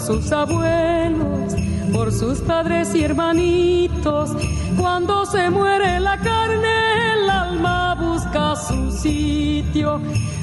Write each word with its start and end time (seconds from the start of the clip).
Sus 0.00 0.32
abuelos, 0.32 1.54
por 1.92 2.12
sus 2.12 2.38
padres 2.40 2.94
y 2.94 3.04
hermanitos. 3.04 4.30
Cuando 4.78 5.26
se 5.26 5.50
muere 5.50 6.00
la 6.00 6.16
carne, 6.18 7.14
el 7.14 7.30
alma 7.30 7.94
busca 7.94 8.56
su 8.56 8.90
sitio, 8.92 10.00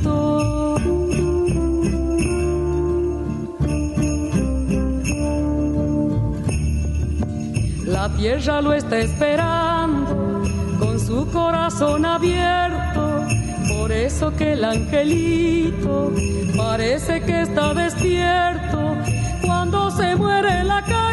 La 7.85 8.09
tierra 8.17 8.63
lo 8.63 8.73
está 8.73 8.99
esperando 8.99 10.43
con 10.79 10.99
su 11.01 11.27
corazón 11.31 12.07
abierto 12.07 12.68
por 12.68 12.68
eso 14.09 14.35
que 14.35 14.53
el 14.55 14.65
angelito 14.65 16.11
parece 16.57 17.21
que 17.21 17.43
está 17.43 17.75
despierto. 17.75 18.97
Cuando 19.45 19.91
se 19.91 20.17
muere 20.17 20.65
la 20.65 20.81
carne, 20.83 21.08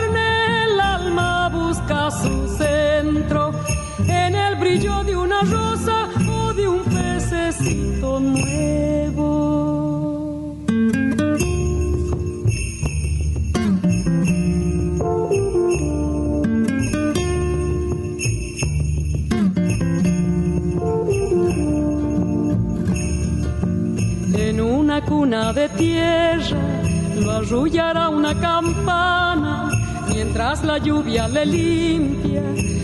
arrullará 27.45 28.09
una 28.09 28.33
campana 28.39 29.69
mientras 30.07 30.63
la 30.63 30.79
lluvia 30.79 31.27
le 31.27 31.45
limpia 31.45 32.41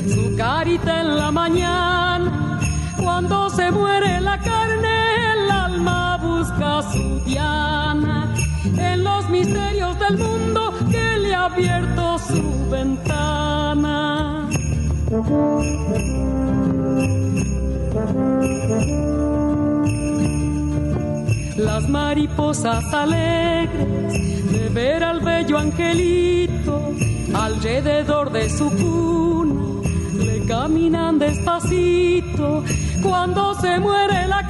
su 0.08 0.36
carita 0.36 1.02
en 1.02 1.18
la 1.18 1.31
mañana. 1.31 2.59
Cuando 3.02 3.50
se 3.50 3.72
muere 3.72 4.22
la 4.22 4.38
carne, 4.38 5.34
el 5.34 5.52
alma 5.52 6.18
busca 6.18 6.84
su 6.91 7.19
diana 7.25 8.34
en 8.63 9.03
los 9.03 9.30
misterios 9.30 9.97
del 9.97 10.18
mundo 10.19 10.74
que 10.91 11.18
le 11.18 11.34
ha 11.34 11.46
abierto 11.46 12.19
su 12.19 12.69
ventana 12.69 14.47
las 21.58 21.88
mariposas 21.90 22.94
alegres 22.94 23.91
ver 24.74 25.04
al 25.04 25.22
bello 25.22 25.58
angelito 25.58 26.94
alrededor 27.34 28.32
de 28.32 28.50
su 28.50 28.70
cuna, 28.70 29.90
le 30.18 30.46
caminan 30.46 31.20
despacito. 31.20 32.64
Cuando 33.02 33.54
se 33.56 33.80
muere 33.80 34.28
la 34.28 34.48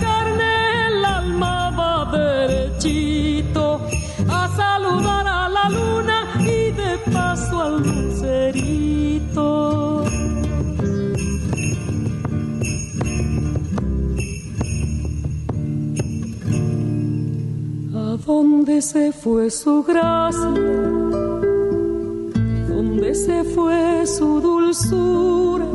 ¿Dónde 18.41 18.81
se 18.81 19.11
fue 19.11 19.51
su 19.51 19.83
gracia? 19.83 20.49
¿Dónde 22.69 23.13
se 23.13 23.43
fue 23.43 24.03
su 24.07 24.41
dulzura? 24.41 25.67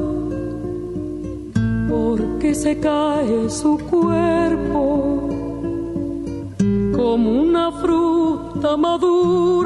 ¿Por 1.88 2.18
qué 2.40 2.52
se 2.56 2.80
cae 2.80 3.48
su 3.48 3.78
cuerpo 3.78 5.28
como 6.96 7.42
una 7.42 7.70
fruta 7.70 8.76
madura? 8.76 9.65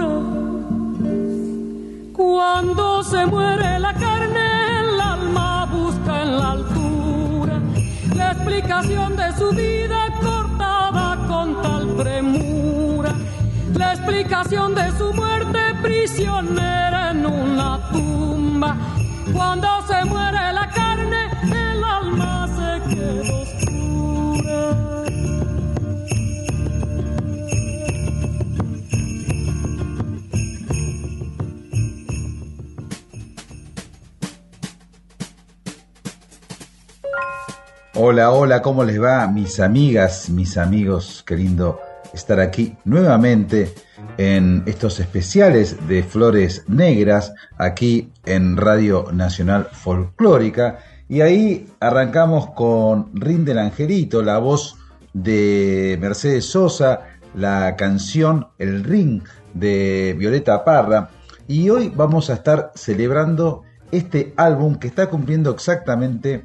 Explicación 14.41 14.75
de 14.75 14.91
su 14.97 15.13
muerte 15.13 15.59
prisionera 15.83 17.11
en 17.11 17.27
una 17.27 17.91
tumba. 17.93 18.77
Cuando 19.33 19.69
se 19.87 20.05
muere 20.07 20.53
la 20.53 20.71
carne, 20.75 21.29
el 21.45 21.85
alma 21.85 22.49
se 22.49 22.81
queda 22.89 23.35
oscura. 23.43 24.77
Hola, 37.95 38.31
hola, 38.31 38.63
¿cómo 38.63 38.85
les 38.85 39.03
va? 39.03 39.27
Mis 39.27 39.61
amigas, 39.61 40.31
mis 40.31 40.57
amigos, 40.57 41.23
qué 41.27 41.37
lindo 41.37 41.81
estar 42.15 42.41
aquí 42.41 42.75
nuevamente 42.85 43.75
en 44.19 44.63
estos 44.67 45.01
especiales 45.01 45.89
de 45.89 46.03
Flores 46.03 46.65
Negras, 46.69 47.33
aquí 47.57 48.13
en 48.27 48.57
Radio 48.57 49.07
Nacional 49.13 49.69
Folclórica. 49.73 50.81
Y 51.09 51.23
ahí 51.23 51.69
arrancamos 51.81 52.51
con 52.51 53.11
Rinde 53.15 53.53
el 53.53 53.59
Angelito, 53.59 54.23
la 54.23 54.39
voz 54.39 54.77
de 55.13 55.97
Mercedes 56.01 56.47
Sosa, 56.47 57.01
la 57.35 57.77
canción 57.77 58.49
El 58.59 58.85
Ring 58.85 59.23
de 59.55 60.15
Violeta 60.19 60.65
Parra. 60.65 61.11
Y 61.49 61.71
hoy 61.71 61.93
vamos 61.95 62.31
a 62.31 62.35
estar 62.35 62.73
celebrando 62.75 63.63
este 63.91 64.35
álbum 64.37 64.77
que 64.77 64.89
está 64.89 65.09
cumpliendo 65.09 65.51
exactamente 65.51 66.45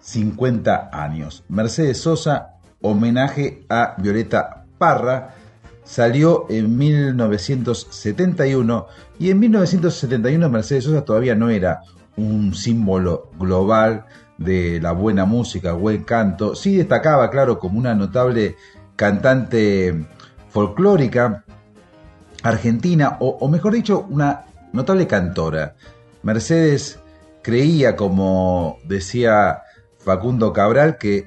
50 0.00 0.90
años. 0.92 1.44
Mercedes 1.48 2.00
Sosa, 2.00 2.56
homenaje 2.80 3.64
a 3.68 3.94
Violeta 3.98 4.64
Parra 4.78 5.36
salió 5.90 6.46
en 6.48 6.78
1971 6.78 8.86
y 9.18 9.30
en 9.30 9.40
1971 9.40 10.48
Mercedes 10.48 10.84
Sosa 10.84 11.04
todavía 11.04 11.34
no 11.34 11.50
era 11.50 11.80
un 12.16 12.54
símbolo 12.54 13.32
global 13.36 14.04
de 14.38 14.78
la 14.80 14.92
buena 14.92 15.24
música, 15.24 15.72
buen 15.72 16.04
canto. 16.04 16.54
Sí 16.54 16.76
destacaba, 16.76 17.28
claro, 17.28 17.58
como 17.58 17.76
una 17.76 17.96
notable 17.96 18.54
cantante 18.94 20.06
folclórica 20.50 21.42
argentina, 22.44 23.16
o, 23.18 23.38
o 23.40 23.48
mejor 23.48 23.72
dicho, 23.72 24.06
una 24.08 24.44
notable 24.72 25.08
cantora. 25.08 25.74
Mercedes 26.22 27.00
creía, 27.42 27.96
como 27.96 28.78
decía 28.84 29.62
Facundo 29.98 30.52
Cabral, 30.52 30.98
que 30.98 31.26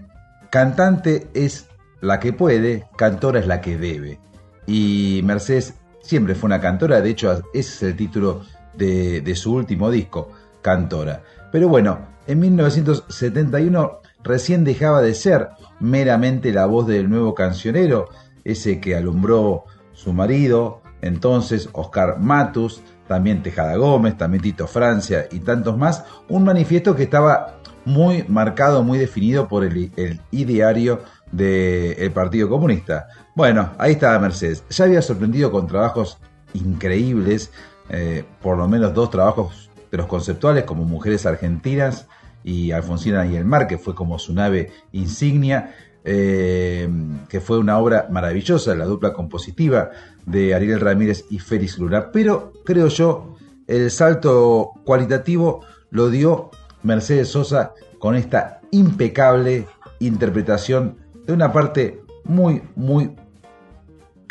cantante 0.50 1.28
es 1.34 1.68
la 2.00 2.22
que 2.22 2.32
puede, 2.32 2.88
cantora 2.96 3.42
es 3.42 3.48
la 3.48 3.60
que 3.60 3.78
debe. 3.78 4.23
Y 4.66 5.22
Mercedes 5.24 5.76
siempre 6.02 6.36
fue 6.36 6.48
una 6.48 6.62
cantora, 6.62 7.02
de 7.02 7.10
hecho 7.10 7.32
ese 7.54 7.60
es 7.60 7.84
el 7.84 7.96
título 7.96 8.44
de, 8.74 9.36
su 9.36 9.54
último 9.54 9.90
disco, 9.90 10.32
Cantora. 10.62 11.24
Pero 11.52 11.68
bueno, 11.68 12.00
en 12.28 12.40
1971 12.40 14.00
recién 14.24 14.64
dejaba 14.64 15.02
de 15.02 15.14
ser 15.14 15.50
meramente 15.80 16.52
la 16.52 16.66
voz 16.66 16.88
del 16.88 17.10
nuevo 17.10 17.36
cancionero, 17.36 18.10
ese 18.44 18.80
que 18.80 18.96
alumbró 18.96 19.66
su 19.94 20.14
marido, 20.14 20.82
entonces 21.02 21.70
Oscar 21.74 22.20
Matus, 22.20 22.82
también 23.08 23.44
Tejada 23.44 23.76
Gómez, 23.76 24.18
también 24.18 24.42
Tito 24.42 24.68
Francia 24.68 25.28
y 25.32 25.40
tantos 25.40 25.78
más, 25.78 26.06
un 26.30 26.44
manifiesto 26.44 26.96
que 26.96 27.04
estaba 27.04 27.60
muy 27.86 28.24
marcado, 28.28 28.84
muy 28.84 28.98
definido 28.98 29.48
por 29.48 29.64
el, 29.66 29.92
ideario 30.32 31.02
del 31.32 32.12
Partido 32.12 32.50
Comunista. 32.50 33.08
Bueno, 33.36 33.72
ahí 33.80 33.94
estaba 33.94 34.20
Mercedes. 34.20 34.64
Ya 34.70 34.86
había 34.86 35.02
sorprendido 35.02 35.52
con 35.52 35.66
trabajos 35.66 36.20
increíbles, 36.54 37.52
eh, 37.90 38.24
por 38.42 38.58
lo 38.58 38.68
menos 38.68 38.94
dos 38.94 39.10
trabajos 39.10 39.72
de 39.92 39.98
los 39.98 40.06
conceptuales 40.06 40.66
como 40.66 40.84
Mujeres 40.84 41.26
Argentinas 41.26 42.08
y 42.44 42.72
Alfonsina 42.72 43.26
y 43.26 43.36
el 43.36 43.46
Mar, 43.46 43.68
que 43.68 43.80
fue 43.80 43.96
como 43.96 44.20
su 44.20 44.36
nave 44.36 44.72
insignia, 44.92 45.74
eh, 46.04 46.88
que 47.28 47.42
fue 47.42 47.58
una 47.58 47.80
obra 47.80 48.08
maravillosa, 48.12 48.76
la 48.76 48.86
dupla 48.86 49.14
compositiva 49.14 49.90
de 50.28 50.54
Ariel 50.54 50.80
Ramírez 50.80 51.26
y 51.32 51.40
Félix 51.40 51.80
Luna. 51.80 52.12
Pero 52.12 52.54
creo 52.64 52.88
yo, 52.88 53.36
el 53.66 53.90
salto 53.90 54.74
cualitativo 54.86 55.62
lo 55.90 56.12
dio 56.12 56.52
Mercedes 56.84 57.30
Sosa 57.30 57.74
con 57.98 58.16
esta 58.16 58.62
impecable 58.70 59.66
interpretación 60.00 60.98
de 61.26 61.34
una 61.34 61.52
parte 61.52 62.04
muy, 62.26 62.62
muy 62.76 63.16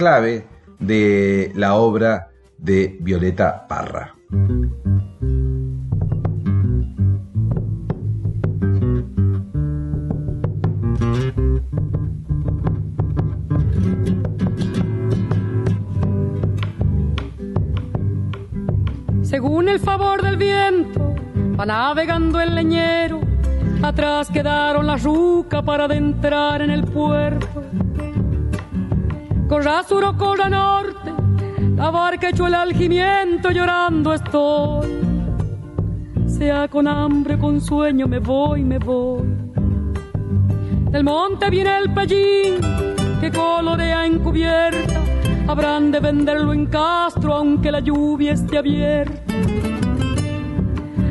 clave 0.02 0.44
de 0.80 1.52
la 1.54 1.76
obra 1.76 2.28
de 2.58 2.98
Violeta 3.02 3.68
Parra. 3.68 4.12
Según 19.22 19.68
el 19.68 19.78
favor 19.78 20.20
del 20.20 20.36
viento, 20.36 21.14
va 21.56 21.64
navegando 21.64 22.40
el 22.40 22.56
leñero. 22.56 23.20
Atrás 23.84 24.28
quedaron 24.32 24.84
las 24.88 25.04
rucas 25.04 25.62
para 25.62 25.84
adentrar 25.84 26.60
en 26.60 26.72
el 26.72 26.82
puerto. 26.82 27.62
Corra 29.52 29.82
sur 29.82 30.02
o 30.02 30.16
corra 30.16 30.48
norte, 30.48 31.12
la 31.76 31.90
barca 31.90 32.30
echó 32.30 32.46
el 32.46 32.54
algimiento, 32.54 33.50
llorando 33.50 34.14
estoy. 34.14 34.88
Sea 36.26 36.68
con 36.68 36.88
hambre 36.88 37.38
con 37.38 37.60
sueño, 37.60 38.08
me 38.08 38.18
voy, 38.18 38.64
me 38.64 38.78
voy. 38.78 39.28
Del 40.90 41.04
monte 41.04 41.50
viene 41.50 41.76
el 41.76 41.92
pellín 41.92 42.60
que 43.20 43.30
colorea 43.30 44.06
encubierta 44.06 45.02
habrán 45.46 45.92
de 45.92 46.00
venderlo 46.00 46.54
en 46.54 46.64
Castro 46.64 47.34
aunque 47.34 47.70
la 47.70 47.80
lluvia 47.80 48.32
esté 48.32 48.56
abierta. 48.56 49.34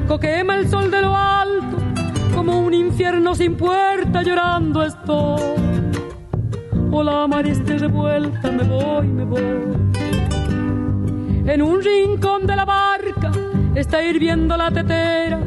Coquema 0.07 0.55
el 0.55 0.67
sol 0.67 0.89
de 0.89 0.99
lo 0.99 1.15
alto, 1.15 1.77
como 2.33 2.59
un 2.59 2.73
infierno 2.73 3.35
sin 3.35 3.55
puerta, 3.55 4.23
llorando 4.23 4.83
estoy. 4.83 5.70
O 6.91 7.03
la 7.03 7.27
mar 7.27 7.45
esté 7.47 7.77
revuelta, 7.77 8.51
me 8.51 8.63
voy, 8.63 9.07
me 9.07 9.23
voy. 9.23 9.41
En 11.45 11.61
un 11.61 11.81
rincón 11.81 12.45
de 12.45 12.55
la 12.55 12.65
barca 12.65 13.31
está 13.75 14.03
hirviendo 14.03 14.55
la 14.57 14.69
tetera, 14.71 15.39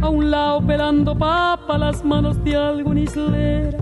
a 0.00 0.08
un 0.08 0.30
lado 0.30 0.66
pelando 0.66 1.16
papa 1.16 1.78
las 1.78 2.04
manos 2.04 2.42
de 2.42 2.56
algún 2.56 2.98
islera. 2.98 3.78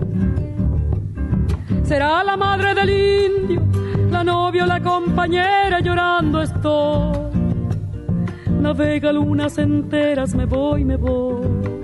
Será 1.83 2.23
la 2.23 2.35
madre 2.35 2.73
del 2.73 2.89
indio 2.89 3.65
la 4.15 4.23
novia 4.23 4.65
la 4.65 4.79
compañera 4.81 5.81
llorando 5.81 6.41
estoy. 6.41 7.17
Navega 8.61 9.11
lunas 9.11 9.57
enteras, 9.57 10.33
me 10.33 10.45
voy, 10.45 10.85
me 10.85 10.95
voy. 10.95 11.74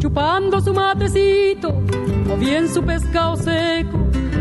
Chupando 0.00 0.62
su 0.62 0.72
matecito, 0.72 1.68
o 2.32 2.36
bien 2.38 2.66
su 2.66 2.82
pescado 2.82 3.36
seco, 3.36 3.98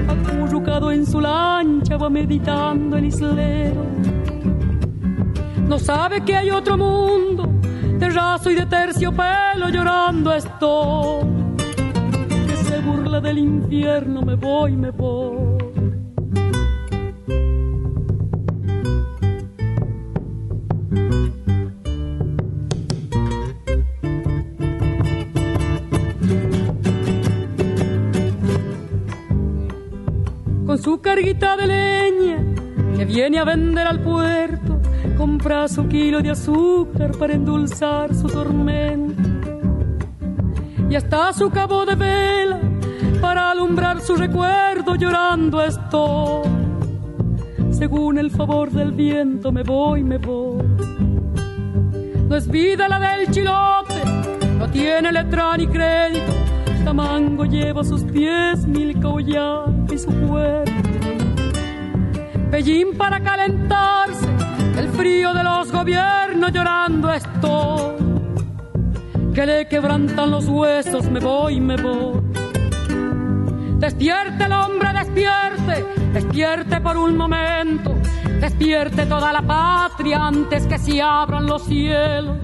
acurrucado 0.07 0.89
en 0.89 1.05
su 1.05 1.19
lancha 1.19 1.97
va 1.97 2.09
meditando 2.09 2.95
el 2.95 3.03
islero. 3.03 3.85
No 5.67 5.77
sabe 5.77 6.23
que 6.23 6.37
hay 6.37 6.49
otro 6.49 6.77
mundo, 6.77 7.49
de 7.99 8.09
raso 8.09 8.49
y 8.49 8.55
de 8.55 8.67
terciopelo 8.67 9.67
llorando 9.69 10.33
estoy. 10.33 11.27
Que 12.47 12.55
se 12.55 12.79
burla 12.79 13.19
del 13.19 13.39
infierno, 13.39 14.21
me 14.21 14.35
voy, 14.35 14.77
me 14.77 14.91
voy. 14.91 15.48
Carguita 31.19 31.57
de 31.57 31.67
leña 31.67 32.37
que 32.95 33.03
viene 33.03 33.39
a 33.39 33.43
vender 33.43 33.85
al 33.85 33.99
puerto, 33.99 34.79
compra 35.17 35.67
su 35.67 35.85
kilo 35.89 36.21
de 36.21 36.29
azúcar 36.29 37.11
para 37.17 37.33
endulzar 37.33 38.15
su 38.15 38.27
tormento. 38.27 39.21
Y 40.89 40.95
hasta 40.95 41.33
su 41.33 41.49
cabo 41.49 41.85
de 41.85 41.95
vela 41.95 42.61
para 43.19 43.51
alumbrar 43.51 43.99
su 43.99 44.15
recuerdo 44.15 44.95
llorando 44.95 45.61
estoy. 45.61 46.47
Según 47.71 48.17
el 48.17 48.31
favor 48.31 48.71
del 48.71 48.93
viento 48.93 49.51
me 49.51 49.63
voy, 49.63 50.05
me 50.05 50.19
voy. 50.19 50.63
No 52.29 52.35
es 52.37 52.47
vida 52.47 52.87
la 52.87 52.97
del 52.97 53.29
chilote, 53.29 54.05
no 54.57 54.69
tiene 54.69 55.11
letra 55.11 55.57
ni 55.57 55.67
crédito. 55.67 56.31
Tamango 56.85 57.43
lleva 57.43 57.81
a 57.81 57.83
sus 57.83 58.03
pies 58.03 58.65
mil 58.65 59.01
collar 59.01 59.65
y 59.91 59.97
su 59.97 60.07
cuerpo. 60.07 60.88
Para 62.97 63.21
calentarse, 63.21 64.27
el 64.77 64.89
frío 64.89 65.33
de 65.33 65.43
los 65.45 65.71
gobiernos 65.71 66.51
llorando 66.51 67.09
estoy. 67.09 67.95
Que 69.33 69.45
le 69.45 69.67
quebrantan 69.69 70.29
los 70.29 70.45
huesos, 70.45 71.09
me 71.09 71.21
voy, 71.21 71.61
me 71.61 71.77
voy. 71.77 72.19
Despierte 73.77 74.43
el 74.43 74.51
hombre, 74.51 74.89
despierte, 74.91 75.85
despierte 76.11 76.81
por 76.81 76.97
un 76.97 77.15
momento, 77.15 77.95
despierte 78.41 79.05
toda 79.05 79.31
la 79.31 79.41
patria 79.41 80.27
antes 80.27 80.67
que 80.67 80.77
se 80.77 81.01
abran 81.01 81.45
los 81.45 81.63
cielos. 81.63 82.39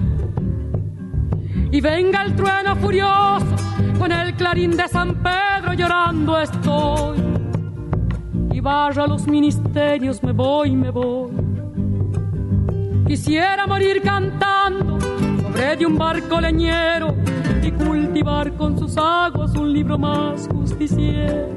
Y 1.70 1.78
venga 1.82 2.22
el 2.22 2.34
trueno 2.34 2.74
furioso, 2.76 3.54
con 3.98 4.10
el 4.10 4.34
clarín 4.34 4.78
de 4.78 4.88
San 4.88 5.22
Pedro 5.22 5.74
llorando 5.74 6.40
estoy 6.40 7.25
los 8.66 9.28
ministerios, 9.28 10.20
me 10.24 10.32
voy, 10.32 10.74
me 10.74 10.90
voy. 10.90 11.30
Quisiera 13.06 13.64
morir 13.64 14.02
cantando 14.02 14.98
sobre 15.00 15.76
de 15.76 15.86
un 15.86 15.96
barco 15.96 16.40
leñero 16.40 17.14
y 17.62 17.70
cultivar 17.70 18.52
con 18.56 18.76
sus 18.76 18.96
aguas 18.98 19.54
un 19.54 19.72
libro 19.72 19.96
más 19.96 20.48
justiciero. 20.48 21.48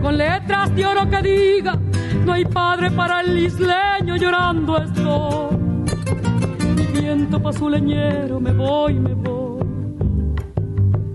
Con 0.00 0.16
letras 0.16 0.74
de 0.74 0.86
oro 0.86 1.10
que 1.10 1.20
diga, 1.20 1.78
no 2.24 2.32
hay 2.32 2.46
padre 2.46 2.90
para 2.90 3.20
el 3.20 3.36
isleño 3.36 4.16
llorando 4.16 4.78
estoy. 4.78 5.56
Mi 6.76 6.86
viento 6.98 7.42
pa' 7.42 7.52
su 7.52 7.68
leñero, 7.68 8.40
me 8.40 8.52
voy, 8.52 8.94
me 8.94 9.12
voy. 9.12 9.66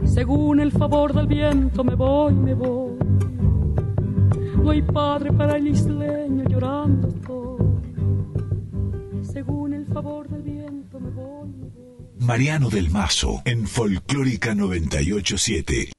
Según 0.05 0.59
el 0.59 0.71
favor 0.71 1.11
del 1.11 1.25
viento, 1.25 1.83
me 1.83 1.95
voy, 1.95 2.33
me 2.35 2.53
voy 2.53 2.80
no 4.63 4.71
hay 4.71 4.81
padre 4.81 5.31
para 5.33 5.57
el 5.57 5.67
isleño 5.67 6.43
llorando 6.47 7.57
Según 9.23 9.73
el 9.73 9.85
favor 9.87 10.29
del 10.29 10.41
viento 10.41 10.99
me 10.99 11.09
voy. 11.09 11.49
Mariano 12.19 12.69
del 12.69 12.89
Mazo 12.91 13.41
en 13.45 13.65
Folclórica 13.67 14.53
987. 14.53 15.91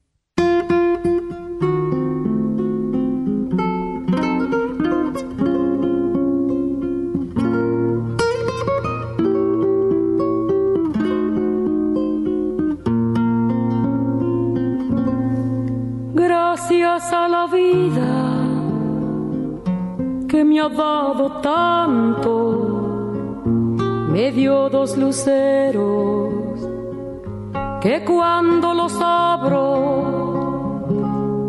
Que 27.83 28.03
cuando 28.07 28.73
los 28.73 28.99
abro, 28.99 30.87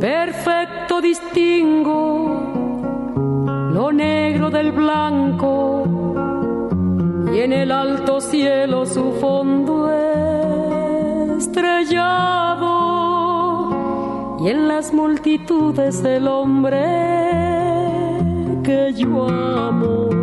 perfecto 0.02 1.00
distingo 1.00 2.42
lo 3.72 3.92
negro 3.94 4.50
del 4.50 4.74
blanco 4.74 5.86
y 7.34 7.40
en 7.40 7.54
el 7.54 7.72
alto 7.72 8.20
cielo 8.20 8.86
su 8.86 9.14
fondo 9.14 9.90
estrellado 11.38 12.68
y 14.42 14.50
en 14.50 14.68
las 14.68 14.94
multitudes 14.94 16.04
el 16.04 16.28
hombre 16.28 16.82
que 18.62 18.92
yo 18.94 19.30
amo. 19.30 20.23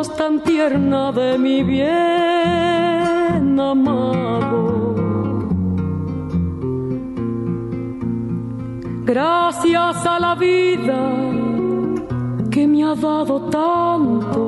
tan 0.00 0.40
tierna 0.40 1.12
de 1.12 1.38
mi 1.38 1.62
bien 1.62 3.60
amado. 3.60 4.62
Gracias 9.04 10.06
a 10.06 10.18
la 10.18 10.34
vida 10.34 11.00
que 12.50 12.66
me 12.66 12.84
ha 12.84 12.94
dado 12.94 13.42
tanto, 13.50 14.40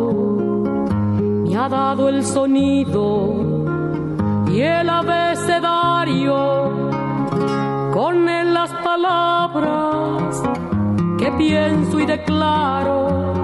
me 1.45 1.57
ha 1.57 1.69
dado 1.69 2.09
el 2.09 2.25
sonido 2.25 3.05
y 4.51 4.61
el 4.61 4.89
abecedario, 4.89 6.37
con 7.93 8.29
él 8.29 8.55
las 8.55 8.73
palabras 8.91 10.43
que 11.19 11.31
pienso 11.33 12.01
y 12.01 12.07
declaro, 12.07 13.44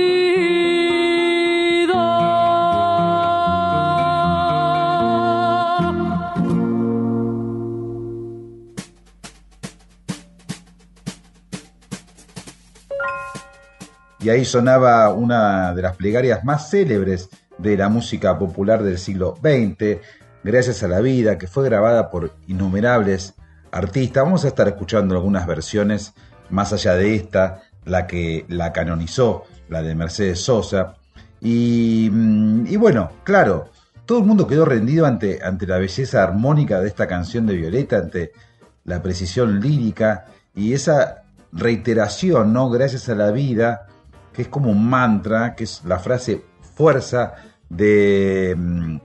Y 14.21 14.29
ahí 14.29 14.45
sonaba 14.45 15.09
una 15.09 15.73
de 15.73 15.81
las 15.81 15.95
plegarias 15.95 16.43
más 16.43 16.69
célebres 16.69 17.29
de 17.57 17.77
la 17.77 17.89
música 17.89 18.37
popular 18.37 18.83
del 18.83 18.97
siglo 18.97 19.35
XX, 19.41 19.99
Gracias 20.43 20.81
a 20.81 20.87
la 20.87 21.01
vida, 21.01 21.37
que 21.37 21.45
fue 21.45 21.65
grabada 21.65 22.09
por 22.09 22.33
innumerables 22.47 23.35
artistas. 23.71 24.23
Vamos 24.23 24.43
a 24.43 24.47
estar 24.47 24.67
escuchando 24.67 25.13
algunas 25.13 25.45
versiones 25.45 26.13
más 26.49 26.73
allá 26.73 26.95
de 26.95 27.13
esta, 27.13 27.61
la 27.85 28.07
que 28.07 28.45
la 28.49 28.73
canonizó, 28.73 29.43
la 29.69 29.83
de 29.83 29.93
Mercedes 29.93 30.39
Sosa. 30.39 30.95
Y, 31.39 32.09
mm, 32.11 32.79
bueno, 32.79 33.11
claro, 33.23 33.69
todo 34.07 34.17
el 34.19 34.25
mundo 34.25 34.47
quedó 34.47 34.65
rendido 34.65 35.05
ante, 35.05 35.43
ante 35.43 35.67
la 35.67 35.77
belleza 35.77 36.23
armónica 36.23 36.81
de 36.81 36.87
esta 36.87 37.05
canción 37.05 37.45
de 37.45 37.57
Violeta, 37.57 37.97
ante 37.97 38.31
la 38.85 39.03
precisión 39.03 39.59
lírica 39.59 40.25
y 40.55 40.73
esa 40.73 41.23
reiteración, 41.51 42.51
¿no? 42.51 42.71
Gracias 42.71 43.09
a 43.09 43.15
la 43.15 43.29
vida, 43.29 43.85
que 44.33 44.43
es 44.43 44.47
como 44.47 44.71
un 44.71 44.89
mantra, 44.89 45.55
que 45.55 45.65
es 45.65 45.83
la 45.85 45.99
frase 45.99 46.43
fuerza 46.75 47.35
de, 47.69 48.55
mm, 48.57 48.97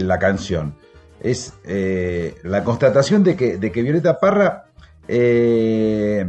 la 0.00 0.18
canción. 0.18 0.74
Es 1.20 1.54
eh, 1.64 2.36
la 2.44 2.62
constatación 2.62 3.24
de 3.24 3.36
que, 3.36 3.58
de 3.58 3.72
que 3.72 3.82
Violeta 3.82 4.18
Parra 4.18 4.66
eh, 5.08 6.26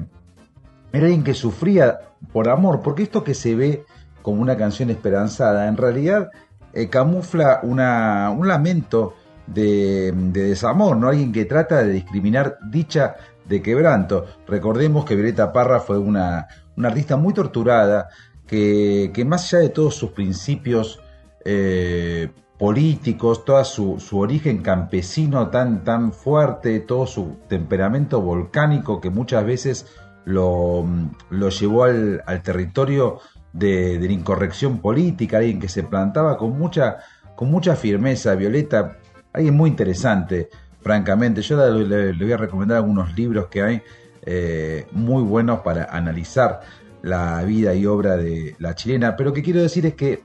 era 0.91 1.05
alguien 1.05 1.23
que 1.23 1.33
sufría 1.33 1.99
por 2.31 2.49
amor, 2.49 2.81
porque 2.81 3.03
esto 3.03 3.23
que 3.23 3.33
se 3.33 3.55
ve 3.55 3.85
como 4.21 4.41
una 4.41 4.57
canción 4.57 4.89
esperanzada, 4.89 5.67
en 5.67 5.77
realidad 5.77 6.31
eh, 6.73 6.89
camufla 6.89 7.61
una, 7.63 8.29
un 8.29 8.47
lamento 8.47 9.15
de, 9.47 10.11
desamor, 10.13 10.97
¿no? 10.97 11.07
Alguien 11.07 11.31
que 11.31 11.45
trata 11.45 11.83
de 11.83 11.91
discriminar 11.93 12.57
dicha 12.69 13.15
de 13.45 13.61
quebranto. 13.61 14.25
Recordemos 14.45 15.05
que 15.05 15.15
Violeta 15.15 15.53
Parra 15.53 15.79
fue 15.79 15.97
una, 15.97 16.47
una 16.75 16.89
artista 16.89 17.15
muy 17.15 17.33
torturada, 17.33 18.09
que, 18.47 19.25
más 19.27 19.53
allá 19.53 19.63
de 19.63 19.69
todos 19.69 19.95
sus 19.95 20.11
principios 20.11 21.01
eh, 21.45 22.29
políticos, 22.57 23.45
todo 23.45 23.63
su, 23.63 24.19
origen 24.19 24.63
campesino 24.63 25.49
tan, 25.49 25.83
tan 25.83 26.11
fuerte, 26.11 26.79
todo 26.79 27.05
su 27.05 27.37
temperamento 27.47 28.21
volcánico 28.21 28.99
que 28.99 29.09
muchas 29.09 29.45
veces 29.45 29.85
lo, 30.25 30.85
llevó 31.29 31.83
al, 31.83 32.41
territorio 32.43 33.19
de, 33.53 33.99
la 33.99 34.11
incorrección 34.11 34.79
política, 34.79 35.37
alguien 35.37 35.59
que 35.59 35.69
se 35.69 35.83
plantaba 35.83 36.37
con 36.37 36.57
mucha, 36.57 36.97
con 37.35 37.51
mucha 37.51 37.75
firmeza, 37.75 38.33
Violeta, 38.35 38.97
alguien 39.33 39.55
muy 39.55 39.69
interesante, 39.69 40.49
francamente. 40.81 41.41
Yo 41.41 41.57
le, 41.69 42.13
voy 42.13 42.31
a 42.31 42.37
recomendar 42.37 42.77
algunos 42.77 43.15
libros 43.15 43.47
que 43.47 43.61
hay 43.61 43.81
eh, 44.25 44.87
muy 44.91 45.21
buenos 45.23 45.59
para 45.59 45.85
analizar 45.85 46.61
la 47.07 47.43
vida 47.43 47.73
y 47.73 47.85
obra 47.85 48.17
de 48.17 48.55
la 48.59 48.75
chilena, 48.75 49.15
pero 49.15 49.29
lo 49.29 49.33
que 49.33 49.43
quiero 49.43 49.61
decir 49.61 49.85
es 49.85 49.95
que 49.95 50.23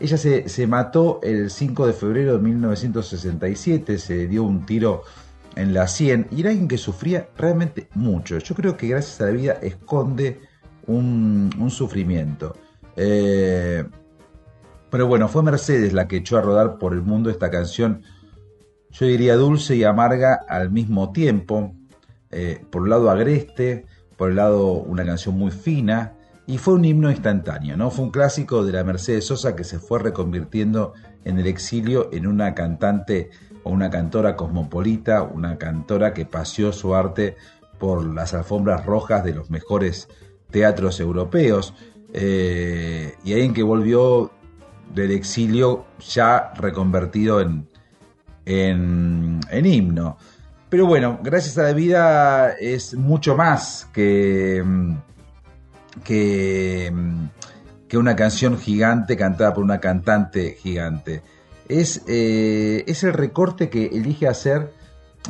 ella 0.00 0.16
se, 0.16 0.66
mató 0.66 1.20
el 1.22 1.50
5 1.50 1.86
de 1.86 1.92
febrero 1.92 2.32
de 2.34 2.38
1967, 2.40 3.98
se 3.98 4.26
dio 4.26 4.42
un 4.42 4.66
tiro 4.66 5.02
en 5.54 5.72
la 5.72 5.86
100 5.86 6.28
y 6.32 6.40
era 6.40 6.50
alguien 6.50 6.66
que 6.66 6.78
sufría 6.78 7.28
realmente 7.36 7.88
mucho. 7.94 8.38
Yo 8.38 8.54
creo 8.56 8.76
que 8.76 8.88
gracias 8.88 9.20
a 9.20 9.26
la 9.26 9.30
vida 9.30 9.52
esconde 9.62 10.40
un, 10.86 11.50
sufrimiento. 11.70 12.56
Eh, 12.96 13.84
pero 14.90 15.06
bueno, 15.06 15.28
fue 15.28 15.42
Mercedes 15.42 15.92
la 15.92 16.08
que 16.08 16.16
echó 16.16 16.38
a 16.38 16.42
rodar 16.42 16.78
por 16.78 16.92
el 16.92 17.02
mundo 17.02 17.30
esta 17.30 17.50
canción, 17.50 18.02
yo 18.90 19.06
diría 19.06 19.36
dulce 19.36 19.76
y 19.76 19.84
amarga 19.84 20.44
al 20.48 20.70
mismo 20.70 21.12
tiempo. 21.12 21.74
Eh, 22.30 22.64
por 22.70 22.82
el 22.82 22.90
lado 22.90 23.10
agreste, 23.10 23.86
por 24.16 24.30
el 24.30 24.36
lado 24.36 24.72
una 24.72 25.04
canción 25.04 25.36
muy 25.36 25.50
fina, 25.52 26.13
y 26.46 26.58
fue 26.58 26.74
un 26.74 26.84
himno 26.84 27.10
instantáneo, 27.10 27.76
¿no? 27.76 27.90
Fue 27.90 28.04
un 28.04 28.10
clásico 28.10 28.64
de 28.64 28.72
la 28.72 28.84
Mercedes 28.84 29.26
Sosa 29.26 29.56
que 29.56 29.64
se 29.64 29.78
fue 29.78 29.98
reconvirtiendo 29.98 30.92
en 31.24 31.38
el 31.38 31.46
exilio 31.46 32.10
en 32.12 32.26
una 32.26 32.54
cantante 32.54 33.30
o 33.62 33.70
una 33.70 33.88
cantora 33.90 34.36
cosmopolita, 34.36 35.22
una 35.22 35.56
cantora 35.56 36.12
que 36.12 36.26
paseó 36.26 36.72
su 36.72 36.94
arte 36.94 37.36
por 37.78 38.04
las 38.04 38.34
alfombras 38.34 38.84
rojas 38.84 39.24
de 39.24 39.34
los 39.34 39.50
mejores 39.50 40.08
teatros 40.50 41.00
europeos, 41.00 41.74
eh, 42.12 43.14
y 43.24 43.32
alguien 43.32 43.54
que 43.54 43.62
volvió 43.62 44.30
del 44.94 45.10
exilio 45.10 45.86
ya 45.98 46.52
reconvertido 46.56 47.40
en, 47.40 47.66
en, 48.44 49.40
en 49.50 49.66
himno. 49.66 50.18
Pero 50.68 50.86
bueno, 50.86 51.18
gracias 51.22 51.56
a 51.58 51.62
la 51.64 51.72
vida 51.72 52.50
es 52.52 52.94
mucho 52.94 53.34
más 53.34 53.88
que 53.92 54.62
que, 56.02 56.92
que 57.88 57.98
una 57.98 58.16
canción 58.16 58.58
gigante 58.58 59.16
cantada 59.16 59.54
por 59.54 59.62
una 59.62 59.80
cantante 59.80 60.56
gigante. 60.60 61.22
Es, 61.68 62.02
eh, 62.08 62.84
es 62.86 63.04
el 63.04 63.12
recorte 63.12 63.70
que 63.70 63.86
elige 63.86 64.28
hacer 64.28 64.72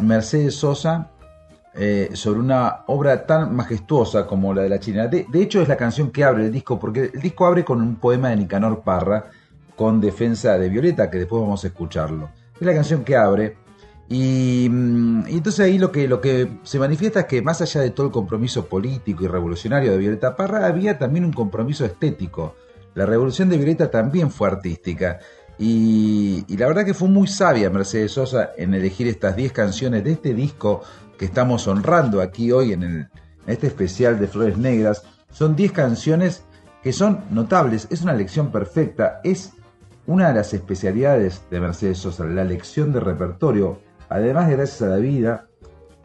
Mercedes 0.00 0.56
Sosa 0.56 1.11
eh, 1.76 2.11
sobre 2.12 2.38
una 2.38 2.85
obra 2.87 3.26
tan 3.26 3.54
majestuosa 3.54 4.26
como 4.26 4.54
la 4.54 4.62
de 4.62 4.68
la 4.68 4.78
China. 4.78 5.09
De, 5.09 5.26
hecho, 5.35 5.61
es 5.61 5.68
la 5.68 5.76
canción 5.76 6.11
que 6.11 6.23
abre 6.23 6.47
el 6.47 6.52
disco, 6.52 6.78
porque 6.78 7.11
el 7.12 7.21
disco 7.21 7.47
abre 7.47 7.64
con 7.64 7.80
un 7.80 7.97
poema 7.97 8.30
de 8.30 8.37
Nicanor 8.37 8.83
Parra, 8.83 9.25
con 9.75 10.00
Defensa 10.00 10.56
de 10.56 10.68
Violeta, 10.68 11.11
que 11.11 11.18
después 11.18 11.42
vamos 11.42 11.64
a 11.64 11.66
escucharlo. 11.66 12.30
Es 12.54 12.62
la 12.64 12.75
canción 12.75 13.02
que 13.02 13.16
abre 13.16 13.56
Mm, 14.08 15.26
y, 15.28 15.37
entonces 15.37 15.61
ahí 15.61 15.78
lo 15.78 15.90
que, 15.90 16.06
lo 16.08 16.20
que 16.20 16.58
se 16.62 16.78
manifiesta 16.78 17.20
es 17.20 17.26
que 17.26 17.42
más 17.42 17.61
allá 17.62 17.80
de 17.80 17.90
todo 17.90 18.06
el 18.06 18.12
compromiso 18.12 18.66
político 18.66 19.25
y 19.25 19.28
revolucionario 19.28 19.92
de 19.92 19.99
Violeta 19.99 20.37
Parra, 20.37 20.66
había 20.66 20.99
también 20.99 21.25
un 21.25 21.32
compromiso 21.32 21.84
estético. 21.84 22.54
La 22.94 23.06
revolución 23.06 23.49
de 23.49 23.56
Violeta 23.56 23.90
también 23.90 24.30
fue 24.30 24.48
artística. 24.48 25.18
Y, 25.59 26.44
la 26.57 26.66
verdad 26.66 26.85
que 26.85 26.94
fue 26.94 27.09
muy 27.09 27.26
sabia 27.26 27.70
Mercedes 27.70 28.12
Sosa 28.12 28.50
en 28.57 28.74
elegir 28.74 29.07
estas 29.07 29.37
10 29.37 29.52
canciones 29.52 30.05
de 30.05 30.12
este 30.12 30.35
disco 30.35 30.83
que 31.18 31.24
estamos 31.24 31.66
honrando 31.68 32.20
aquí 32.20 32.50
hoy 32.52 32.72
en, 32.72 32.83
en 32.83 33.11
este 33.46 33.68
especial 33.68 34.18
de 34.18 34.26
Flores 34.26 34.59
Negras. 34.59 35.05
Son 35.31 35.57
10 35.57 35.72
canciones 35.72 36.44
que 36.83 36.92
son 36.92 37.24
notables, 37.31 37.88
es 37.90 38.02
una 38.02 38.12
lección 38.12 38.52
perfecta, 38.52 39.20
es 39.24 39.52
una 40.07 40.28
de 40.28 40.35
las 40.35 40.52
especialidades 40.52 41.42
de 41.50 41.61
Mercedes 41.61 41.98
Sosa, 41.98 42.24
la 42.26 42.44
lección 42.44 42.92
de 42.92 43.00
repertorio 43.00 43.81
Además 44.14 44.46
de 44.46 44.55
gracias 44.55 44.81
a 44.83 44.87
la 44.87 44.98
vida, 44.98 45.48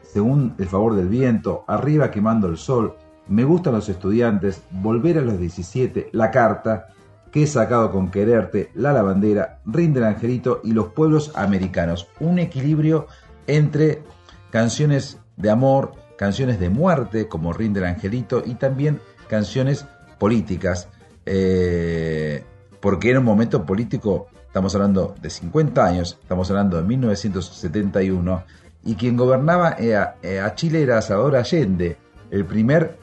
según 0.02 0.56
el 0.58 0.66
favor 0.66 0.96
del 0.96 1.06
viento, 1.06 1.62
arriba 1.68 2.10
quemando 2.10 2.48
el 2.48 2.56
sol, 2.56 2.96
me 3.28 3.44
gustan 3.44 3.74
los 3.74 3.88
estudiantes, 3.88 4.64
volver 4.72 5.18
a 5.18 5.20
los 5.20 5.38
17, 5.38 6.08
la 6.10 6.32
carta, 6.32 6.88
que 7.30 7.44
he 7.44 7.46
sacado 7.46 7.92
con 7.92 8.10
quererte, 8.10 8.72
la 8.74 8.92
lavandera, 8.92 9.60
rinde 9.64 10.00
el 10.00 10.06
angelito 10.06 10.60
y 10.64 10.72
los 10.72 10.88
pueblos 10.88 11.30
americanos. 11.36 12.08
Un 12.18 12.40
equilibrio 12.40 13.06
entre 13.46 14.02
canciones 14.50 15.20
de 15.36 15.50
amor, 15.50 15.92
canciones 16.18 16.58
de 16.58 16.68
muerte, 16.68 17.28
como 17.28 17.52
rinde 17.52 17.78
el 17.78 17.86
angelito, 17.86 18.42
y 18.44 18.56
también 18.56 18.98
canciones 19.28 19.86
políticas. 20.18 20.88
Eh, 21.26 22.42
porque 22.80 23.10
era 23.10 23.20
un 23.20 23.24
momento 23.24 23.64
político 23.64 24.26
Estamos 24.50 24.74
hablando 24.74 25.14
de 25.22 25.30
50 25.30 25.86
años, 25.86 26.18
estamos 26.20 26.50
hablando 26.50 26.76
de 26.76 26.82
1971, 26.82 28.42
y 28.84 28.96
quien 28.96 29.16
gobernaba 29.16 29.76
eh, 29.78 29.96
eh, 30.24 30.40
a 30.40 30.56
Chile 30.56 30.82
era 30.82 31.00
Salvador 31.02 31.36
Allende, 31.36 31.98
el 32.32 32.44
primer 32.44 32.98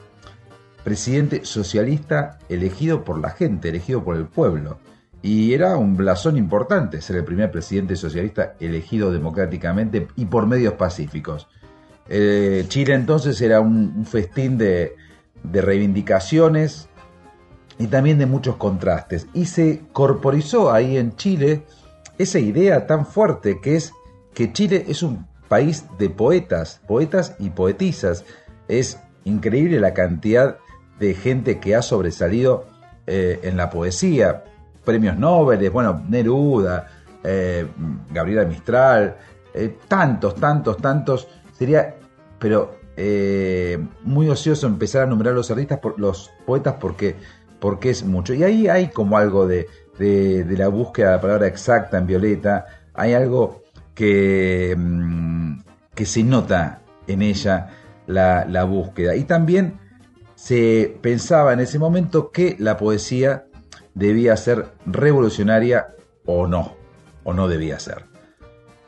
presidente 0.84 1.46
socialista 1.46 2.38
elegido 2.50 3.02
por 3.02 3.18
la 3.18 3.30
gente, 3.30 3.70
elegido 3.70 4.04
por 4.04 4.16
el 4.16 4.26
pueblo. 4.26 4.76
Y 5.22 5.54
era 5.54 5.78
un 5.78 5.96
blasón 5.96 6.36
importante 6.36 7.00
ser 7.00 7.16
el 7.16 7.24
primer 7.24 7.50
presidente 7.50 7.96
socialista 7.96 8.52
elegido 8.60 9.10
democráticamente 9.10 10.06
y 10.16 10.26
por 10.26 10.46
medios 10.46 10.74
pacíficos. 10.74 11.48
Eh, 12.10 12.66
Chile 12.68 12.92
entonces 12.92 13.40
era 13.40 13.60
un, 13.60 14.04
festín 14.04 14.58
de 14.58 14.92
reivindicaciones, 15.42 16.87
y 17.78 17.86
también 17.86 18.18
de 18.18 18.26
muchos 18.26 18.56
contrastes. 18.56 19.26
Y 19.32 19.46
se 19.46 19.82
corporizó 19.92 20.72
ahí 20.72 20.96
en 20.96 21.16
Chile 21.16 21.64
esa 22.18 22.38
idea 22.38 22.86
tan 22.86 23.06
fuerte 23.06 23.60
que 23.60 23.76
es 23.76 23.92
que 24.34 24.52
Chile 24.52 24.84
es 24.88 25.02
un 25.02 25.26
país 25.48 25.84
de 25.98 26.10
poetas, 26.10 26.80
poetas 26.86 27.34
y 27.38 27.50
poetisas. 27.50 28.24
Es 28.66 28.98
increíble 29.24 29.80
la 29.80 29.94
cantidad 29.94 30.58
de 30.98 31.14
gente 31.14 31.58
que 31.60 31.74
ha 31.74 31.82
sobresalido 31.82 32.66
eh, 33.06 33.40
en 33.42 33.56
la 33.56 33.70
poesía. 33.70 34.44
Premios 34.84 35.16
Nobel, 35.16 35.70
bueno, 35.70 36.04
Neruda, 36.08 36.88
eh, 37.22 37.66
Gabriela 38.10 38.44
Mistral, 38.44 39.16
eh, 39.54 39.78
tantos, 39.86 40.34
tantos, 40.34 40.76
tantos. 40.78 41.28
Sería, 41.52 41.96
pero 42.38 42.76
muy 44.02 44.28
ocioso 44.28 44.66
empezar 44.66 45.04
a 45.04 45.06
nombrar 45.06 45.32
los 45.32 45.48
artistas, 45.52 45.78
por, 45.78 46.00
los 46.00 46.32
poetas, 46.44 46.74
porque 46.80 47.14
porque 47.60 47.90
es 47.90 48.04
mucho. 48.04 48.34
Y 48.34 48.44
ahí 48.44 48.68
hay 48.68 48.88
como 48.88 49.18
algo 49.18 49.46
de, 49.46 49.66
la 49.98 50.68
búsqueda 50.68 51.08
de 51.08 51.16
la 51.16 51.20
palabra 51.20 51.46
exacta 51.46 51.98
en 51.98 52.06
Violeta, 52.06 52.66
hay 52.94 53.14
algo 53.14 53.62
que, 53.94 54.74
mm, 54.76 55.60
que 55.94 56.06
se 56.06 56.22
nota 56.22 56.82
en 57.06 57.22
ella 57.22 57.70
la, 58.06 58.64
búsqueda. 58.64 59.16
Y 59.16 59.24
también 59.24 59.78
se 60.34 60.98
pensaba 61.00 61.52
en 61.52 61.60
ese 61.60 61.78
momento 61.78 62.30
que 62.30 62.56
la 62.58 62.76
poesía 62.76 63.46
debía 63.94 64.36
ser 64.36 64.66
revolucionaria 64.86 65.94
o 66.24 66.46
no, 66.46 66.74
o 67.24 67.32
no 67.32 67.48
debía 67.48 67.78
ser. 67.78 68.04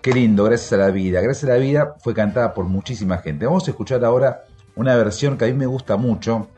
Qué 0.00 0.12
lindo, 0.12 0.44
gracias 0.44 0.72
a 0.72 0.76
la 0.78 0.90
vida. 0.90 1.20
Gracias 1.20 1.50
a 1.50 1.54
la 1.54 1.58
vida 1.58 1.96
fue 2.00 2.14
cantada 2.14 2.54
por 2.54 2.64
muchísima 2.64 3.18
gente. 3.18 3.44
Vamos 3.46 3.66
a 3.68 3.72
escuchar 3.72 4.04
ahora 4.04 4.44
una 4.76 4.96
versión 4.96 5.36
que 5.36 5.44
a 5.44 5.48
mí 5.48 5.54
me 5.54 5.66
gusta 5.66 5.96
mucho, 5.96 6.48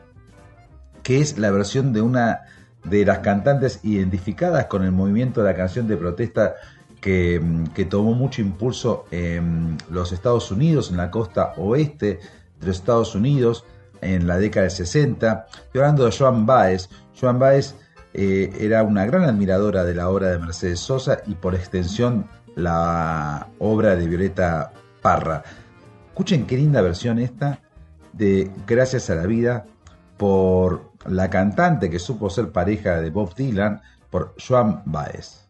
que 1.03 1.19
es 1.19 1.37
la 1.37 1.51
versión 1.51 1.93
de 1.93 2.01
una 2.01 2.41
de 2.83 3.05
las 3.05 3.19
cantantes 3.19 3.79
identificadas 3.83 4.65
con 4.65 4.83
el 4.83 4.91
movimiento 4.91 5.41
de 5.41 5.51
la 5.51 5.55
canción 5.55 5.87
de 5.87 5.97
protesta 5.97 6.55
que, 6.99 7.39
mm, 7.39 7.89
tomó 7.89 8.13
mucho 8.13 8.41
impulso 8.41 9.05
en 9.11 9.77
los 9.89 10.11
Estados 10.11 10.51
Unidos, 10.51 10.89
en 10.89 10.97
la 10.97 11.11
costa 11.11 11.53
oeste 11.57 12.19
de 12.59 12.67
los 12.67 12.77
Estados 12.77 13.13
Unidos, 13.13 13.65
en 14.01 14.25
la 14.27 14.37
década 14.37 14.63
del 14.63 14.71
60. 14.71 15.47
Estoy 15.51 15.81
hablando 15.81 16.05
de 16.05 16.11
Joan 16.11 16.45
Baez. 16.45 16.89
Joan 17.19 17.39
Baez 17.39 17.75
eh, 18.13 18.53
era 18.59 18.83
una 18.83 19.05
gran 19.05 19.23
admiradora 19.23 19.83
de 19.83 19.95
la 19.95 20.09
obra 20.09 20.29
de 20.29 20.39
Mercedes 20.39 20.79
Sosa 20.79 21.19
y 21.25 21.35
por 21.35 21.55
extensión 21.55 22.25
la 22.55 23.47
obra 23.59 23.95
de 23.95 24.07
Violeta 24.07 24.71
Parra. 25.01 25.43
Escuchen 26.07 26.45
qué 26.45 26.57
linda 26.57 26.81
versión 26.81 27.19
esta 27.19 27.59
de 28.13 28.51
Gracias 28.67 29.09
a 29.09 29.15
la 29.15 29.25
vida 29.25 29.65
por 30.17 30.92
la 31.05 31.29
cantante 31.29 31.89
que 31.89 31.99
supo 31.99 32.29
ser 32.29 32.51
pareja 32.51 33.01
de 33.01 33.09
Bob 33.09 33.35
Dylan 33.35 33.81
por 34.09 34.35
Joan 34.37 34.81
Baez. 34.85 35.47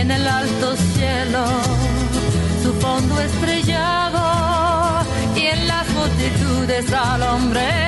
en 0.00 0.10
el 0.10 0.26
alto 0.26 0.74
cielo 0.76 1.44
su 2.62 2.72
fondo 2.80 3.20
estrellado 3.20 5.04
y 5.36 5.46
en 5.46 5.68
las 5.68 5.86
multitudes 5.90 6.90
al 6.92 7.22
hombre 7.22 7.79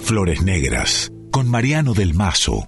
Flores 0.00 0.42
Negras 0.42 1.12
con 1.30 1.48
Mariano 1.48 1.94
del 1.94 2.14
Mazo. 2.14 2.66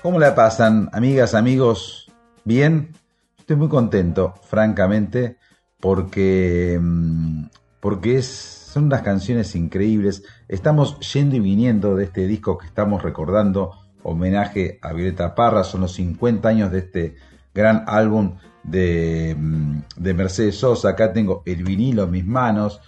¿Cómo 0.00 0.20
la 0.20 0.34
pasan, 0.36 0.90
amigas, 0.92 1.34
amigos? 1.34 2.12
¿Bien? 2.44 2.92
Estoy 3.36 3.56
muy 3.56 3.68
contento, 3.68 4.34
francamente, 4.48 5.38
porque, 5.80 6.78
mm, 6.80 7.46
porque 7.80 8.18
es, 8.18 8.26
son 8.26 8.84
unas 8.84 9.02
canciones 9.02 9.56
increíbles. 9.56 10.22
Estamos 10.46 11.00
yendo 11.12 11.34
y 11.34 11.40
viniendo 11.40 11.96
de 11.96 12.04
este 12.04 12.28
disco 12.28 12.56
que 12.56 12.66
estamos 12.66 13.02
recordando, 13.02 13.72
homenaje 14.04 14.78
a 14.82 14.92
Violeta 14.92 15.34
Parra, 15.34 15.64
son 15.64 15.80
los 15.80 15.94
50 15.94 16.48
años 16.48 16.70
de 16.70 16.78
este 16.78 17.16
gran 17.52 17.82
álbum 17.88 18.36
de, 18.62 19.34
mm, 19.36 19.78
de 19.96 20.14
Mercedes 20.14 20.56
Sosa. 20.56 20.90
Acá 20.90 21.12
tengo 21.12 21.42
el 21.44 21.64
vinilo 21.64 22.04
en 22.04 22.10
mis 22.12 22.26
manos. 22.26 22.80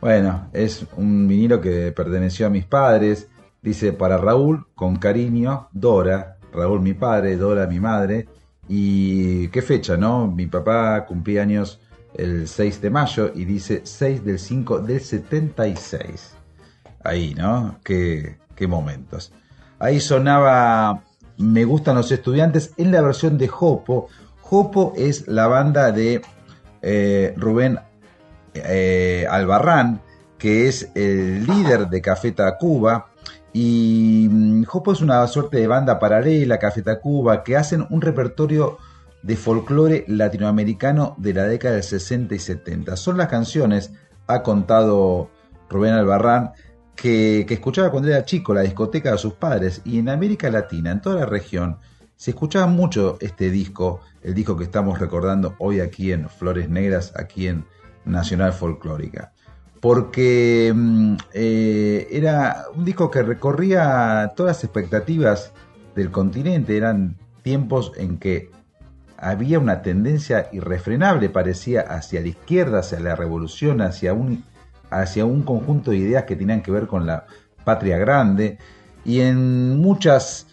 Bueno, 0.00 0.48
es 0.54 0.86
un 0.96 1.28
vinilo 1.28 1.60
que 1.60 1.92
perteneció 1.92 2.46
a 2.46 2.50
mis 2.50 2.64
padres. 2.64 3.28
Dice 3.60 3.92
para 3.92 4.16
Raúl, 4.16 4.66
con 4.74 4.96
cariño, 4.96 5.68
Dora. 5.72 6.38
Raúl 6.52 6.80
mi 6.80 6.94
padre, 6.94 7.36
Dora 7.36 7.66
mi 7.66 7.80
madre. 7.80 8.26
Y 8.68 9.48
qué 9.48 9.60
fecha, 9.60 9.96
¿no? 9.96 10.26
Mi 10.26 10.46
papá 10.46 11.04
cumplía 11.04 11.42
años 11.42 11.80
el 12.14 12.48
6 12.48 12.80
de 12.80 12.90
mayo 12.90 13.30
y 13.34 13.44
dice 13.44 13.82
6 13.84 14.24
del 14.24 14.38
5 14.38 14.80
del 14.80 15.00
76. 15.00 16.34
Ahí, 17.04 17.34
¿no? 17.34 17.78
Qué, 17.84 18.38
qué 18.54 18.66
momentos. 18.66 19.32
Ahí 19.78 20.00
sonaba 20.00 21.02
Me 21.36 21.64
gustan 21.64 21.96
los 21.96 22.10
estudiantes 22.12 22.72
en 22.78 22.90
la 22.92 23.02
versión 23.02 23.36
de 23.36 23.48
Jopo. 23.48 24.08
Jopo 24.40 24.94
es 24.96 25.28
la 25.28 25.46
banda 25.46 25.92
de 25.92 26.22
eh, 26.82 27.34
Rubén 27.36 27.78
eh, 28.66 29.26
Albarrán, 29.30 30.02
que 30.38 30.68
es 30.68 30.90
el 30.94 31.46
líder 31.46 31.88
de 31.88 32.00
Café 32.00 32.32
Tacuba. 32.32 33.10
Y 33.52 34.28
mm, 34.30 34.64
Jopo 34.64 34.92
es 34.92 35.00
una 35.00 35.26
suerte 35.26 35.58
de 35.58 35.66
banda 35.66 35.98
paralela, 35.98 36.58
Café 36.58 36.82
Tacuba, 36.82 37.42
que 37.42 37.56
hacen 37.56 37.86
un 37.90 38.00
repertorio 38.00 38.78
de 39.22 39.36
folclore 39.36 40.04
latinoamericano 40.08 41.14
de 41.18 41.34
la 41.34 41.44
década 41.44 41.74
del 41.74 41.84
60 41.84 42.34
y 42.34 42.38
70. 42.38 42.96
Son 42.96 43.18
las 43.18 43.28
canciones, 43.28 43.92
ha 44.26 44.42
contado 44.42 45.30
Rubén 45.68 45.92
Albarrán, 45.92 46.52
que, 46.96 47.44
que, 47.46 47.54
escuchaba 47.54 47.90
cuando 47.90 48.08
era 48.08 48.24
chico, 48.24 48.54
la 48.54 48.62
discoteca 48.62 49.12
de 49.12 49.18
sus 49.18 49.34
padres, 49.34 49.82
y 49.84 49.98
en 49.98 50.08
América 50.08 50.50
Latina, 50.50 50.90
en 50.90 51.00
toda 51.00 51.20
la 51.20 51.26
región, 51.26 51.78
se 52.20 52.32
escuchaba 52.32 52.66
mucho 52.66 53.16
este 53.20 53.50
disco, 53.50 54.00
el 54.22 54.34
disco 54.34 54.54
que 54.56 54.64
estamos 54.64 54.98
recordando 54.98 55.54
hoy 55.58 55.80
aquí 55.80 56.12
en 56.12 56.28
Flores 56.28 56.68
Negras, 56.68 57.14
aquí 57.16 57.46
en 57.46 57.64
Nacional 58.10 58.52
Folclórica. 58.52 59.32
Porque 59.80 60.72
mm, 60.74 61.16
eh, 61.32 62.08
era 62.10 62.64
un 62.74 62.84
disco 62.84 63.10
que 63.10 63.22
recorría 63.22 64.32
todas 64.36 64.56
las 64.56 64.64
expectativas 64.64 65.52
del 65.94 66.10
continente, 66.10 66.76
eran 66.76 67.16
tiempos 67.42 67.92
en 67.96 68.18
que 68.18 68.50
había 69.16 69.58
una 69.58 69.82
tendencia 69.82 70.48
irrefrenable, 70.52 71.28
parecía, 71.28 71.82
hacia 71.82 72.20
la 72.20 72.28
izquierda, 72.28 72.80
hacia 72.80 73.00
la 73.00 73.14
revolución, 73.14 73.82
hacia 73.82 74.14
un, 74.14 74.44
conjunto 75.42 75.90
de 75.90 75.98
ideas 75.98 76.24
que 76.24 76.36
tenían 76.36 76.62
que 76.62 76.70
ver 76.70 76.86
con 76.86 77.06
la 77.06 77.26
patria 77.64 77.98
grande. 77.98 78.58
Y 79.04 79.20
en 79.20 79.78
muchas 79.78 80.46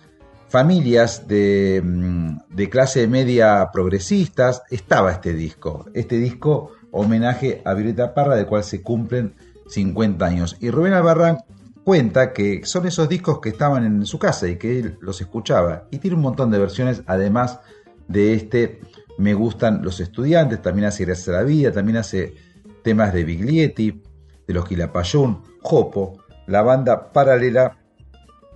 familias 0.49 1.27
de, 1.27 1.81
mm, 1.83 2.39
de 2.49 2.69
clase 2.69 3.07
media 3.07 3.69
progresistas 3.71 4.63
estaba 4.69 5.11
este 5.11 5.33
disco. 5.33 5.85
Este 5.93 6.17
disco 6.17 6.71
homenaje 6.97 7.61
a 7.65 7.73
Violeta 7.73 8.13
Parra, 8.13 8.35
del 8.35 8.45
cual 8.45 8.63
se 8.63 8.81
cumplen 8.81 9.35
50 9.67 10.25
años. 10.25 10.57
Y 10.59 10.71
Rubén 10.71 10.93
Albarrán 10.93 11.39
cuenta 11.83 12.33
que 12.33 12.65
son 12.65 12.87
esos 12.87 13.07
discos 13.07 13.39
que 13.39 13.49
estaban 13.49 13.85
en 13.85 14.05
su 14.05 14.19
casa 14.19 14.47
y 14.47 14.57
que 14.57 14.79
él 14.79 14.97
los 14.99 15.21
escuchaba. 15.21 15.87
Y 15.91 15.99
tiene 15.99 16.15
un 16.17 16.23
montón 16.23 16.51
de 16.51 16.59
versiones, 16.59 17.03
además 17.05 17.59
de 18.07 18.33
este 18.33 18.81
Me 19.17 19.33
gustan 19.33 19.83
los 19.83 19.99
estudiantes, 19.99 20.61
también 20.61 20.87
hace 20.87 21.05
Gracias 21.05 21.29
a 21.29 21.39
la 21.39 21.43
Vida, 21.43 21.71
también 21.71 21.97
hace 21.97 22.35
temas 22.83 23.13
de 23.13 23.23
Biglietti, 23.23 24.03
de 24.45 24.53
los 24.53 24.67
Quilapayún, 24.67 25.43
Jopo, 25.61 26.23
la 26.45 26.61
banda 26.61 27.11
paralela 27.11 27.77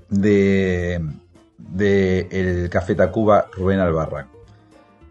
de, 0.09 1.01
el 2.31 2.69
Café 2.69 2.95
Tacuba 2.95 3.47
Rubén 3.55 3.79
Albarrán. 3.79 4.30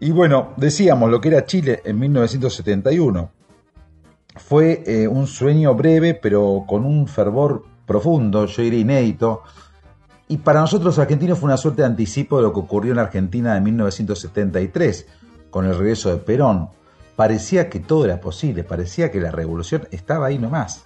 Y 0.03 0.09
bueno, 0.09 0.53
decíamos 0.57 1.11
lo 1.11 1.21
que 1.21 1.27
era 1.27 1.45
Chile 1.45 1.83
en 1.85 1.99
1971. 1.99 3.31
Fue 4.35 4.83
eh, 4.87 5.07
un 5.07 5.27
sueño 5.27 5.75
breve, 5.75 6.15
pero 6.15 6.65
con 6.67 6.85
un 6.85 7.07
fervor 7.07 7.63
profundo, 7.85 8.47
yo 8.47 8.63
diría 8.63 8.79
inédito, 8.79 9.43
y 10.27 10.37
para 10.37 10.61
nosotros 10.61 10.97
argentinos 10.97 11.37
fue 11.37 11.49
una 11.49 11.57
suerte 11.57 11.83
de 11.83 11.87
anticipo 11.89 12.37
de 12.37 12.43
lo 12.43 12.51
que 12.51 12.61
ocurrió 12.61 12.93
en 12.93 12.99
Argentina 12.99 13.55
en 13.55 13.63
1973, 13.63 15.05
con 15.51 15.67
el 15.67 15.77
regreso 15.77 16.09
de 16.09 16.17
Perón. 16.17 16.69
Parecía 17.15 17.69
que 17.69 17.79
todo 17.79 18.05
era 18.05 18.19
posible, 18.19 18.63
parecía 18.63 19.11
que 19.11 19.21
la 19.21 19.29
revolución 19.29 19.87
estaba 19.91 20.25
ahí 20.25 20.39
nomás. 20.39 20.83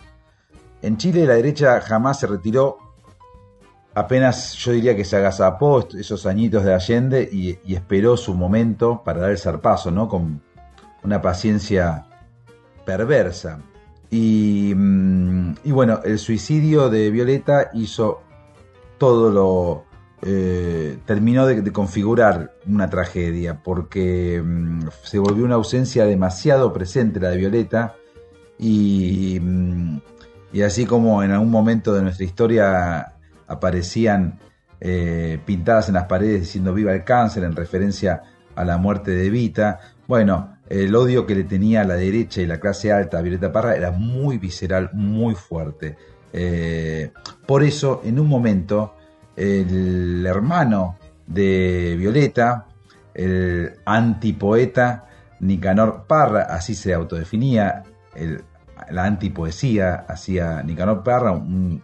En 0.82 0.98
Chile 0.98 1.26
la 1.26 1.36
derecha 1.36 1.80
jamás 1.80 2.20
se 2.20 2.28
retiró, 2.28 2.80
apenas 3.96 4.54
yo 4.56 4.74
diría 4.74 4.96
que 4.96 5.06
se 5.06 5.16
agazapó 5.16 5.88
esos 5.98 6.26
añitos 6.26 6.64
de 6.64 6.74
Allende 6.74 7.28
y, 7.32 7.74
esperó 7.74 8.18
su 8.18 8.36
momento 8.36 9.02
para 9.04 9.22
dar 9.22 9.32
el 9.32 9.38
zarpazo, 9.38 9.90
¿no? 9.90 10.08
Con 10.08 10.42
una 11.02 11.22
paciencia 11.22 12.06
perversa. 12.86 13.60
Y, 14.12 14.74
mm, 14.76 15.56
y, 15.64 15.72
bueno, 15.72 16.02
el 16.04 16.20
suicidio 16.20 16.90
de 16.90 17.10
Violeta 17.10 17.72
hizo 17.74 18.22
todo 18.98 19.32
lo... 19.32 19.86
Eh, 20.28 20.98
terminó 21.06 21.46
de, 21.46 21.62
de, 21.62 21.72
configurar 21.72 22.54
una 22.66 22.90
tragedia 22.90 23.62
porque 23.62 24.42
mm, 24.44 24.88
se 25.04 25.20
volvió 25.20 25.46
una 25.46 25.56
ausencia 25.56 26.06
demasiado 26.06 26.74
presente 26.74 27.20
la 27.20 27.30
de 27.30 27.38
Violeta 27.38 27.96
y, 28.58 29.40
mm, 29.40 30.00
y, 30.54 30.62
así 30.64 30.86
como 30.86 31.22
en 31.22 31.32
algún 31.32 31.52
momento 31.52 31.94
de 31.94 32.02
nuestra 32.02 32.26
historia 32.26 33.15
aparecían 33.48 34.40
eh, 34.80 35.40
pintadas 35.46 35.88
en 35.88 35.96
las 35.96 36.06
paredes 36.06 36.42
diciendo 36.42 36.74
viva 36.74 36.94
el 36.94 37.04
cáncer 37.04 37.44
en 37.44 37.56
referencia 37.56 38.24
a 38.56 38.66
la 38.66 38.78
muerte 38.78 39.12
de 39.12 39.28
Evita, 39.28 39.80
bueno, 40.08 40.58
el 40.70 40.96
odio 40.96 41.26
que 41.26 41.36
le 41.36 41.44
tenía 41.44 41.84
la 41.84 41.96
derecha 41.96 42.42
y 42.42 42.46
la 42.46 42.60
clase 42.60 42.92
alta 42.92 43.20
a 43.20 43.22
Violeta 43.22 43.52
Parra 43.52 43.76
era 43.76 43.92
muy 43.92 44.38
visceral, 44.38 44.90
muy 44.94 45.36
fuerte. 45.36 45.98
Eh, 46.32 47.12
por 47.46 47.64
eso, 47.64 48.02
en 48.04 48.20
un 48.20 48.28
momento, 48.28 48.96
el 49.36 50.26
hermano 50.26 50.98
de 51.28 51.96
Violeta, 51.98 52.68
el 53.14 53.74
antipoeta 53.86 55.08
Nicanor 55.40 56.06
Parra, 56.08 56.44
así 56.44 56.76
se 56.76 56.94
autodefinía, 56.94 57.84
la 58.90 59.06
antipoesía, 59.06 60.06
hacía 60.08 60.62
Nicanor 60.64 61.04
Parra, 61.04 61.32
un 61.32 61.82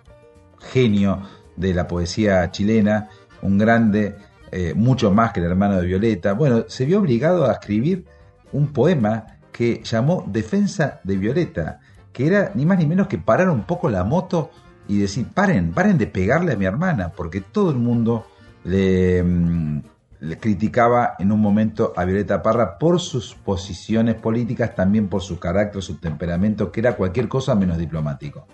genio 0.59 1.21
de 1.55 1.73
la 1.73 1.87
poesía 1.87 2.49
chilena, 2.51 3.09
un 3.41 3.57
grande, 3.57 4.15
eh, 4.51 4.73
mucho 4.75 5.11
más 5.11 5.31
que 5.31 5.39
el 5.39 5.47
hermano 5.47 5.79
de 5.79 5.87
Violeta. 5.87 6.33
Bueno, 6.33 6.65
se 6.67 6.85
vio 6.85 6.99
obligado 6.99 7.49
a 7.49 7.53
escribir 7.53 8.05
un 8.51 8.73
poema 8.73 9.37
que 9.51 9.81
llamó 9.83 10.25
Defensa 10.27 10.99
de 11.03 11.17
Violeta, 11.17 11.79
que 12.11 12.27
era 12.27 12.51
ni 12.55 12.65
más 12.65 12.77
ni 12.79 12.85
menos 12.85 13.07
que 13.07 13.17
parar 13.17 13.49
un 13.49 13.63
poco 13.63 13.89
la 13.89 14.03
moto 14.03 14.51
y 14.87 14.99
decir, 14.99 15.27
paren, 15.33 15.71
paren 15.71 15.97
de 15.97 16.07
pegarle 16.07 16.53
a 16.53 16.57
mi 16.57 16.65
hermana, 16.65 17.13
porque 17.15 17.41
todo 17.41 17.71
el 17.71 17.77
mundo 17.77 18.25
le, 18.63 19.23
mm, 19.23 19.81
le, 20.21 20.37
criticaba 20.37 21.15
en 21.19 21.31
un 21.31 21.39
momento 21.39 21.93
a 21.95 22.03
Violeta 22.03 22.41
Parra 22.41 22.77
por 22.77 22.99
sus 22.99 23.35
posiciones 23.35 24.15
políticas, 24.15 24.75
también 24.75 25.07
por 25.07 25.21
su 25.21 25.39
carácter, 25.39 25.81
su 25.81 25.97
temperamento, 25.97 26.71
que 26.71 26.81
era 26.81 26.95
cualquier 26.95 27.27
cosa 27.27 27.55
menos 27.55 27.77
diplomático. 27.77 28.47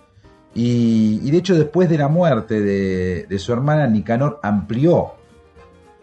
Y, 0.60 1.30
de 1.30 1.38
hecho, 1.38 1.54
después 1.54 1.88
de 1.88 1.98
la 1.98 2.08
muerte 2.08 2.60
de, 2.60 3.38
su 3.38 3.52
hermana, 3.52 3.86
Nicanor 3.86 4.40
amplió, 4.42 5.12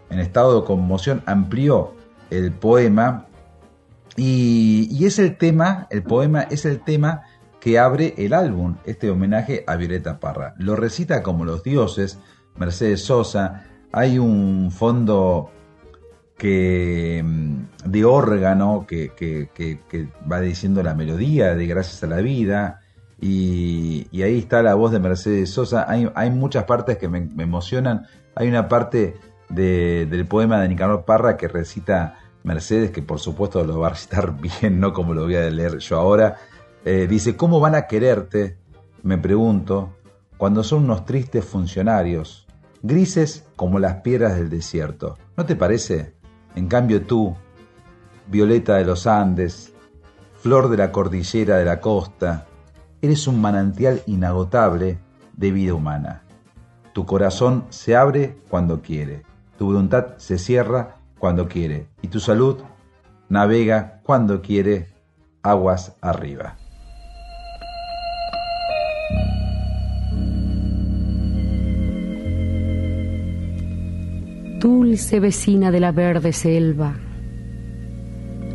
en 0.09 0.19
estado 0.19 0.61
de 0.61 0.65
conmoción, 0.65 1.21
amplió 1.25 1.91
el 2.29 2.53
poema. 2.53 3.25
Y, 4.15 4.87
y 4.89 5.05
es 5.07 5.19
el 5.19 5.35
tema, 5.35 5.87
el 5.89 6.03
poema 6.03 6.43
es 6.43 6.63
el 6.63 6.79
tema 6.79 7.23
que 7.59 7.77
abre 7.79 8.13
el 8.17 8.33
álbum, 8.33 8.77
este 8.85 9.09
homenaje 9.09 9.65
a 9.67 9.75
Violeta 9.75 10.21
Parra. 10.21 10.55
Lo 10.57 10.77
recita 10.77 11.21
como 11.21 11.43
los 11.43 11.61
dioses, 11.61 12.17
Mercedes 12.55 13.03
Sosa, 13.03 13.65
hay 13.91 14.19
un 14.19 14.71
fondo 14.71 15.51
que, 16.37 17.21
mm, 17.21 17.89
de 17.89 18.05
órgano 18.05 18.85
que, 18.87 19.11
que, 19.17 19.49
que, 19.53 20.09
va 20.31 20.39
diciendo 20.39 20.81
la 20.81 20.95
melodía 20.95 21.55
de 21.55 21.67
Gracias 21.67 22.01
a 22.03 22.07
la 22.07 22.21
Vida, 22.21 22.84
y, 23.19 24.07
ahí 24.21 24.39
está 24.39 24.61
la 24.61 24.75
voz 24.75 24.91
de 24.91 24.99
Mercedes 24.99 25.49
Sosa. 25.49 25.85
Hay, 25.87 26.29
muchas 26.31 26.65
partes 26.65 26.97
que 26.97 27.07
me, 27.07 27.29
emocionan. 27.41 28.05
Hay 28.35 28.47
una 28.47 28.67
parte 28.67 29.15
de, 29.49 30.05
del 30.05 30.25
poema 30.27 30.59
de 30.61 30.69
Nicanor 30.69 31.05
Parra 31.05 31.37
que 31.37 31.47
recita 31.47 32.19
Mercedes, 32.43 32.91
que 32.91 33.01
por 33.01 33.19
supuesto 33.19 33.63
lo 33.63 33.79
va 33.79 33.87
a 33.87 33.89
recitar 33.91 34.35
bien, 34.61 34.79
no 34.79 34.93
como 34.93 35.13
lo 35.13 35.23
voy 35.23 35.35
a 35.35 35.49
leer 35.49 35.77
yo 35.79 35.97
ahora, 35.97 36.37
eh, 36.83 37.07
dice, 37.09 37.35
¿cómo 37.35 37.59
van 37.59 37.75
a 37.75 37.87
quererte 37.87 38.57
me 39.05 39.19
pregunto, 39.19 39.93
cuando 40.35 40.63
son 40.63 40.85
unos 40.85 41.05
tristes 41.05 41.45
funcionarios, 41.45 42.47
grises 42.81 43.45
como 43.55 43.77
las 43.77 43.97
piedras 43.97 44.35
del 44.35 44.49
desierto. 44.49 45.19
¿No 45.37 45.45
te 45.45 45.55
parece? 45.55 46.15
En 46.55 46.67
cambio 46.67 47.03
tú, 47.03 47.35
violeta 48.25 48.77
de 48.77 48.85
los 48.85 49.05
Andes, 49.05 49.71
flor 50.41 50.69
de 50.69 50.77
la 50.77 50.91
cordillera 50.91 51.57
de 51.57 51.65
la 51.65 51.79
costa, 51.79 52.47
eres 53.05 53.27
un 53.27 53.39
manantial 53.39 54.01
inagotable 54.07 54.97
de 55.37 55.51
vida 55.51 55.73
humana. 55.73 56.23
Tu 56.93 57.05
corazón 57.05 57.65
se 57.69 57.95
abre 57.95 58.37
cuando 58.49 58.81
quiere, 58.81 59.23
tu 59.57 59.67
voluntad 59.67 60.17
se 60.17 60.39
cierra 60.39 60.97
cuando 61.19 61.47
quiere 61.47 61.87
y 62.01 62.07
tu 62.07 62.19
salud 62.19 62.57
navega 63.29 64.01
cuando 64.03 64.41
quiere 64.41 64.87
aguas 65.43 65.95
arriba. 66.01 66.57
Dulce 74.59 75.19
vecina 75.19 75.69
de 75.69 75.79
la 75.79 75.91
verde 75.91 76.33
selva, 76.33 76.95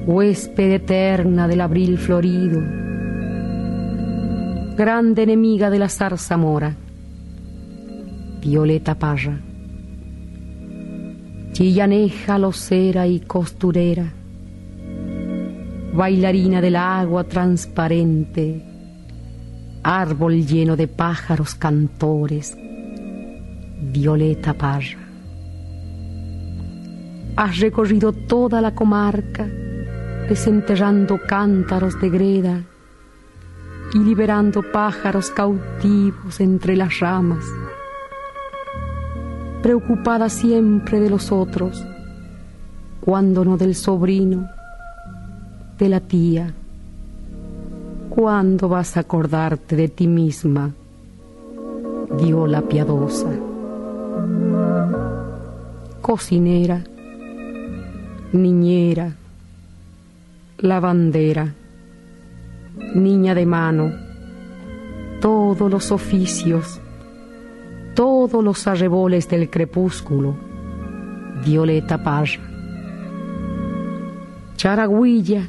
huésped 0.06 0.72
eterna 0.72 1.46
del 1.46 1.60
abril 1.60 1.98
florido, 1.98 2.89
grande 4.81 5.25
enemiga 5.25 5.69
de 5.69 5.79
la 5.79 5.90
zarzamora, 5.90 6.75
Violeta 8.40 8.95
Parra, 8.95 9.38
chillaneja, 11.53 12.38
locera 12.38 13.07
y 13.07 13.21
costurera, 13.21 14.11
bailarina 15.93 16.62
del 16.62 16.77
agua 16.77 17.25
transparente, 17.25 18.64
árbol 19.83 20.47
lleno 20.47 20.77
de 20.77 20.88
pájaros 20.88 21.55
cantores, 21.57 22.57
Violeta 23.83 24.55
Parra. 24.55 24.99
Has 27.37 27.59
recorrido 27.59 28.14
toda 28.14 28.62
la 28.62 28.75
comarca, 28.75 29.47
desenterrando 30.27 31.21
cántaros 31.29 32.01
de 32.01 32.09
greda 32.09 32.64
y 33.92 33.98
liberando 33.98 34.62
pájaros 34.62 35.31
cautivos 35.31 36.40
entre 36.40 36.76
las 36.76 37.00
ramas, 37.00 37.44
preocupada 39.62 40.29
siempre 40.29 41.00
de 41.00 41.11
los 41.11 41.33
otros, 41.33 41.85
cuando 43.00 43.44
no 43.44 43.57
del 43.57 43.74
sobrino, 43.74 44.48
de 45.79 45.88
la 45.88 46.00
tía. 46.00 46.53
¿Cuándo 48.11 48.68
vas 48.68 48.96
a 48.96 49.00
acordarte 49.00 49.76
de 49.76 49.88
ti 49.88 50.07
misma? 50.07 50.70
Viola 52.20 52.61
piadosa. 52.62 53.29
Cocinera, 56.03 56.83
niñera, 58.33 59.12
lavandera, 60.59 61.55
niña 62.95 63.35
de 63.35 63.47
mano, 63.47 63.93
todos 65.21 65.71
los 65.71 65.93
oficios, 65.93 66.81
todos 67.95 68.43
los 68.43 68.66
arreboles 68.66 69.29
del 69.29 69.49
crepúsculo, 69.51 70.35
Violeta 71.45 72.03
Parra. 72.03 72.40
Charagüilla, 74.57 75.49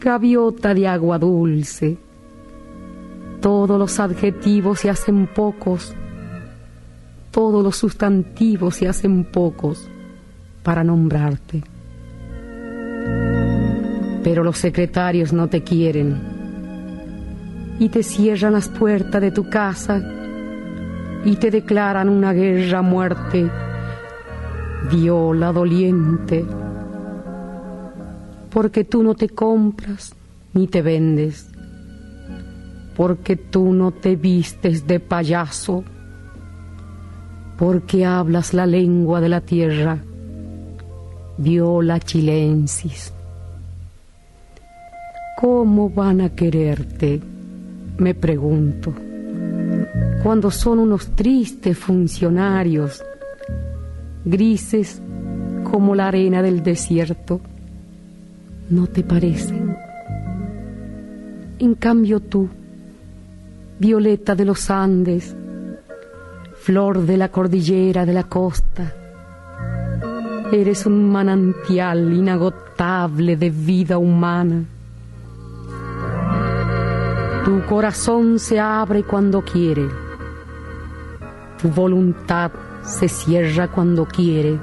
gaviota 0.00 0.74
de 0.74 0.88
agua 0.88 1.18
dulce. 1.18 1.98
Todos 3.40 3.78
los 3.78 4.00
adjetivos 4.00 4.80
se 4.80 4.90
hacen 4.90 5.28
pocos, 5.28 5.94
todos 7.30 7.62
los 7.62 7.76
sustantivos 7.76 8.76
se 8.76 8.88
hacen 8.88 9.24
pocos 9.24 9.88
para 10.62 10.82
nombrarte. 10.82 11.62
Pero 14.26 14.42
los 14.42 14.58
secretarios 14.58 15.32
no 15.32 15.46
te 15.46 15.62
quieren 15.62 16.18
y 17.78 17.88
te 17.90 18.02
cierran 18.02 18.54
las 18.54 18.68
puertas 18.68 19.20
de 19.20 19.30
tu 19.30 19.48
casa 19.48 20.02
y 21.24 21.36
te 21.36 21.52
declaran 21.52 22.08
una 22.08 22.32
guerra 22.32 22.80
a 22.80 22.82
muerte, 22.82 23.48
viola 24.90 25.52
doliente 25.52 26.44
porque 28.50 28.82
tú 28.82 29.04
no 29.04 29.14
te 29.14 29.28
compras 29.28 30.12
ni 30.54 30.66
te 30.66 30.82
vendes, 30.82 31.48
porque 32.96 33.36
tú 33.36 33.72
no 33.72 33.92
te 33.92 34.16
vistes 34.16 34.88
de 34.88 34.98
payaso, 34.98 35.84
porque 37.56 38.04
hablas 38.04 38.54
la 38.54 38.66
lengua 38.66 39.20
de 39.20 39.28
la 39.28 39.42
tierra, 39.42 39.98
viola 41.38 42.00
chilensis. 42.00 43.12
¿Cómo 45.36 45.90
van 45.90 46.20
a 46.22 46.30
quererte? 46.30 47.20
Me 47.98 48.14
pregunto, 48.14 48.92
cuando 50.22 50.50
son 50.50 50.78
unos 50.78 51.14
tristes 51.14 51.76
funcionarios, 51.76 53.02
grises 54.24 55.00
como 55.64 55.94
la 55.94 56.08
arena 56.08 56.42
del 56.42 56.62
desierto 56.62 57.40
¿no 58.70 58.86
te 58.86 59.02
parece? 59.02 59.54
En 61.58 61.74
cambio 61.74 62.20
tú, 62.20 62.48
violeta 63.78 64.34
de 64.34 64.44
los 64.44 64.70
Andes, 64.70 65.36
flor 66.54 67.06
de 67.06 67.16
la 67.16 67.28
cordillera 67.30 68.04
de 68.04 68.12
la 68.12 68.24
costa, 68.24 68.92
eres 70.52 70.86
un 70.86 71.10
manantial 71.10 72.12
inagotable 72.12 73.36
de 73.36 73.50
vida 73.50 73.98
humana. 73.98 74.64
Tu 77.46 77.64
corazón 77.64 78.40
se 78.40 78.58
abre 78.58 79.04
cuando 79.04 79.40
quiere, 79.40 79.88
tu 81.62 81.68
voluntad 81.68 82.50
se 82.82 83.08
cierra 83.08 83.68
cuando 83.68 84.04
quiere. 84.04 84.58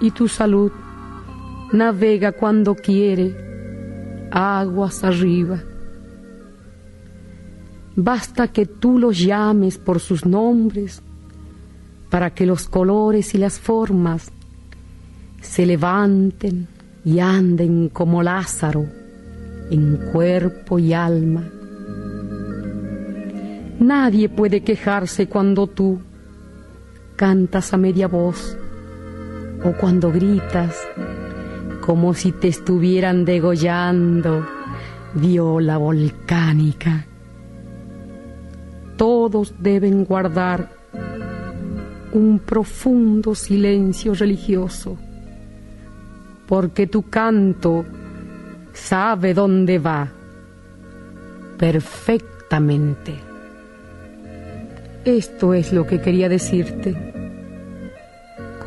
Y 0.00 0.12
tu 0.12 0.28
salud 0.28 0.72
navega 1.72 2.32
cuando 2.32 2.74
quiere, 2.74 3.36
aguas 4.30 5.04
arriba. 5.04 5.62
Basta 7.96 8.48
que 8.48 8.64
tú 8.64 8.98
los 8.98 9.18
llames 9.18 9.76
por 9.76 10.00
sus 10.00 10.24
nombres 10.24 11.02
para 12.08 12.30
que 12.30 12.46
los 12.46 12.66
colores 12.66 13.34
y 13.34 13.36
las 13.36 13.58
formas 13.60 14.32
se 15.42 15.66
levanten 15.66 16.66
y 17.04 17.20
anden 17.20 17.90
como 17.90 18.22
Lázaro 18.22 18.86
en 19.70 19.96
cuerpo 20.12 20.78
y 20.78 20.92
alma. 20.92 21.44
Nadie 23.78 24.28
puede 24.28 24.62
quejarse 24.62 25.28
cuando 25.28 25.66
tú 25.66 26.00
cantas 27.16 27.72
a 27.72 27.76
media 27.76 28.08
voz 28.08 28.56
o 29.64 29.72
cuando 29.72 30.12
gritas 30.12 30.86
como 31.86 32.14
si 32.14 32.32
te 32.32 32.48
estuvieran 32.48 33.24
degollando, 33.24 34.44
viola 35.14 35.78
volcánica. 35.78 37.06
Todos 38.96 39.54
deben 39.60 40.04
guardar 40.04 40.72
un 42.12 42.40
profundo 42.40 43.36
silencio 43.36 44.14
religioso, 44.14 44.96
porque 46.48 46.88
tu 46.88 47.02
canto 47.02 47.84
sabe 48.76 49.34
dónde 49.34 49.78
va 49.78 50.08
perfectamente. 51.58 53.14
Esto 55.04 55.54
es 55.54 55.72
lo 55.72 55.86
que 55.86 56.00
quería 56.00 56.28
decirte. 56.28 56.94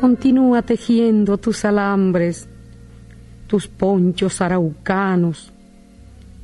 Continúa 0.00 0.62
tejiendo 0.62 1.36
tus 1.38 1.64
alambres 1.64 2.48
tus 3.50 3.66
ponchos 3.66 4.40
araucanos, 4.40 5.52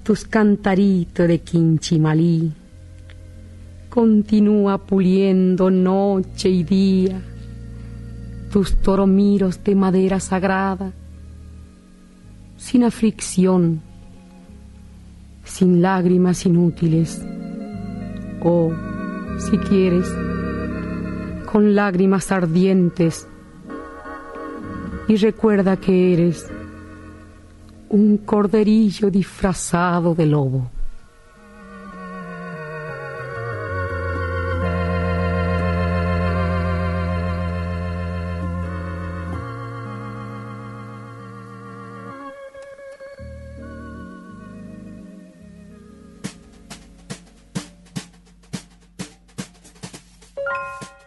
tus 0.02 0.24
cantaritos 0.24 1.28
de 1.28 1.38
quinchimalí. 1.38 2.52
Continúa 3.88 4.78
puliendo 4.78 5.70
noche 5.70 6.48
y 6.48 6.64
día 6.64 7.22
tus 8.50 8.74
toromiros 8.82 9.62
de 9.62 9.76
madera 9.76 10.18
sagrada, 10.18 10.90
sin 12.56 12.84
aflicción, 12.84 13.80
sin 15.44 15.82
lágrimas 15.82 16.44
inútiles, 16.46 17.24
o, 18.42 18.72
si 19.38 19.58
quieres, 19.58 20.08
con 21.50 21.74
lágrimas 21.74 22.32
ardientes, 22.32 23.28
y 25.08 25.16
recuerda 25.16 25.76
que 25.76 26.12
eres 26.12 26.46
un 27.88 28.18
corderillo 28.18 29.10
disfrazado 29.10 30.14
de 30.14 30.26
lobo. 30.26 30.70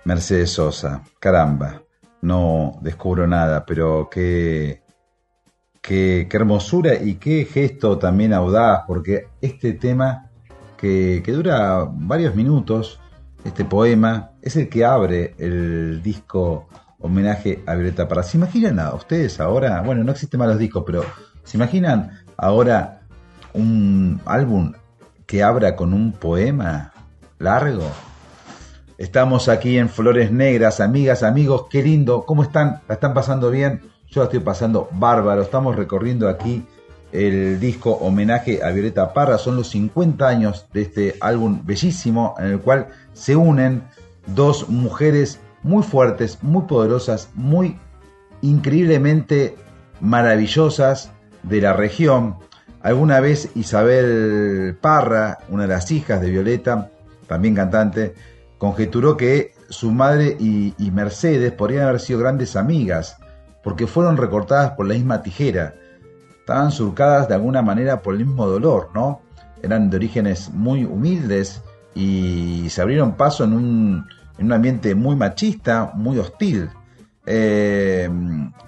Mercedes 0.10 0.50
Sosa. 0.50 1.04
Caramba, 1.20 1.84
no 2.24 2.80
descubro 2.82 3.28
nada, 3.28 3.64
pero 3.64 4.10
qué, 4.10 4.82
qué, 5.84 6.26
qué 6.28 6.38
hermosura 6.38 6.96
y 6.96 7.16
qué 7.16 7.46
gesto 7.46 8.00
también 8.00 8.34
audaz, 8.34 8.86
porque 8.88 9.28
este 9.40 9.74
tema 9.74 10.32
que, 10.78 11.22
que 11.24 11.32
dura 11.32 11.88
varios 11.88 12.34
minutos, 12.34 13.00
este 13.46 13.66
poema, 13.66 14.32
es 14.42 14.56
el 14.56 14.68
que 14.68 14.84
abre 14.84 15.36
el 15.38 16.02
disco 16.02 16.68
homenaje 16.98 17.62
a 17.68 17.76
Violeta 17.76 18.08
Parra. 18.08 18.24
¿Se 18.24 18.38
imaginan 18.38 18.80
a 18.80 18.96
ustedes 18.96 19.40
ahora? 19.40 19.80
Bueno, 19.82 20.04
no 20.04 20.12
existen 20.12 20.40
malos 20.40 20.58
discos, 20.58 20.86
pero 20.88 21.06
¿se 21.44 21.56
imaginan 21.56 22.20
ahora 22.36 23.02
un 23.54 24.20
álbum 24.26 24.74
que 25.28 25.44
abra 25.44 25.76
con 25.76 25.94
un 25.94 26.14
poema 26.14 26.94
largo? 27.38 27.92
Estamos 29.00 29.48
aquí 29.48 29.78
en 29.78 29.88
Flores 29.88 30.30
Negras, 30.30 30.82
amigas, 30.82 31.24
amigos, 31.24 31.68
qué 31.70 31.82
lindo, 31.82 32.26
¿cómo 32.26 32.44
están? 32.44 32.82
¿La 32.90 32.96
están 32.96 33.14
pasando 33.14 33.50
bien? 33.50 33.80
Yo 34.10 34.20
la 34.20 34.26
estoy 34.26 34.42
pasando 34.42 34.90
bárbaro, 34.92 35.42
estamos 35.42 35.78
recorriendo 35.78 36.28
aquí 36.28 36.66
el 37.14 37.62
disco 37.62 37.92
homenaje 37.92 38.62
a 38.62 38.72
Violeta 38.72 39.14
Parra, 39.14 39.38
son 39.38 39.56
los 39.56 39.70
50 39.70 40.28
años 40.28 40.68
de 40.74 40.82
este 40.82 41.16
álbum 41.22 41.62
bellísimo 41.64 42.36
en 42.40 42.48
el 42.48 42.60
cual 42.60 42.90
se 43.14 43.38
unen 43.38 43.84
dos 44.36 44.68
mujeres 44.68 45.40
muy 45.64 45.82
fuertes, 45.82 46.40
muy 46.42 46.64
poderosas, 46.64 47.30
muy 47.36 47.80
increíblemente 48.42 49.56
maravillosas 50.02 51.14
de 51.44 51.62
la 51.62 51.72
región. 51.72 52.36
Alguna 52.82 53.22
vez 53.22 53.50
Isabel 53.56 54.78
Parra, 54.82 55.38
una 55.48 55.64
de 55.64 55.70
las 55.70 55.90
hijas 55.90 56.20
de 56.20 56.32
Violeta, 56.32 56.92
también 57.28 57.56
cantante, 57.56 58.14
conjeturó 58.60 59.18
que 59.18 59.54
su 59.70 59.92
madre 59.92 60.38
y, 60.40 60.92
Mercedes 60.92 61.52
podrían 61.54 61.88
haber 61.88 62.00
sido 62.00 62.20
grandes 62.20 62.56
amigas, 62.56 63.18
porque 63.64 63.88
fueron 63.88 64.18
recortadas 64.18 64.72
por 64.72 64.86
la 64.86 64.94
misma 64.94 65.24
tijera. 65.24 65.74
Estaban 66.40 66.72
surcadas 66.72 67.28
de 67.28 67.36
alguna 67.36 67.62
manera 67.62 68.02
por 68.02 68.14
el 68.14 68.26
mismo 68.26 68.46
dolor, 68.46 68.90
¿no? 68.94 69.22
Eran 69.64 69.90
de 69.90 69.98
orígenes 69.98 70.52
muy 70.52 70.84
humildes 70.84 71.62
y 71.96 72.68
se 72.70 72.82
abrieron 72.82 73.16
paso 73.16 73.44
en 73.46 73.54
un, 73.54 74.08
en 74.38 74.46
un 74.46 74.54
ambiente 74.54 74.94
muy 74.94 75.16
machista, 75.16 75.92
muy 75.96 76.18
hostil. 76.18 76.70
Eh, 77.26 78.10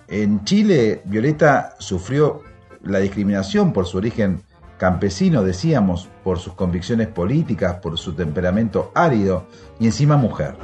en 0.08 0.44
Chile, 0.46 1.02
Violeta 1.06 1.76
sufrió 1.80 2.42
la 2.84 3.00
discriminación 3.00 3.74
por 3.74 3.86
su 3.86 3.98
origen 3.98 4.42
campesino, 4.82 5.44
decíamos, 5.44 6.10
por 6.24 6.40
sus 6.40 6.54
convicciones 6.54 7.08
políticas, 7.08 7.76
por 7.76 8.00
su 8.00 8.14
temperamento 8.14 8.92
árido 8.96 9.46
y 9.80 9.86
encima 9.86 10.18
mujer. 10.18 10.56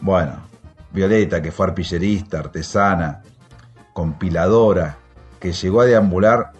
Bueno, 0.00 0.34
Violeta, 0.92 1.42
que 1.42 1.50
fue 1.50 1.66
arpillerista, 1.66 2.38
artesana, 2.38 3.24
compiladora, 3.92 4.98
que 5.40 5.50
llegó 5.50 5.80
a 5.80 5.86
deambular, 5.86 6.52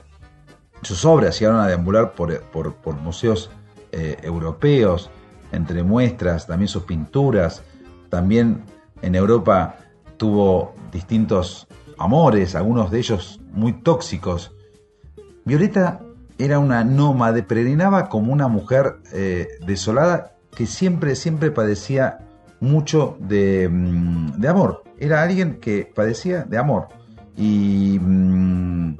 sus 0.83 1.05
obras 1.05 1.39
llegaron 1.39 1.61
a 1.61 1.69
deambular 1.69 2.15
por, 2.15 2.43
por, 2.43 2.97
museos 2.97 3.49
eh, 3.93 4.17
europeos, 4.25 5.09
entre 5.53 5.85
muestras, 5.85 6.49
también 6.49 6.67
sus 6.67 6.83
pinturas, 6.83 7.63
también 8.09 8.65
en 9.03 9.15
Europa 9.15 9.77
tuvo 10.17 10.75
distintos 10.91 11.69
amores, 11.97 12.57
algunos 12.57 12.91
de 12.91 12.99
ellos 12.99 13.41
muy 13.53 13.73
tóxicos. 13.73 14.53
Violeta 15.45 16.01
era 16.39 16.59
una 16.59 16.85
nómade, 16.85 17.43
peregrinaba 17.43 18.09
como 18.09 18.33
una 18.33 18.49
mujer 18.49 18.99
eh, 19.13 19.49
desolada 19.67 20.37
que 20.55 20.67
siempre, 20.67 21.15
siempre 21.17 21.51
padecía 21.51 22.19
mucho 22.61 23.17
de, 23.21 23.69
mm, 23.71 24.45
amor. 24.47 24.83
Era 24.99 25.23
alguien 25.23 25.61
que 25.61 25.91
padecía 25.95 26.45
de 26.45 26.59
amor. 26.59 26.89
Y, 27.37 27.99
mm, 28.01 28.97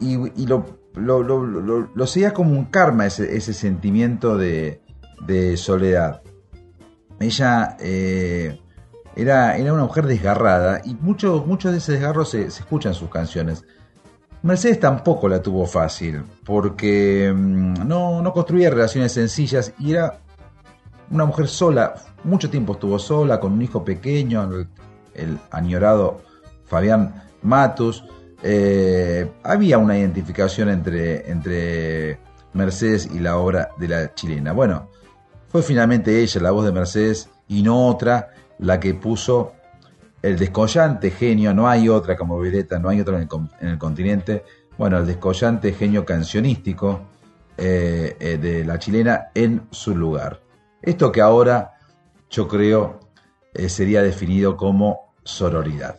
y, 0.00 0.46
lo, 0.46 0.64
lo, 0.94 1.22
lo, 1.22 2.06
seguía 2.06 2.32
como 2.32 2.52
un 2.52 2.66
karma 2.66 3.06
ese, 3.06 3.36
ese 3.36 3.52
sentimiento 3.52 4.36
de, 4.36 4.82
de 5.26 5.56
soledad. 5.56 6.22
Ella 7.18 7.76
eh, 7.80 8.60
era, 9.16 9.56
era, 9.56 9.72
una 9.72 9.84
mujer 9.84 10.06
desgarrada 10.06 10.82
y 10.84 10.94
muchos 10.94 11.46
mucho 11.46 11.72
de 11.72 11.78
ese 11.78 11.92
desgarro 11.92 12.24
se, 12.24 12.50
se 12.50 12.60
escuchan 12.60 12.92
en 12.92 12.98
sus 12.98 13.10
canciones. 13.10 13.64
Mercedes 14.42 14.78
tampoco 14.80 15.28
la 15.28 15.42
tuvo 15.42 15.66
fácil, 15.66 16.22
porque 16.44 17.32
mm, 17.34 17.86
no, 17.86 18.22
no, 18.22 18.32
construía 18.32 18.70
relaciones 18.70 19.12
sencillas 19.12 19.72
y 19.78 19.92
era 19.92 20.18
una 21.10 21.24
mujer 21.24 21.48
sola, 21.48 21.94
mucho 22.24 22.50
tiempo 22.50 22.74
estuvo 22.74 22.98
sola, 22.98 23.40
con 23.40 23.52
un 23.52 23.62
hijo 23.62 23.84
pequeño, 23.84 24.66
el, 25.14 25.38
añorado 25.50 26.20
Fabián 26.64 27.24
Matus. 27.42 28.04
Eh, 28.42 29.30
había 29.42 29.78
una 29.78 29.98
identificación 29.98 30.68
entre, 30.68 31.30
entre 31.30 32.18
Mercedes 32.52 33.08
y 33.12 33.18
la 33.18 33.38
obra 33.38 33.70
de 33.78 33.88
la 33.88 34.14
chilena. 34.14 34.52
Bueno, 34.52 34.90
fue 35.48 35.62
finalmente 35.62 36.20
ella, 36.20 36.40
la 36.40 36.50
voz 36.50 36.66
de 36.66 36.72
Mercedes, 36.72 37.30
y 37.48 37.62
no 37.62 37.86
otra, 37.86 38.30
la 38.58 38.80
que 38.80 38.94
puso 38.94 39.52
el 40.26 40.36
descollante 40.36 41.12
genio, 41.12 41.54
no 41.54 41.68
hay 41.68 41.88
otra 41.88 42.16
como 42.16 42.40
Violeta, 42.40 42.80
no 42.80 42.88
hay 42.88 43.00
otra 43.00 43.16
en 43.16 43.68
el, 43.68 43.78
continente, 43.78 44.44
bueno, 44.76 44.98
el 44.98 45.06
descollante 45.06 45.72
genio 45.72 46.04
cancionístico 46.04 47.02
eh, 47.56 48.16
eh, 48.18 48.36
de 48.36 48.64
la 48.64 48.76
chilena 48.78 49.28
en 49.34 49.68
su 49.70 49.96
lugar. 49.96 50.40
Esto 50.82 51.12
que 51.12 51.20
ahora 51.20 51.74
yo 52.28 52.48
creo 52.48 52.98
eh, 53.54 53.68
sería 53.68 54.02
definido 54.02 54.56
como 54.56 55.14
sororidad. 55.22 55.96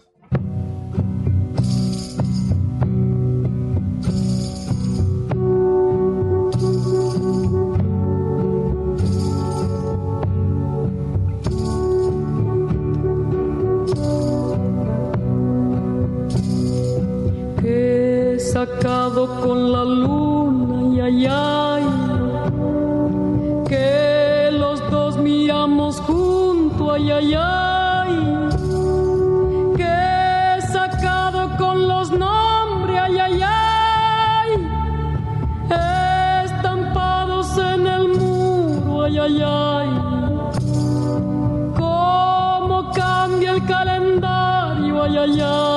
呀。 45.36 45.77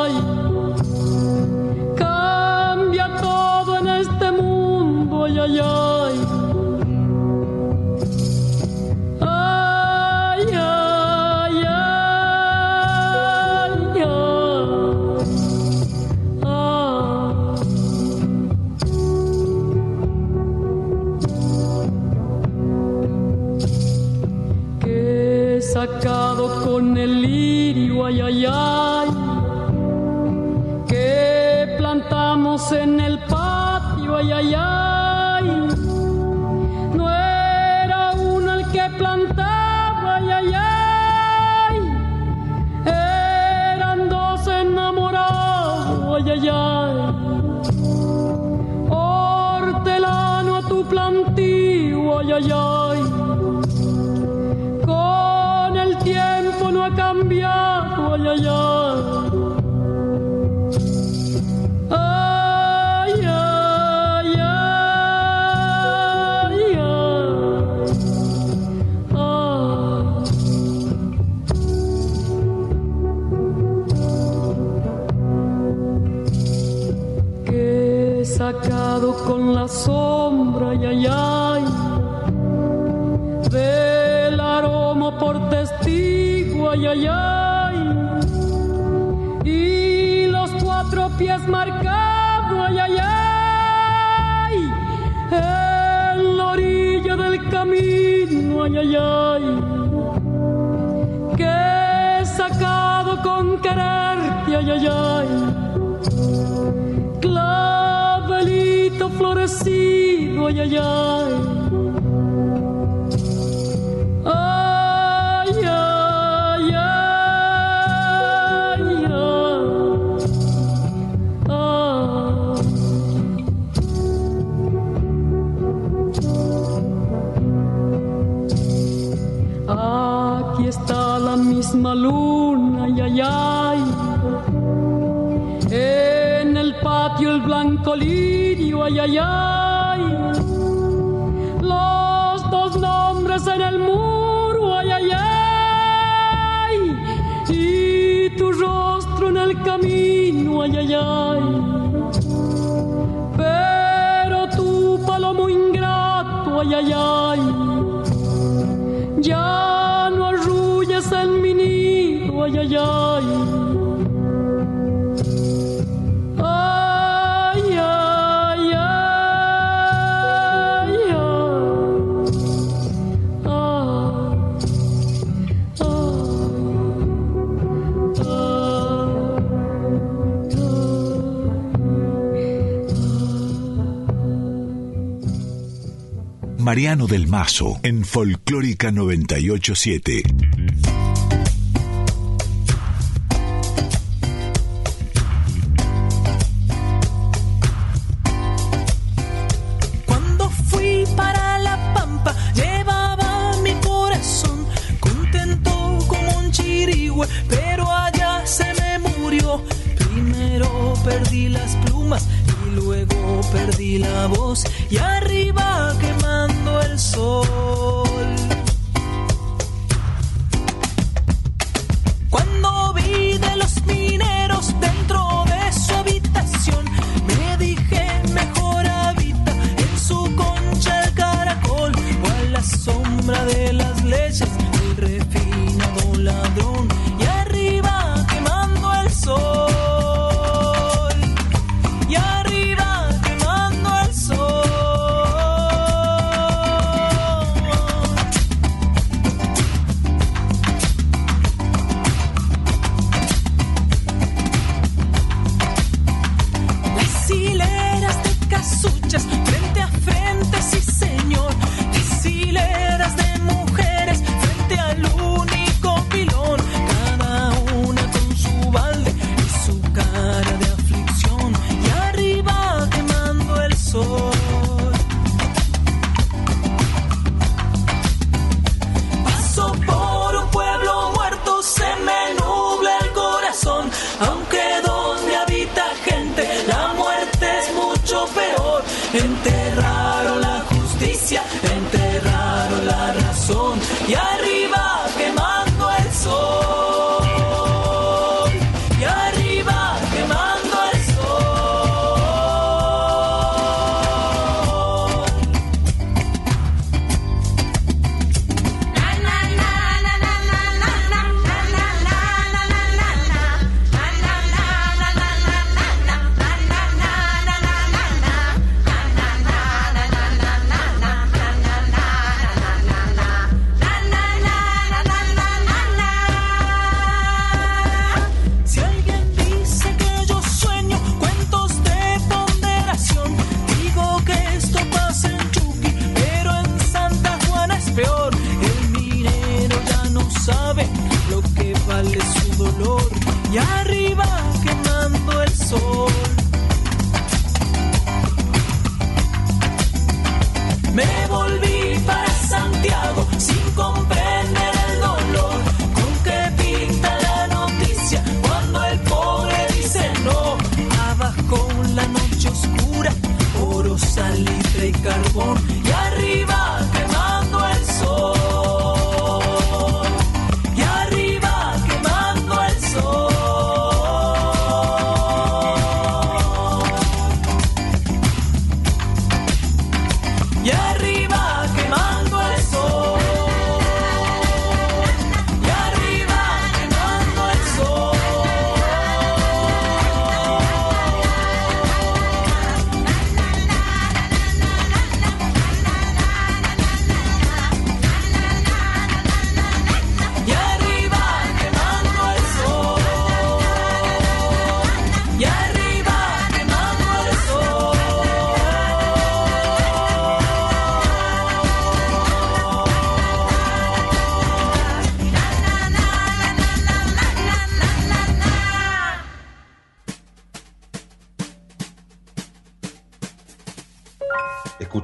Del 187.11 187.27
Mazo 187.27 187.81
en 187.83 188.05
Folclórica 188.05 188.93
987. 188.93 190.23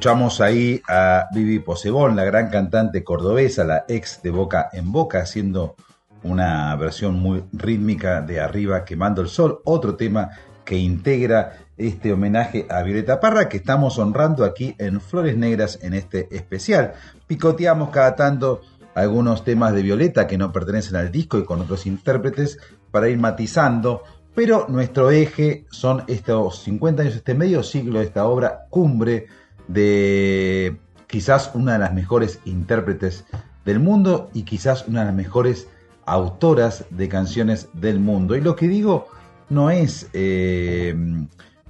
Escuchamos 0.07 0.41
ahí 0.41 0.81
a 0.87 1.27
Vivi 1.35 1.59
Posebón, 1.59 2.15
la 2.15 2.23
gran 2.23 2.49
cantante 2.49 3.03
cordobesa, 3.03 3.65
la 3.65 3.87
ex 3.89 4.23
de 4.23 4.31
Boca 4.31 4.69
en 4.73 4.93
Boca, 4.93 5.19
haciendo 5.19 5.75
una 6.23 6.77
versión 6.77 7.19
muy 7.19 7.43
rítmica 7.53 8.21
de 8.21 8.39
Arriba 8.39 8.85
quemando 8.85 9.21
el 9.21 9.27
sol, 9.27 9.63
otro 9.65 9.97
tema 9.97 10.31
que 10.65 10.77
integra 10.77 11.55
este 11.77 12.13
homenaje 12.13 12.69
a 12.71 12.85
Violeta 12.85 13.19
Parra 13.19 13.49
que 13.49 13.57
estamos 13.57 13.99
honrando 13.99 14.45
aquí 14.45 14.77
en 14.79 15.01
Flores 15.01 15.37
Negras 15.37 15.81
en 15.83 15.93
este 15.93 16.29
especial. 16.31 16.93
Picoteamos 17.27 17.91
cada 17.91 18.15
tanto 18.15 18.61
algunos 18.95 19.43
temas 19.43 19.75
de 19.75 19.83
Violeta 19.83 20.29
que 20.29 20.39
no 20.39 20.53
pertenecen 20.53 20.95
al 20.95 21.11
disco 21.11 21.37
y 21.37 21.45
con 21.45 21.63
otros 21.63 21.85
intérpretes 21.85 22.61
para 22.93 23.09
ir 23.09 23.19
matizando, 23.19 24.05
pero 24.37 24.67
nuestro 24.69 25.11
eje 25.11 25.67
son 25.73 26.05
estos 26.07 26.63
50 26.63 27.03
años, 27.03 27.17
este 27.17 27.35
medio 27.35 27.65
siglo 27.65 27.99
de 27.99 28.05
esta 28.05 28.25
obra 28.27 28.67
cumbre 28.71 29.27
de 29.69 30.77
quizás 31.07 31.51
una 31.55 31.75
de 31.75 31.79
las 31.79 31.95
mejores 31.95 32.41
intérpretes 32.45 33.25
del 33.65 33.81
mundo 33.81 34.31
y 34.33 34.43
quizás 34.43 34.87
una 34.87 35.01
de 35.01 35.07
las 35.07 35.15
mejores 35.15 35.69
autoras 36.05 36.85
de 36.91 37.09
canciones 37.09 37.69
del 37.73 38.01
mundo. 38.01 38.37
Y 38.37 38.41
lo 38.41 38.57
que 38.57 38.69
digo 38.69 39.09
no 39.49 39.71
es, 39.71 40.09
eh, 40.13 40.95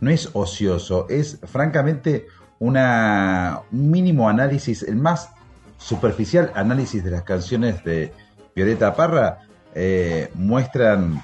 no 0.01 0.11
es 0.11 0.30
ocioso, 0.32 1.07
es 1.09 1.38
francamente 1.44 2.26
una, 2.59 3.62
un 3.72 3.90
mínimo 3.90 4.28
análisis, 4.28 4.82
el 4.82 4.97
más 4.97 5.30
superficial 5.78 6.53
análisis 6.55 7.05
de 7.05 7.11
las 7.11 7.22
canciones 7.22 7.84
de 7.84 8.12
Violeta 8.55 8.94
Parra 8.94 9.40
eh, 9.74 10.30
muestran 10.34 11.22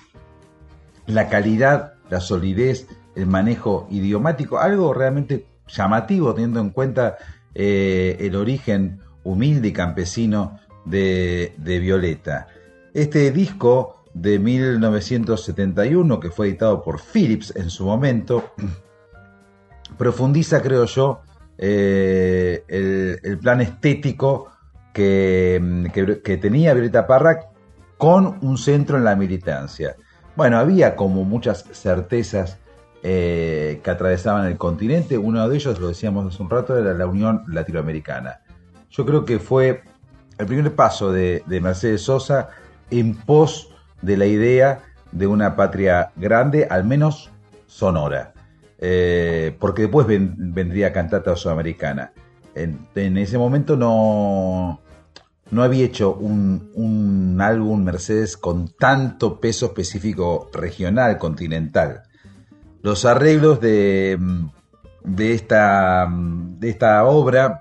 la 1.06 1.28
calidad, 1.28 1.94
la 2.10 2.20
solidez, 2.20 2.86
el 3.14 3.26
manejo 3.26 3.86
idiomático, 3.90 4.58
algo 4.58 4.92
realmente 4.94 5.46
llamativo 5.68 6.34
teniendo 6.34 6.60
en 6.60 6.70
cuenta 6.70 7.16
eh, 7.54 8.16
el 8.20 8.36
origen 8.36 9.00
humilde 9.24 9.68
y 9.68 9.72
campesino 9.72 10.58
de, 10.84 11.54
Violeta. 11.58 12.48
Este 12.94 13.30
disco 13.30 14.04
de 14.14 14.38
1971, 14.38 16.20
que 16.20 16.30
fue 16.30 16.48
editado 16.48 16.82
por 16.82 17.00
Philips 17.00 17.54
en 17.56 17.70
su 17.70 17.84
momento, 17.84 18.52
profundiza, 19.98 20.60
creo 20.60 20.84
yo, 20.86 21.20
eh, 21.58 22.64
el, 23.22 23.38
plan 23.38 23.60
estético 23.60 24.50
que, 24.92 26.20
que, 26.24 26.36
tenía 26.36 26.74
Violeta 26.74 27.06
Parra 27.06 27.48
con 27.96 28.38
un 28.42 28.58
centro 28.58 28.98
en 28.98 29.04
la 29.04 29.14
militancia. 29.14 29.96
Bueno, 30.34 30.58
había 30.58 30.96
como 30.96 31.24
muchas 31.24 31.64
certezas 31.72 32.58
eh, 33.02 33.80
que 33.82 33.90
atravesaban 33.90 34.46
el 34.46 34.56
continente. 34.56 35.18
Uno 35.18 35.48
de 35.48 35.56
ellos, 35.56 35.80
lo 35.80 35.88
decíamos 35.88 36.32
hace 36.32 36.42
un 36.42 36.50
rato, 36.50 36.76
era 36.76 36.94
la 36.94 37.06
Unión 37.06 37.44
Latinoamericana. 37.48 38.40
Yo 38.90 39.04
creo 39.06 39.24
que 39.24 39.38
fue 39.38 39.82
el 40.38 40.46
primer 40.46 40.74
paso 40.74 41.12
de, 41.12 41.42
de 41.46 41.60
Mercedes 41.60 42.02
Sosa 42.02 42.48
en 42.90 43.14
pos 43.14 43.70
de 44.02 44.16
la 44.16 44.26
idea 44.26 44.82
de 45.12 45.26
una 45.26 45.56
patria 45.56 46.12
grande, 46.16 46.66
al 46.68 46.84
menos 46.84 47.30
sonora. 47.66 48.32
Eh, 48.78 49.56
porque 49.60 49.82
después 49.82 50.06
vendría 50.08 50.92
Cantata 50.92 51.36
Sudamericana. 51.36 52.12
En, 52.54 52.88
en, 52.96 53.16
ese 53.16 53.38
momento 53.38 53.76
no, 53.76 54.80
no 55.50 55.62
había 55.62 55.84
hecho 55.84 56.14
un, 56.14 56.70
un, 56.74 57.40
álbum 57.40 57.84
Mercedes 57.84 58.36
con 58.36 58.68
tanto 58.68 59.40
peso 59.40 59.66
específico 59.66 60.50
regional, 60.52 61.16
continental. 61.18 62.02
Los 62.82 63.04
arreglos 63.04 63.60
de, 63.60 64.18
de, 65.04 65.32
esta, 65.32 66.08
de 66.10 66.68
esta 66.68 67.04
obra 67.04 67.60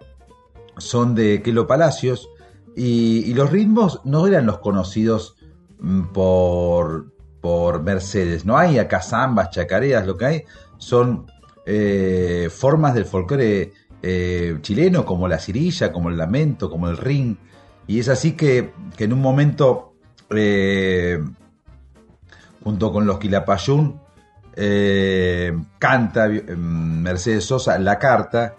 son 0.77 1.15
de 1.15 1.41
Kelo 1.41 1.67
Palacios, 1.67 2.29
y, 2.75 3.33
los 3.33 3.51
ritmos 3.51 4.01
no 4.05 4.27
eran 4.27 4.45
los 4.45 4.59
conocidos 4.59 5.35
mm, 5.79 6.03
por, 6.13 7.11
por 7.41 7.81
Mercedes. 7.83 8.45
No 8.45 8.57
hay 8.57 8.79
acá 8.79 9.01
zambas, 9.01 9.51
chacareas, 9.51 10.05
lo 10.05 10.17
que 10.17 10.25
hay 10.25 10.43
son 10.77 11.25
eh, 11.65 12.49
formas 12.51 12.93
del 12.93 13.05
folclore 13.05 13.73
eh, 14.01 14.57
chileno, 14.61 15.05
como 15.05 15.27
la 15.27 15.37
cirilla, 15.37 15.91
como 15.91 16.09
el 16.09 16.17
lamento, 16.17 16.69
como 16.69 16.87
el 16.87 16.97
ring. 16.97 17.35
Y 17.87 17.99
es 17.99 18.09
así 18.09 18.33
que, 18.33 18.71
en 18.97 19.13
un 19.13 19.21
momento, 19.21 19.93
eh, 20.29 21.19
junto 22.63 22.91
con 22.93 23.05
los 23.05 23.19
Quilapayún, 23.19 23.99
canta 25.79 26.27
Mercedes 26.27 27.45
Sosa 27.45 27.79
La 27.79 27.97
Carta, 27.97 28.55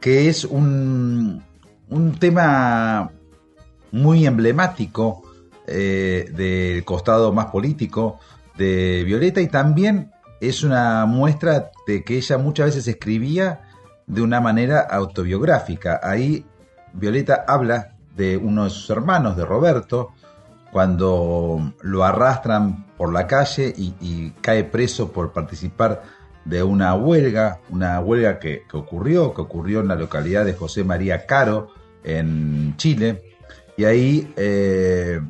que 0.00 0.28
es 0.28 0.44
un, 0.44 1.42
un 1.88 2.12
tema 2.18 3.10
muy 3.92 4.26
emblemático 4.26 5.22
eh, 5.66 6.30
del 6.32 6.84
costado 6.84 7.32
más 7.32 7.46
político 7.46 8.18
de 8.56 9.04
Violeta 9.04 9.40
y 9.40 9.48
también 9.48 10.10
es 10.40 10.62
una 10.62 11.06
muestra 11.06 11.70
de 11.86 12.02
que 12.02 12.16
ella 12.16 12.38
muchas 12.38 12.66
veces 12.66 12.88
escribía 12.88 13.60
de 14.06 14.22
una 14.22 14.40
manera 14.40 14.80
autobiográfica. 14.80 16.00
Ahí 16.02 16.44
Violeta 16.92 17.44
habla 17.46 17.94
de 18.16 18.36
uno 18.36 18.64
de 18.64 18.70
sus 18.70 18.90
hermanos, 18.90 19.36
de 19.36 19.44
Roberto, 19.44 20.10
cuando 20.72 21.72
lo 21.82 22.04
arrastran 22.04 22.86
por 22.96 23.12
la 23.12 23.26
calle 23.26 23.74
y, 23.76 24.30
cae 24.40 24.64
preso 24.64 25.12
por 25.12 25.32
participar 25.32 26.02
de 26.44 26.62
una 26.62 26.94
huelga, 26.94 27.60
una 27.70 28.00
huelga 28.00 28.38
que, 28.38 28.62
ocurrió, 28.72 29.34
que 29.34 29.42
ocurrió 29.42 29.80
en 29.80 29.88
la 29.88 29.96
localidad 29.96 30.44
de 30.44 30.54
José 30.54 30.84
María 30.84 31.26
Caro, 31.26 31.68
en 32.02 32.74
Chile, 32.76 33.22
y 33.76 33.84
ahí 33.84 34.32
eh, 34.36 35.20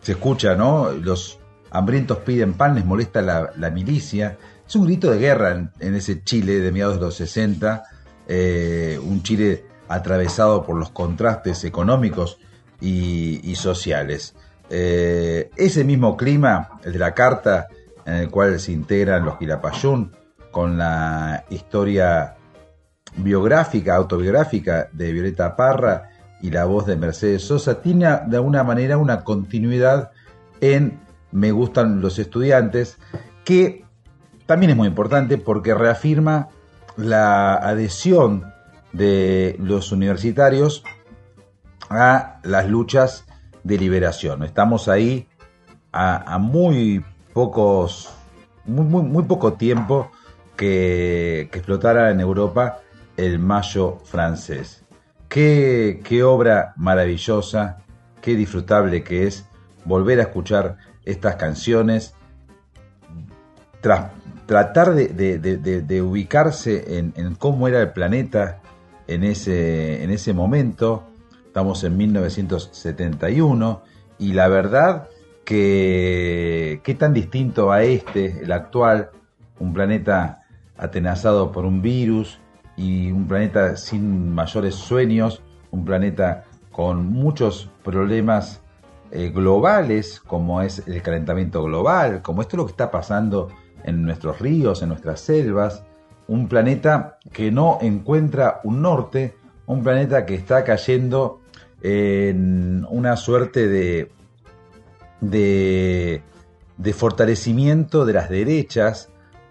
se 0.00 0.12
escucha, 0.12 0.54
¿no? 0.54 0.90
Los 0.90 1.38
hambrientos 1.70 2.18
piden 2.18 2.54
pan, 2.54 2.74
les 2.74 2.84
molesta 2.84 3.22
la, 3.22 3.70
milicia. 3.70 4.38
Es 4.66 4.76
un 4.76 4.86
grito 4.86 5.10
de 5.10 5.18
guerra 5.18 5.70
en, 5.80 5.94
ese 5.94 6.22
Chile 6.22 6.60
de 6.60 6.70
mediados 6.70 6.96
de 6.96 7.00
los 7.00 7.14
60, 7.16 7.82
eh, 8.28 9.00
un 9.02 9.22
Chile 9.22 9.64
atravesado 9.88 10.64
por 10.64 10.76
los 10.76 10.90
contrastes 10.90 11.64
económicos 11.64 12.38
y, 12.80 13.54
sociales. 13.56 14.34
Eh, 14.76 15.50
ese 15.56 15.84
mismo 15.84 16.16
clima, 16.16 16.80
el 16.82 16.94
de 16.94 16.98
la 16.98 17.14
carta, 17.14 17.68
en 18.04 18.14
el 18.14 18.28
cual 18.28 18.58
se 18.58 18.72
integran 18.72 19.24
los 19.24 19.38
Quilapayún, 19.38 20.10
con 20.50 20.76
la 20.76 21.44
historia 21.48 22.34
biográfica, 23.18 23.94
autobiográfica 23.94 24.88
de 24.90 25.12
Violeta 25.12 25.54
Parra, 25.54 26.10
y 26.42 26.50
la 26.50 26.64
voz 26.64 26.86
de 26.86 26.96
Mercedes 26.96 27.44
Sosa 27.44 27.82
tiene 27.82 28.06
de 28.26 28.36
alguna 28.36 28.64
manera 28.64 28.98
una 28.98 29.22
continuidad 29.22 30.10
en 30.60 30.98
Me 31.30 31.52
gustan 31.52 32.00
los 32.00 32.18
estudiantes, 32.18 32.98
que 33.44 33.84
también 34.46 34.70
es 34.70 34.76
muy 34.76 34.88
importante 34.88 35.38
porque 35.38 35.72
reafirma 35.72 36.48
la 36.96 37.54
adhesión 37.54 38.52
de 38.92 39.54
los 39.60 39.92
universitarios 39.92 40.82
a 41.88 42.40
las 42.42 42.68
luchas 42.68 43.24
de 43.64 43.78
liberación. 43.78 44.44
Estamos 44.44 44.88
ahí 44.88 45.26
a, 45.90 46.38
muy 46.38 47.04
pocos, 47.32 48.10
muy, 48.64 49.02
muy, 49.02 49.22
poco 49.24 49.54
tiempo 49.54 50.10
que, 50.56 51.42
explotara 51.52 52.10
en 52.10 52.20
Europa 52.20 52.80
el 53.16 53.38
mayo 53.38 53.98
francés. 54.04 54.84
Qué, 55.28 56.22
obra 56.24 56.74
maravillosa, 56.76 57.78
qué 58.20 58.36
disfrutable 58.36 59.02
que 59.02 59.26
es 59.26 59.46
volver 59.84 60.20
a 60.20 60.24
escuchar 60.24 60.76
estas 61.04 61.36
canciones, 61.36 62.14
tratar 63.80 64.94
de, 64.94 66.02
ubicarse 66.02 66.98
en, 66.98 67.34
cómo 67.36 67.66
era 67.66 67.80
el 67.80 67.92
planeta 67.92 68.60
en 69.06 69.24
ese, 69.24 70.04
en 70.04 70.10
ese 70.10 70.32
momento. 70.32 71.04
Estamos 71.54 71.84
en 71.84 71.96
1971 71.96 73.82
y 74.18 74.32
la 74.32 74.48
verdad 74.48 75.08
que 75.44 76.80
qué 76.82 76.94
tan 76.96 77.14
distinto 77.14 77.70
a 77.70 77.84
este, 77.84 78.42
el 78.42 78.50
actual, 78.50 79.10
un 79.60 79.72
planeta 79.72 80.42
atenazado 80.76 81.52
por 81.52 81.64
un 81.64 81.80
virus, 81.80 82.40
y 82.76 83.12
un 83.12 83.28
planeta 83.28 83.76
sin 83.76 84.34
mayores 84.34 84.74
sueños, 84.74 85.42
un 85.70 85.84
planeta 85.84 86.42
con 86.72 87.06
muchos 87.06 87.70
problemas 87.84 88.60
eh, 89.12 89.30
globales, 89.30 90.18
como 90.18 90.60
es 90.60 90.82
el 90.88 91.02
calentamiento 91.02 91.62
global, 91.62 92.20
como 92.20 92.42
esto 92.42 92.56
es 92.56 92.58
lo 92.58 92.66
que 92.66 92.72
está 92.72 92.90
pasando 92.90 93.46
en 93.84 94.02
nuestros 94.02 94.40
ríos, 94.40 94.82
en 94.82 94.88
nuestras 94.88 95.20
selvas, 95.20 95.84
un 96.26 96.48
planeta 96.48 97.18
que 97.32 97.52
no 97.52 97.78
encuentra 97.80 98.60
un 98.64 98.82
norte, 98.82 99.36
un 99.66 99.84
planeta 99.84 100.26
que 100.26 100.34
está 100.34 100.64
cayendo 100.64 101.43
en 101.84 102.86
una 102.88 103.14
suerte 103.18 103.68
de, 103.68 104.10
de, 105.20 106.22
fortalecimiento 106.94 108.06
de 108.06 108.14
las 108.14 108.30
derechas, 108.30 109.10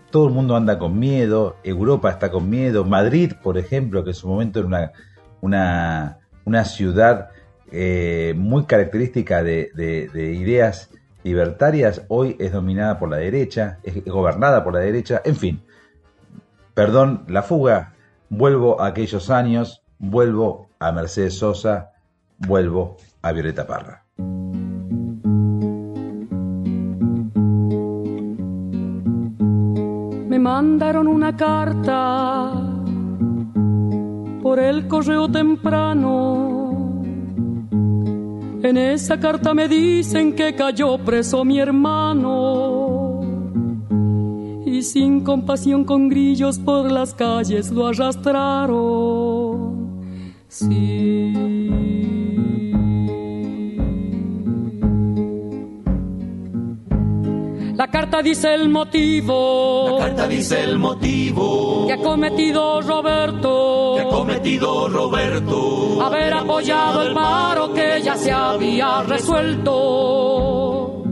todo 0.09 0.27
el 0.27 0.33
mundo 0.33 0.55
anda 0.55 0.79
con 0.79 0.97
miedo, 0.97 1.57
Europa 1.63 2.09
está 2.09 2.31
con 2.31 2.49
miedo, 2.49 2.85
Madrid, 2.85 3.33
por 3.41 3.59
ejemplo, 3.59 4.03
que 4.03 4.09
en 4.09 4.15
su 4.15 4.27
momento 4.27 4.59
era 4.59 4.67
una, 4.67 4.91
una, 5.41 6.17
una 6.43 6.65
ciudad 6.65 7.29
eh, 7.71 8.33
muy 8.35 8.65
característica 8.65 9.43
de, 9.43 9.69
de, 9.75 10.33
ideas 10.33 10.89
libertarias, 11.23 12.01
hoy 12.07 12.35
es 12.39 12.51
dominada 12.51 12.97
por 12.97 13.11
la 13.11 13.17
derecha, 13.17 13.77
es 13.83 14.03
gobernada 14.05 14.63
por 14.63 14.73
la 14.73 14.79
derecha, 14.79 15.21
en 15.23 15.35
fin, 15.35 15.61
perdón 16.73 17.25
la 17.27 17.43
fuga, 17.43 17.93
vuelvo 18.29 18.81
a 18.81 18.87
aquellos 18.87 19.29
años, 19.29 19.83
vuelvo 19.99 20.69
a 20.79 20.91
Mercedes 20.91 21.37
Sosa, 21.37 21.92
vuelvo 22.47 22.97
a 23.21 23.31
Violeta 23.31 23.65
Parra. 23.65 24.03
Me 30.27 30.39
mandaron 30.39 31.07
una 31.07 31.35
carta 31.37 32.51
por 34.41 34.59
el 34.59 34.87
correo 34.87 35.29
temprano. 35.29 37.01
En 38.63 38.77
esa 38.77 39.19
carta 39.19 39.53
me 39.53 39.67
dicen 39.67 40.33
que 40.33 40.55
cayó 40.55 40.97
preso 40.97 41.43
mi 41.45 41.59
hermano. 41.59 43.21
Y 44.65 44.81
sin 44.81 45.21
compasión 45.21 45.83
con 45.83 46.09
grillos 46.09 46.57
por 46.59 46.91
las 46.91 47.13
calles 47.13 47.71
lo 47.71 47.87
arrastraron. 47.87 49.03
Sí. 50.47 51.42
La 57.83 57.91
carta 57.91 58.21
dice 58.21 58.53
el 58.53 58.69
motivo. 58.69 59.97
La 59.99 60.05
carta 60.05 60.25
dice 60.25 60.63
el 60.63 60.79
motivo. 60.79 61.85
Que 61.85 61.91
ha 61.91 61.97
cometido 61.97 62.79
Roberto. 62.79 63.95
Que 63.97 64.03
ha 64.03 64.07
cometido 64.07 64.87
Roberto. 64.87 66.01
Haber 66.01 66.33
apoyado 66.33 67.01
el 67.01 67.13
paro 67.13 67.73
que 67.73 68.01
ya 68.01 68.15
se 68.15 68.31
había 68.31 69.03
resuelto. 69.03 71.03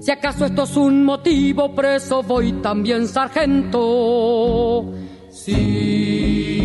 Si 0.00 0.12
acaso 0.12 0.44
esto 0.44 0.62
es 0.62 0.76
un 0.76 1.04
motivo, 1.04 1.74
preso 1.74 2.22
voy 2.22 2.52
también, 2.62 3.08
sargento. 3.08 4.84
Sí. 5.32 6.62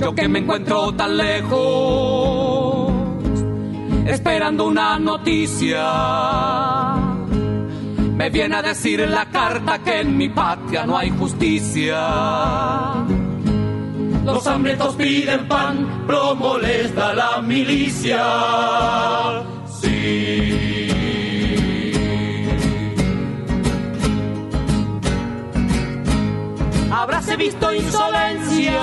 Yo 0.00 0.12
que 0.16 0.26
me 0.26 0.40
encuentro 0.40 0.92
tan 0.94 1.16
lejos 1.16 2.43
esperando 4.06 4.66
una 4.66 4.98
noticia. 4.98 5.84
Me 8.16 8.30
viene 8.30 8.56
a 8.56 8.62
decir 8.62 9.00
en 9.00 9.12
la 9.12 9.26
carta 9.26 9.78
que 9.80 10.00
en 10.00 10.16
mi 10.16 10.28
patria 10.28 10.86
no 10.86 10.96
hay 10.96 11.10
justicia. 11.10 11.98
Los 14.24 14.46
hambrientos 14.46 14.94
piden 14.94 15.48
pan, 15.48 16.04
plomo 16.06 16.58
les 16.58 16.94
la 16.94 17.42
milicia. 17.42 18.22
Sí. 19.80 20.88
Habráse 26.90 27.36
visto 27.36 27.74
insolencia, 27.74 28.80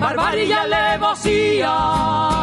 barbarie 0.00 0.44
y 0.44 0.52
alevosía 0.52 2.35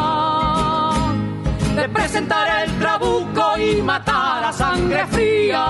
de 2.14 2.20
presentar 2.20 2.64
el 2.64 2.70
trabuco 2.78 3.58
y 3.58 3.82
matar 3.82 4.44
a 4.44 4.52
sangre 4.52 5.04
fría. 5.08 5.64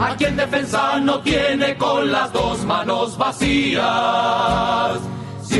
A 0.00 0.14
quien 0.16 0.34
defensa 0.36 0.98
no 1.00 1.20
tiene 1.20 1.76
con 1.76 2.10
las 2.10 2.32
dos 2.32 2.64
manos 2.64 3.18
vacías. 3.18 4.98
Sí. 5.42 5.58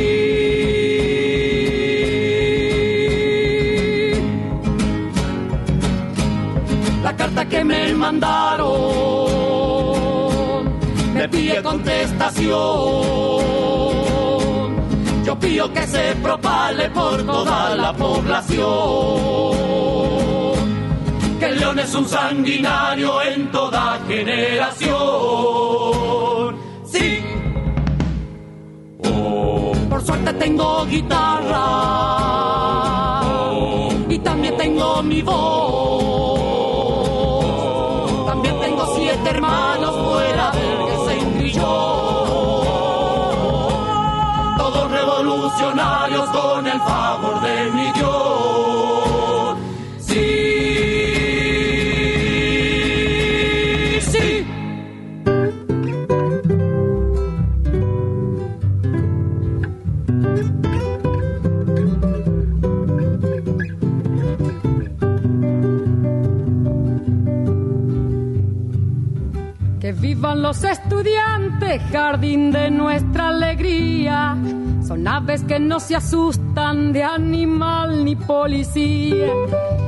La 7.03 7.15
carta 7.15 7.47
que 7.47 7.63
me 7.63 7.93
mandaron 7.93 8.69
me 11.13 11.29
pide 11.29 11.61
contestación 11.61 13.88
pido 15.39 15.71
que 15.73 15.87
se 15.87 16.15
propale 16.15 16.89
por 16.89 17.23
toda 17.23 17.75
la 17.75 17.93
población. 17.93 18.59
Que 21.39 21.45
el 21.45 21.59
león 21.59 21.79
es 21.79 21.95
un 21.95 22.07
sanguinario 22.07 23.21
en 23.21 23.51
toda 23.51 23.99
generación. 24.07 24.97
Sí. 26.85 27.23
Por 29.89 30.05
suerte 30.05 30.33
tengo 30.33 30.85
guitarra. 30.85 31.65
Y 34.09 34.19
también 34.19 34.57
tengo 34.57 35.01
mi 35.03 35.21
voz. 35.21 35.39
También 38.27 38.59
tengo 38.59 38.95
siete 38.95 39.29
hermanos 39.29 39.98
con 45.61 46.65
el 46.67 46.79
favor 46.79 47.41
de 47.41 47.71
mi 47.71 47.91
Dios. 47.91 49.57
Sí, 49.99 50.15
sí. 54.01 54.45
Que 69.81 69.91
vivan 69.91 70.41
los 70.41 70.63
estudiantes, 70.63 71.81
jardín 71.91 72.51
de 72.51 72.71
nuestra 72.71 73.27
alegría 73.29 74.37
son 74.89 75.07
aves 75.07 75.43
que 75.43 75.59
no 75.59 75.79
se 75.79 75.95
asustan 75.95 76.91
de 76.93 77.03
animal 77.03 78.03
ni 78.03 78.15
policía 78.15 79.27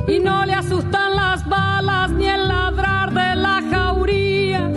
y 0.06 0.20
no 0.20 0.46
le 0.46 0.52
asustan 0.52 1.16
las 1.16 1.44
balas 1.48 2.12
ni 2.12 2.28
el 2.28 2.46
ladrar 2.46 3.12
de 3.12 3.34
la 3.34 3.60
jauría. 3.68 4.70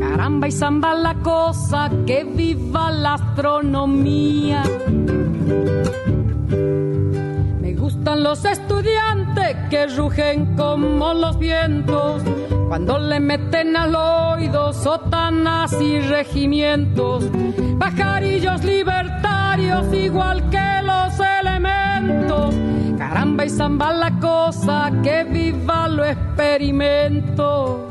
Caramba 0.00 0.48
y 0.48 0.50
zamba 0.50 0.94
la 0.94 1.14
cosa, 1.22 1.88
que 2.08 2.24
viva 2.24 2.90
la 2.90 3.14
astronomía. 3.14 4.64
Me 7.60 7.74
gustan 7.74 8.24
los 8.24 8.44
estudiantes 8.44 9.56
que 9.70 9.86
rugen 9.96 10.56
como 10.56 11.14
los 11.14 11.38
vientos 11.38 12.24
cuando 12.68 12.98
le 12.98 13.20
meten 13.20 13.76
al 13.76 13.94
oído 13.94 14.72
sotanas 14.72 15.72
y 15.80 16.00
regimientos, 16.00 17.24
pajarillos 17.78 18.62
igual 20.08 20.48
que 20.50 20.82
los 20.82 21.20
elementos. 21.40 22.54
Caramba 22.96 23.44
y 23.44 23.50
zamba 23.50 23.92
la 23.92 24.18
cosa, 24.18 24.90
que 25.02 25.24
viva 25.24 25.88
lo 25.88 26.04
experimento. 26.04 27.88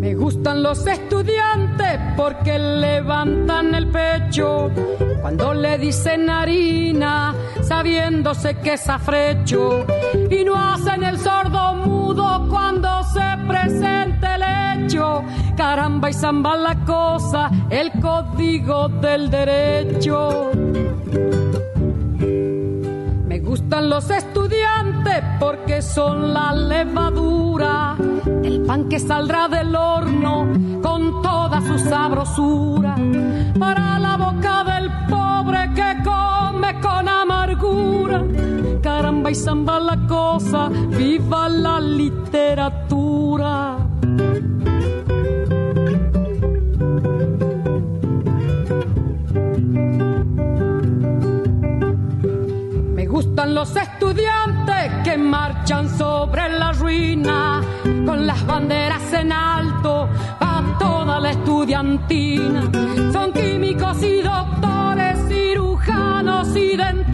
Me 0.00 0.14
gustan 0.14 0.62
los 0.62 0.86
estudiantes 0.86 2.00
porque 2.16 2.58
levantan 2.58 3.74
el 3.74 3.88
pecho 3.88 4.70
cuando 5.20 5.54
le 5.54 5.78
dicen 5.78 6.28
harina, 6.28 7.34
sabiéndose 7.62 8.56
que 8.56 8.74
es 8.74 8.88
afrecho, 8.90 9.86
y 10.34 10.44
no 10.44 10.56
hacen 10.56 11.02
el 11.04 11.18
sordo 11.18 11.74
mudo 11.74 12.46
cuando 12.48 12.88
se 13.04 13.22
presente 13.46 14.26
el 14.34 14.84
hecho. 14.84 15.22
Caramba 15.56 16.10
y 16.10 16.12
zamba 16.12 16.56
la 16.56 16.74
cosa, 16.84 17.50
el 17.70 17.92
código 18.00 18.88
del 18.88 19.30
derecho. 19.30 20.50
Me 23.28 23.38
gustan 23.40 23.88
los 23.88 24.10
estudiantes 24.10 25.22
porque 25.38 25.82
son 25.82 26.32
la 26.32 26.52
levadura 26.54 27.96
del 27.98 28.62
pan 28.62 28.88
que 28.88 28.98
saldrá 28.98 29.48
del 29.48 29.74
horno 29.74 30.48
con 30.82 31.22
toda 31.22 31.60
su 31.60 31.78
sabrosura 31.78 32.96
para 33.58 33.98
la 33.98 34.16
boca 34.16 34.64
del 34.64 34.90
pobre 35.08 35.70
que 35.74 36.02
come 36.02 36.80
con 36.80 37.08
amargura 37.08 38.22
caramba 38.84 39.30
y 39.30 39.34
zamba 39.34 39.80
la 39.80 39.96
cosa, 40.06 40.68
viva 40.68 41.48
la 41.48 41.80
literatura. 41.80 43.78
Me 52.94 53.06
gustan 53.06 53.54
los 53.54 53.74
estudiantes 53.74 54.92
que 55.02 55.16
marchan 55.16 55.88
sobre 55.88 56.50
la 56.50 56.72
ruina, 56.72 57.62
con 58.04 58.26
las 58.26 58.46
banderas 58.46 59.10
en 59.14 59.32
alto, 59.32 60.10
a 60.40 60.62
toda 60.78 61.20
la 61.20 61.30
estudiantina. 61.30 62.70
Son 63.14 63.32
químicos 63.32 64.02
y 64.02 64.20
doctores, 64.20 65.26
cirujanos 65.26 66.54
y 66.54 66.76
dentistas 66.76 67.13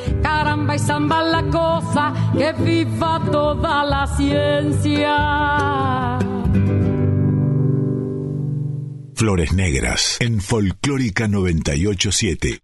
Caramba 0.21 0.75
y 0.75 0.79
zamba 0.79 1.23
la 1.23 1.43
cosa, 1.43 2.13
que 2.37 2.53
viva 2.53 3.21
toda 3.31 3.83
la 3.83 4.07
ciencia. 4.07 5.17
Flores 9.15 9.53
Negras 9.53 10.17
en 10.19 10.41
Folclórica 10.41 11.27
987. 11.27 12.61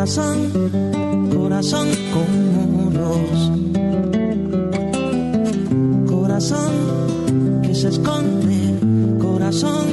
corazón, 0.00 0.50
corazón 1.30 1.88
con 2.14 2.28
muros. 2.72 3.52
Corazón 6.08 6.72
que 7.62 7.74
se 7.74 7.88
esconde, 7.88 8.78
corazón 9.20 9.84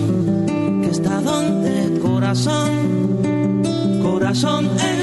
que 0.81 0.91
está 0.91 1.19
donde, 1.19 1.99
corazón, 1.99 2.69
corazón. 4.01 4.69
Es 4.77 4.96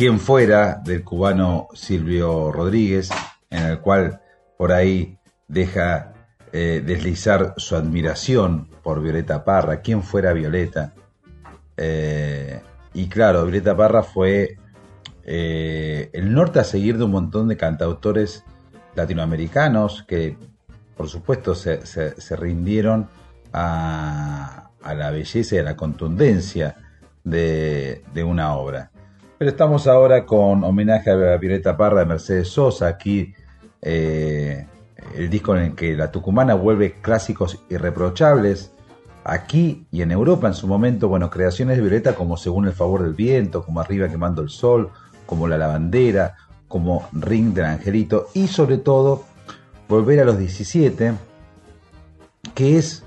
Quien 0.00 0.18
fuera 0.18 0.80
del 0.82 1.04
cubano 1.04 1.68
Silvio 1.74 2.50
Rodríguez, 2.50 3.10
en 3.50 3.66
el 3.66 3.80
cual 3.80 4.22
por 4.56 4.72
ahí 4.72 5.18
deja 5.46 6.14
eh, 6.54 6.82
deslizar 6.82 7.52
su 7.58 7.76
admiración 7.76 8.70
por 8.82 9.02
Violeta 9.02 9.44
Parra. 9.44 9.82
¿Quién 9.82 10.02
fuera 10.02 10.32
Violeta? 10.32 10.94
Eh, 11.76 12.62
y 12.94 13.10
claro, 13.10 13.42
Violeta 13.42 13.76
Parra 13.76 14.02
fue 14.02 14.56
eh, 15.22 16.08
el 16.14 16.32
norte 16.32 16.60
a 16.60 16.64
seguir 16.64 16.96
de 16.96 17.04
un 17.04 17.10
montón 17.10 17.48
de 17.48 17.58
cantautores 17.58 18.42
latinoamericanos 18.94 20.02
que, 20.08 20.38
por 20.96 21.10
supuesto, 21.10 21.54
se, 21.54 22.36
rindieron 22.36 23.10
a, 23.52 24.70
la 24.82 25.10
belleza 25.10 25.56
y 25.56 25.58
a 25.58 25.62
la 25.62 25.76
contundencia 25.76 26.76
de, 27.22 28.02
una 28.24 28.54
obra. 28.54 28.90
Pero 29.40 29.52
estamos 29.52 29.86
ahora 29.86 30.26
con 30.26 30.62
homenaje 30.64 31.10
a 31.10 31.38
Violeta 31.38 31.74
Parra 31.74 32.00
de 32.00 32.04
Mercedes 32.04 32.48
Sosa, 32.48 32.88
aquí 32.88 33.32
eh, 33.80 34.66
el 35.14 35.30
disco 35.30 35.56
en 35.56 35.62
el 35.62 35.74
que 35.74 35.96
la 35.96 36.12
tucumana 36.12 36.52
vuelve 36.52 37.00
clásicos 37.00 37.64
irreprochables. 37.70 38.70
Aquí 39.24 39.86
y 39.90 40.02
en 40.02 40.10
Europa 40.10 40.46
en 40.46 40.52
su 40.52 40.66
momento, 40.66 41.08
bueno, 41.08 41.30
creaciones 41.30 41.78
de 41.78 41.82
Violeta 41.82 42.14
como 42.14 42.36
Según 42.36 42.66
el 42.66 42.74
favor 42.74 43.02
del 43.02 43.14
viento, 43.14 43.64
como 43.64 43.80
Arriba 43.80 44.10
quemando 44.10 44.42
el 44.42 44.50
sol, 44.50 44.90
como 45.24 45.48
La 45.48 45.56
lavandera, 45.56 46.36
como 46.68 47.08
Ring 47.12 47.54
del 47.54 47.64
Angelito 47.64 48.28
y 48.34 48.46
sobre 48.46 48.76
todo 48.76 49.24
Volver 49.88 50.20
a 50.20 50.26
los 50.26 50.36
17, 50.36 51.14
que 52.54 52.76
es 52.76 53.04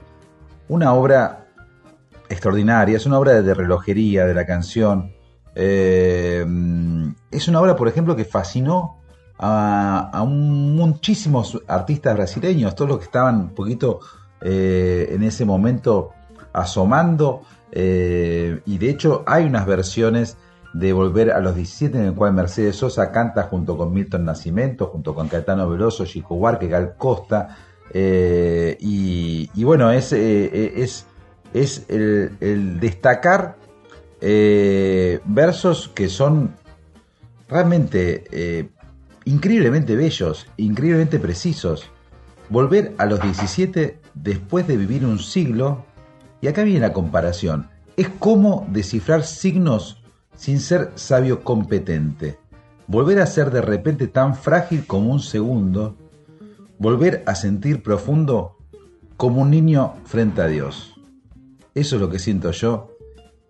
una 0.67 0.95
obra 0.95 1.45
extraordinaria, 2.27 2.97
es 2.97 3.05
una 3.05 3.19
obra 3.19 3.39
de 3.39 3.53
relojería 3.53 4.25
de 4.25 4.34
la 4.34 4.47
canción. 4.47 5.12
Eh, 5.55 6.45
es 7.31 7.47
una 7.47 7.61
obra, 7.61 7.75
por 7.75 7.87
ejemplo, 7.87 8.15
que 8.15 8.25
fascinó 8.25 8.99
a, 9.37 10.23
muchísimos 10.27 11.61
artistas 11.67 12.15
brasileños, 12.15 12.75
todos 12.75 12.89
los 12.89 12.99
que 12.99 13.05
estaban 13.05 13.35
un 13.35 13.49
poquito 13.49 13.99
eh, 14.41 15.09
en 15.11 15.23
ese 15.23 15.45
momento 15.45 16.11
asomando. 16.53 17.41
Eh, 17.71 18.61
y 18.65 18.77
de 18.77 18.89
hecho 18.89 19.23
hay 19.25 19.45
unas 19.45 19.65
versiones 19.65 20.37
de 20.73 20.93
Volver 20.93 21.31
a 21.31 21.39
los 21.39 21.55
17 21.55 21.97
en 21.97 22.05
el 22.05 22.13
cual 22.13 22.33
Mercedes 22.33 22.75
Sosa 22.75 23.11
canta 23.11 23.43
junto 23.43 23.77
con 23.77 23.93
Milton 23.93 24.25
Nascimento, 24.25 24.87
junto 24.87 25.13
con 25.13 25.27
Caetano 25.27 25.69
Veloso, 25.69 26.05
Chico 26.05 26.35
Huarque, 26.35 26.67
Gal 26.67 26.95
Costa. 26.97 27.57
Y, 27.93 29.63
bueno, 29.63 29.91
es, 29.91 30.13
es, 30.13 31.05
es 31.53 31.85
el 31.89 32.79
destacar 32.79 33.57
versos 34.24 35.89
que 35.89 36.07
son 36.07 36.55
realmente 37.49 38.69
increíblemente 39.26 39.95
bellos, 39.95 40.47
increíblemente 40.57 41.19
precisos. 41.19 41.89
Volver 42.49 42.93
a 42.97 43.05
los 43.05 43.21
17 43.21 43.99
después 44.13 44.67
de 44.67 44.78
vivir 44.78 45.05
un 45.05 45.19
siglo, 45.19 45.86
y 46.41 46.47
acá 46.47 46.63
viene 46.63 46.80
la 46.80 46.93
comparación, 46.93 47.69
es 47.97 48.07
como 48.07 48.67
descifrar 48.71 49.24
signos 49.24 50.01
sin 50.36 50.59
ser 50.59 50.91
sabio 50.95 51.43
competente. 51.43 52.38
Volver 52.88 53.19
a 53.19 53.26
ser 53.26 53.51
de 53.51 53.61
repente 53.61 54.07
tan 54.07 54.36
frágil 54.36 54.86
como 54.86 55.11
un 55.11 55.19
segundo, 55.19 55.95
volver 56.80 57.24
a 57.26 57.36
sentir 57.36 57.82
profundo 57.82 58.57
como 59.15 59.41
un 59.41 59.51
niño 59.51 59.95
frente 60.05 60.41
a 60.41 60.47
Dios. 60.47 60.95
Eso 61.76 61.95
es 61.95 62.01
lo 62.01 62.09
que 62.09 62.19
siento 62.19 62.51
yo 62.51 62.92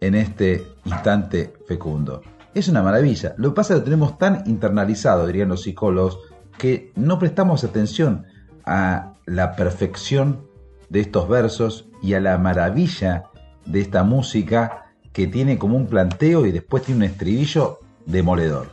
en 0.07 0.15
este 0.15 0.67
instante 0.83 1.53
fecundo 1.65 2.21
es 2.53 2.67
una 2.67 2.83
maravilla. 2.83 3.33
Lo 3.37 3.49
que 3.49 3.55
pasa 3.55 3.73
es 3.73 3.79
que 3.79 3.79
lo 3.79 3.85
tenemos 3.85 4.17
tan 4.17 4.43
internalizado, 4.45 5.25
dirían 5.25 5.49
los 5.49 5.63
psicólogos, 5.63 6.19
que 6.57 6.91
no 6.95 7.17
prestamos 7.17 7.63
atención 7.63 8.25
a 8.65 9.13
la 9.25 9.55
perfección 9.55 10.45
de 10.89 10.99
estos 10.99 11.27
versos 11.27 11.87
y 12.01 12.13
a 12.13 12.19
la 12.19 12.37
maravilla 12.37 13.25
de 13.65 13.81
esta 13.81 14.03
música 14.03 14.91
que 15.13 15.27
tiene 15.27 15.57
como 15.57 15.77
un 15.77 15.87
planteo 15.87 16.45
y 16.45 16.51
después 16.51 16.83
tiene 16.83 17.05
un 17.05 17.11
estribillo 17.11 17.79
demoledor. 18.05 18.72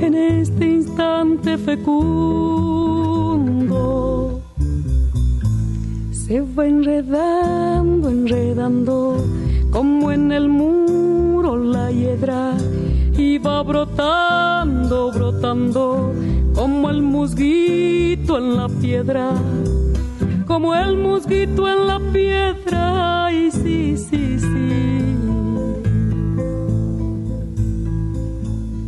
en 0.00 0.14
este 0.14 0.66
instante 0.66 1.58
fecundo. 1.58 1.88
Se 6.10 6.40
va 6.40 6.66
enredando, 6.66 8.08
enredando, 8.10 9.24
como 9.70 10.12
en 10.12 10.32
el 10.32 10.48
muro 10.48 11.56
la 11.56 11.90
hiedra, 11.90 12.54
y 13.16 13.38
va 13.38 13.62
brotando, 13.62 15.10
brotando, 15.12 16.12
como 16.54 16.90
el 16.90 17.02
musguito 17.02 18.38
en 18.38 18.56
la 18.56 18.68
piedra, 18.68 19.32
como 20.46 20.74
el 20.74 20.98
musguito 20.98 21.68
en 21.68 21.86
la 21.86 22.00
piedra, 22.12 23.32
y 23.32 23.50
sí, 23.50 23.96
sí, 23.96 24.38
sí 24.38 25.47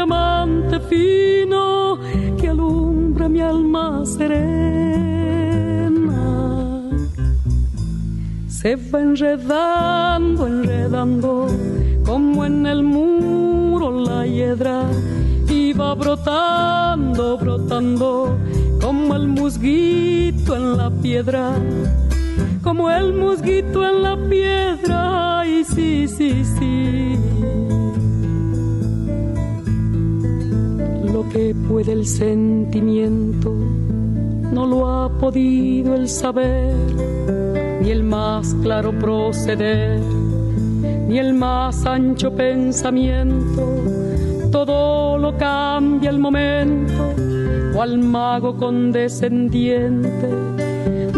diamante 0.00 0.80
fino 0.88 1.98
que 2.38 2.48
alumbra 2.48 3.28
mi 3.28 3.42
alma 3.42 4.02
serena. 4.06 4.30
Se 8.48 8.76
va 8.76 9.00
enredando, 9.02 10.46
enredando, 10.46 11.48
como 12.06 12.46
en 12.46 12.66
el 12.66 12.82
muro 12.82 13.90
la 14.00 14.26
hiedra, 14.26 14.84
y 15.48 15.74
va 15.74 15.94
brotando, 15.94 17.36
brotando, 17.36 18.38
como 18.80 19.14
el 19.16 19.28
musguito 19.28 20.56
en 20.56 20.76
la 20.78 20.90
piedra 20.90 21.52
como 22.62 22.90
el 22.90 23.14
musguito 23.14 23.86
en 23.88 24.02
la 24.02 24.16
piedra, 24.28 25.46
y 25.46 25.64
sí, 25.64 26.06
sí, 26.06 26.44
sí. 26.44 27.79
Que 31.28 31.54
puede 31.68 31.92
el 31.92 32.06
sentimiento, 32.06 33.52
no 34.52 34.66
lo 34.66 34.88
ha 34.88 35.18
podido 35.18 35.94
el 35.94 36.08
saber, 36.08 36.74
ni 37.80 37.90
el 37.90 38.02
más 38.02 38.54
claro 38.62 38.92
proceder, 38.98 40.00
ni 41.08 41.18
el 41.18 41.34
más 41.34 41.84
ancho 41.86 42.34
pensamiento, 42.34 43.62
todo 44.50 45.18
lo 45.18 45.36
cambia 45.36 46.10
el 46.10 46.18
momento, 46.18 47.12
cual 47.74 47.98
mago 47.98 48.56
condescendiente. 48.56 50.28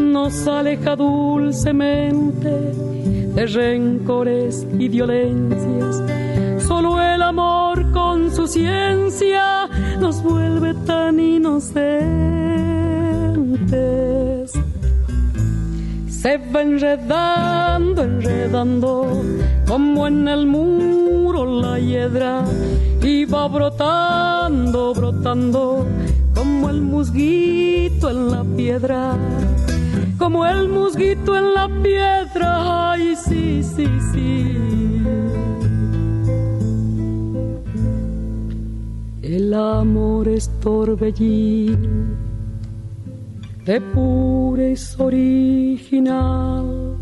Nos 0.01 0.47
aleja 0.47 0.97
dulcemente 0.97 2.51
de 3.35 3.47
rencores 3.47 4.67
y 4.79 4.89
violencias, 4.89 6.03
amor 7.33 7.91
con 7.93 8.31
su 8.31 8.47
ciencia 8.47 9.67
nos 9.99 10.23
vuelve 10.23 10.75
tan 10.87 11.19
inocentes. 11.19 11.73
Se 16.09 16.37
va 16.53 16.61
enredando, 16.61 18.03
enredando, 18.03 19.23
como 19.67 20.07
en 20.07 20.29
el 20.29 20.47
muro 20.47 21.47
la 21.63 21.79
hiedra, 21.79 22.45
y 23.03 23.25
va 23.25 23.49
brotando, 23.49 24.93
brotando, 24.93 25.87
como 26.35 26.69
el 26.69 26.83
musguito 26.83 28.11
en 28.11 28.31
la 28.31 28.45
piedra 28.45 29.17
como 30.19 30.47
el 30.47 30.69
musguito 30.69 31.37
en 31.37 31.53
la 31.53 31.69
piedra. 31.83 32.93
Ay, 32.93 33.17
sí, 33.17 33.61
sí, 33.65 33.89
sí. 34.13 34.57
El 39.33 39.55
amor 39.55 40.29
es 40.29 40.51
torbellino 40.61 42.19
de 43.65 43.81
purez 43.81 45.01
original 45.01 46.99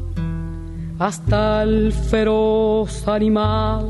hasta 0.97 1.65
el 1.65 1.91
feroz 1.91 3.09
animal 3.09 3.85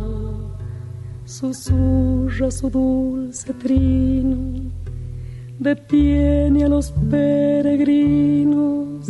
susurra 1.27 2.51
su 2.51 2.71
dulce 2.71 3.53
trino, 3.53 4.71
detiene 5.59 6.65
a 6.65 6.69
los 6.69 6.93
peregrinos 7.11 9.07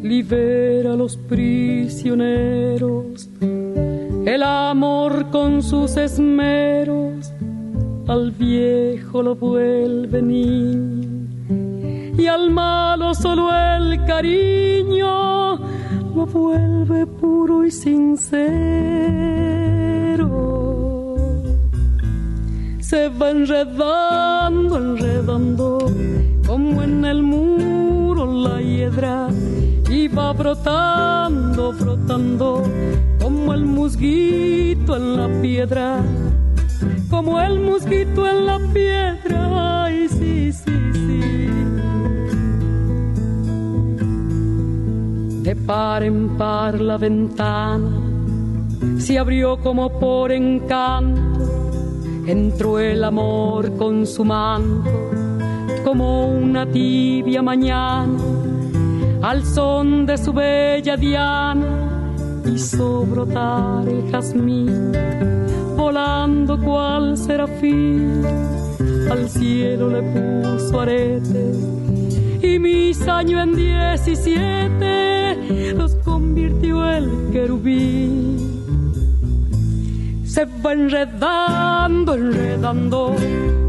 libera 0.00 0.92
a 0.92 0.96
los 0.96 1.16
prisioneros. 1.16 3.28
El 4.26 4.44
amor 4.44 5.28
con 5.30 5.60
sus 5.60 5.96
esmeros 5.96 7.33
al 8.08 8.30
viejo 8.32 9.22
lo 9.22 9.34
vuelve 9.34 10.20
niño 10.22 11.24
y 12.16 12.26
al 12.26 12.50
malo 12.50 13.14
solo 13.14 13.50
el 13.52 14.04
cariño 14.04 15.56
lo 16.14 16.26
vuelve 16.26 17.06
puro 17.06 17.64
y 17.64 17.70
sincero. 17.70 18.34
Se 22.80 23.08
va 23.08 23.30
enredando, 23.30 24.76
enredando 24.76 25.90
como 26.46 26.82
en 26.82 27.04
el 27.04 27.22
muro 27.22 28.26
la 28.32 28.60
hiedra 28.60 29.28
y 29.90 30.06
va 30.08 30.32
brotando, 30.32 31.72
brotando 31.72 32.62
como 33.20 33.52
el 33.54 33.64
musguito 33.64 34.96
en 34.96 35.16
la 35.16 35.42
piedra, 35.42 36.00
como 37.10 37.40
el 37.40 37.60
musguito 37.60 38.26
en 38.28 38.46
la 38.46 38.58
piedra, 38.72 39.84
ay 39.84 40.08
sí, 40.08 40.52
sí, 40.52 40.92
sí. 40.92 41.20
De 45.42 45.56
par 45.56 46.02
en 46.02 46.36
par 46.36 46.80
la 46.80 46.96
ventana 46.96 47.90
se 48.98 49.18
abrió 49.18 49.58
como 49.58 49.98
por 49.98 50.32
encanto, 50.32 51.20
entró 52.26 52.78
el 52.78 53.04
amor 53.04 53.76
con 53.76 54.06
su 54.06 54.24
manto, 54.24 54.90
como 55.84 56.26
una 56.26 56.66
tibia 56.66 57.42
mañana. 57.42 58.18
Al 59.22 59.44
son 59.44 60.06
de 60.06 60.18
su 60.18 60.32
bella 60.32 60.96
diana 60.96 62.12
hizo 62.46 63.06
brotar 63.06 63.88
el 63.88 64.10
jazmín, 64.10 64.92
volando 65.84 66.58
cual 66.58 67.14
serafín, 67.14 68.24
al 69.10 69.28
cielo 69.28 69.90
le 69.90 70.02
puso 70.14 70.80
arete 70.80 71.52
y 72.40 72.58
mis 72.58 73.06
años 73.06 73.42
en 73.42 73.54
diecisiete 73.54 74.94
los 75.76 75.94
convirtió 75.96 76.90
el 76.90 77.06
querubín. 77.32 78.38
Se 80.24 80.46
va 80.46 80.72
enredando, 80.72 82.14
enredando 82.14 83.14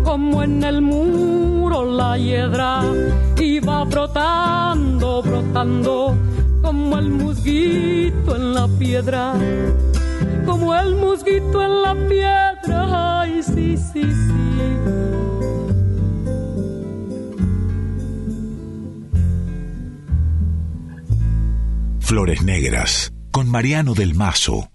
como 0.06 0.42
en 0.42 0.64
el 0.64 0.82
muro 0.82 1.84
la 1.84 2.18
hiedra 2.18 2.82
y 3.38 3.60
va 3.60 3.84
brotando, 3.84 5.22
brotando 5.22 6.16
como 6.62 6.98
el 6.98 7.10
musguito 7.10 8.38
en 8.38 8.54
la 8.54 8.70
piedra, 8.80 9.34
como 10.46 10.76
el 10.76 10.96
musguito 10.96 11.64
en 11.64 11.82
la 11.82 11.96
piedra, 12.08 13.22
ay 13.22 13.42
sí, 13.44 13.78
sí, 13.78 14.04
sí. 14.04 14.36
Flores 22.00 22.44
Negras 22.44 23.12
con 23.32 23.50
Mariano 23.50 23.94
del 23.94 24.16
Mazo. 24.16 24.70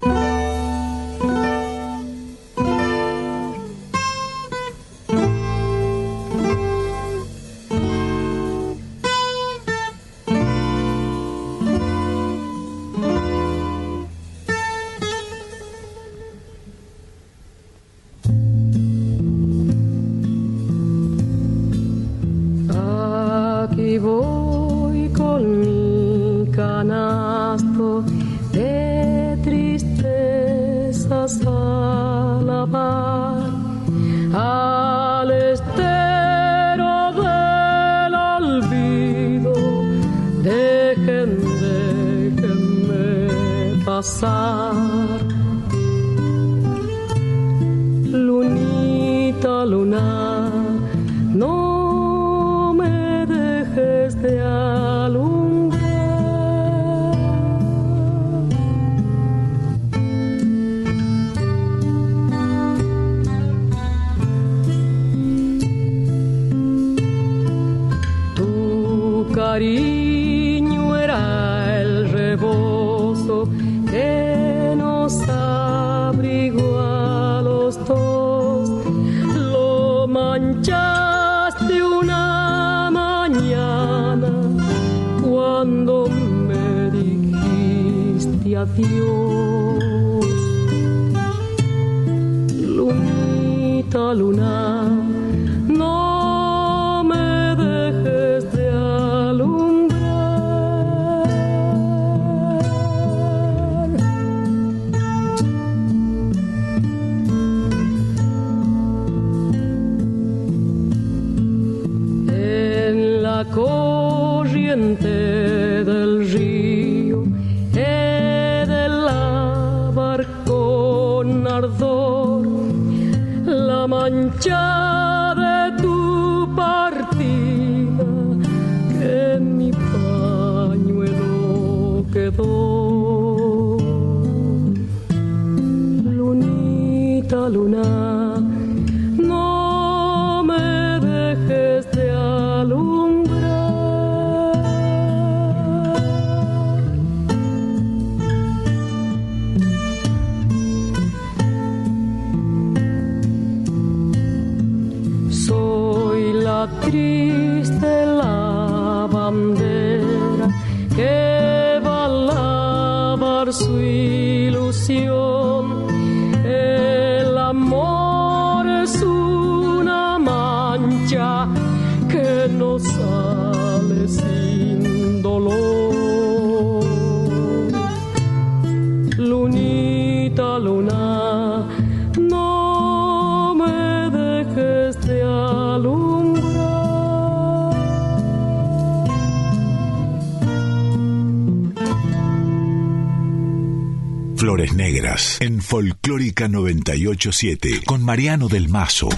Folclórica 195.71 196.49
987 196.49 197.83
con 197.87 198.03
Mariano 198.03 198.49
del 198.49 198.69
Mazo. 198.69 199.09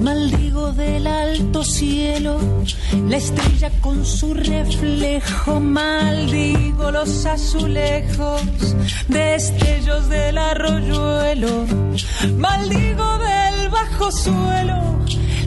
Maldigo 0.00 0.72
del 0.72 1.06
alto 1.06 1.62
cielo, 1.62 2.40
la 3.06 3.18
estrella 3.18 3.70
con 3.82 4.02
su 4.06 4.32
reflejo, 4.32 5.60
maldigo 5.60 6.90
los 6.90 7.26
azulejos, 7.26 8.40
destellos 9.08 10.08
del 10.08 10.38
arroyuelo, 10.38 11.66
maldigo 12.38 13.18
de 13.18 13.37
bajo 13.78 14.10
suelo, 14.10 14.80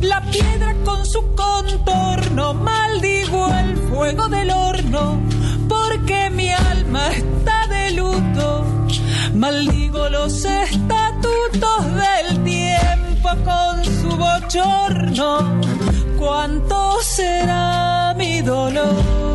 la 0.02 0.22
piedra 0.32 0.74
con 0.86 1.06
su 1.06 1.22
contorno, 1.36 2.53
maldigo 2.53 3.48
el 3.53 3.78
fuego 3.90 4.28
del 4.30 4.49
horno, 4.52 5.20
porque 5.68 6.30
mi 6.30 6.49
alma 6.52 7.10
está 7.10 7.68
de 7.68 7.91
luto, 7.91 8.66
maldigo 9.34 10.10
los 10.10 10.45
estatutos 10.45 11.78
del 12.03 12.44
tiempo 12.44 13.30
con 13.49 13.86
su 13.99 14.10
bochorno, 14.24 15.62
cuánto 16.18 17.02
será 17.02 18.14
mi 18.18 18.41
dolor. 18.41 19.31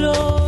Flor 0.00 0.39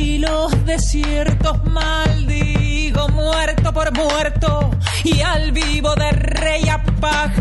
y 0.00 0.18
los 0.18 0.64
desiertos 0.64 1.62
maldigo 1.66 3.08
muerto 3.10 3.72
por 3.72 3.92
muerto 3.92 4.70
y 5.04 5.20
al 5.20 5.52
vivo 5.52 5.94
de 5.94 6.10
rey 6.12 6.68
al 6.68 7.39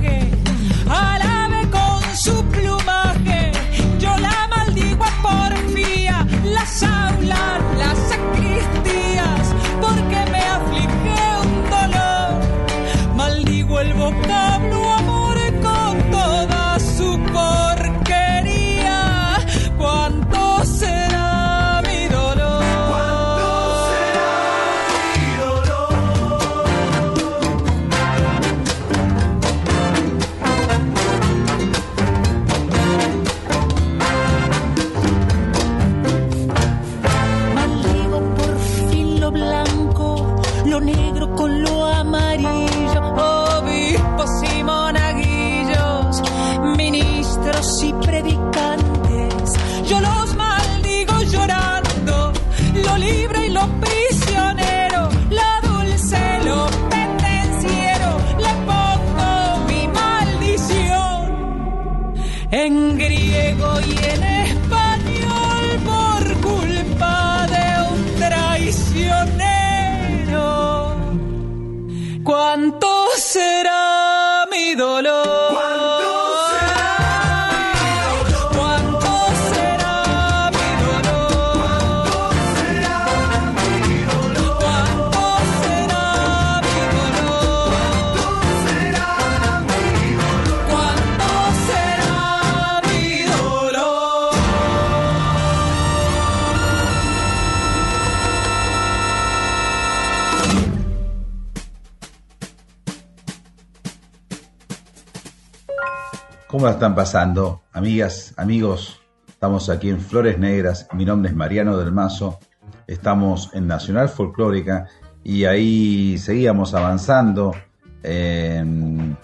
¿Cómo 106.49 106.65
la 106.65 106.71
están 106.71 106.95
pasando? 106.95 107.61
Amigas, 107.73 108.33
amigos, 108.35 108.99
estamos 109.27 109.69
aquí 109.69 109.87
en 109.87 110.01
Flores 110.01 110.39
Negras. 110.39 110.87
Mi 110.93 111.05
nombre 111.05 111.29
es 111.29 111.37
Mariano 111.37 111.77
del 111.77 111.91
Mazo. 111.91 112.39
Estamos 112.87 113.51
en 113.53 113.67
Nacional 113.67 114.09
Folclórica 114.09 114.87
y 115.23 115.45
ahí 115.45 116.17
seguíamos 116.17 116.73
avanzando 116.73 117.53
en 118.01 119.15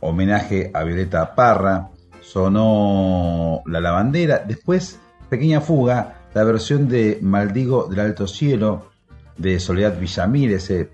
homenaje 0.00 0.70
a 0.72 0.84
Violeta 0.84 1.34
Parra, 1.34 1.90
sonó 2.22 3.62
La 3.66 3.82
Lavandera, 3.82 4.38
después 4.38 4.98
Pequeña 5.28 5.60
Fuga, 5.60 6.22
la 6.32 6.44
versión 6.44 6.88
de 6.88 7.18
Maldigo 7.20 7.88
del 7.88 8.00
Alto 8.00 8.26
Cielo 8.26 8.90
de 9.36 9.60
Soledad 9.60 10.00
Villamil, 10.00 10.52
ese 10.52 10.88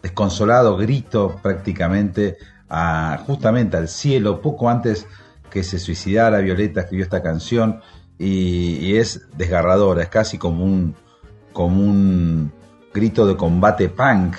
desconsolado 0.00 0.76
grito 0.76 1.40
prácticamente 1.42 2.38
justamente 3.26 3.76
al 3.76 3.88
cielo, 3.88 4.40
poco 4.40 4.70
antes 4.70 5.06
que 5.50 5.62
se 5.62 5.78
suicidara 5.78 6.38
Violeta 6.38 6.80
escribió 6.80 7.04
esta 7.04 7.22
canción 7.22 7.80
y, 8.18 8.96
es 8.96 9.28
desgarradora, 9.36 10.02
es 10.02 10.08
casi 10.08 10.38
como 10.38 10.64
un, 10.64 10.94
como 11.52 11.82
un 11.82 12.52
grito 12.94 13.26
de 13.26 13.36
combate 13.36 13.88
punk, 13.88 14.36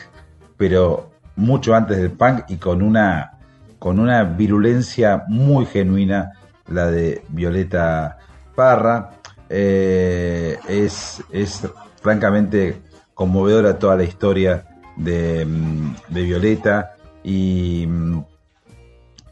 pero 0.57 1.11
mucho 1.35 1.75
antes 1.75 1.97
del 1.97 2.11
punk 2.11 2.45
y 2.47 2.57
con 2.57 2.81
una, 2.81 3.37
con 3.79 3.99
una 3.99 4.23
virulencia 4.23 5.25
muy 5.27 5.65
genuina, 5.65 6.31
la 6.67 6.89
de 6.89 7.23
Violeta 7.29 8.17
Parra. 8.55 9.11
Eh, 9.49 10.57
es, 10.67 11.21
es 11.31 11.67
francamente 12.01 12.81
conmovedora 13.13 13.77
toda 13.77 13.97
la 13.97 14.03
historia 14.03 14.65
de, 14.95 15.45
mm, 15.45 15.95
de 16.09 16.23
Violeta 16.23 16.95
y, 17.23 17.87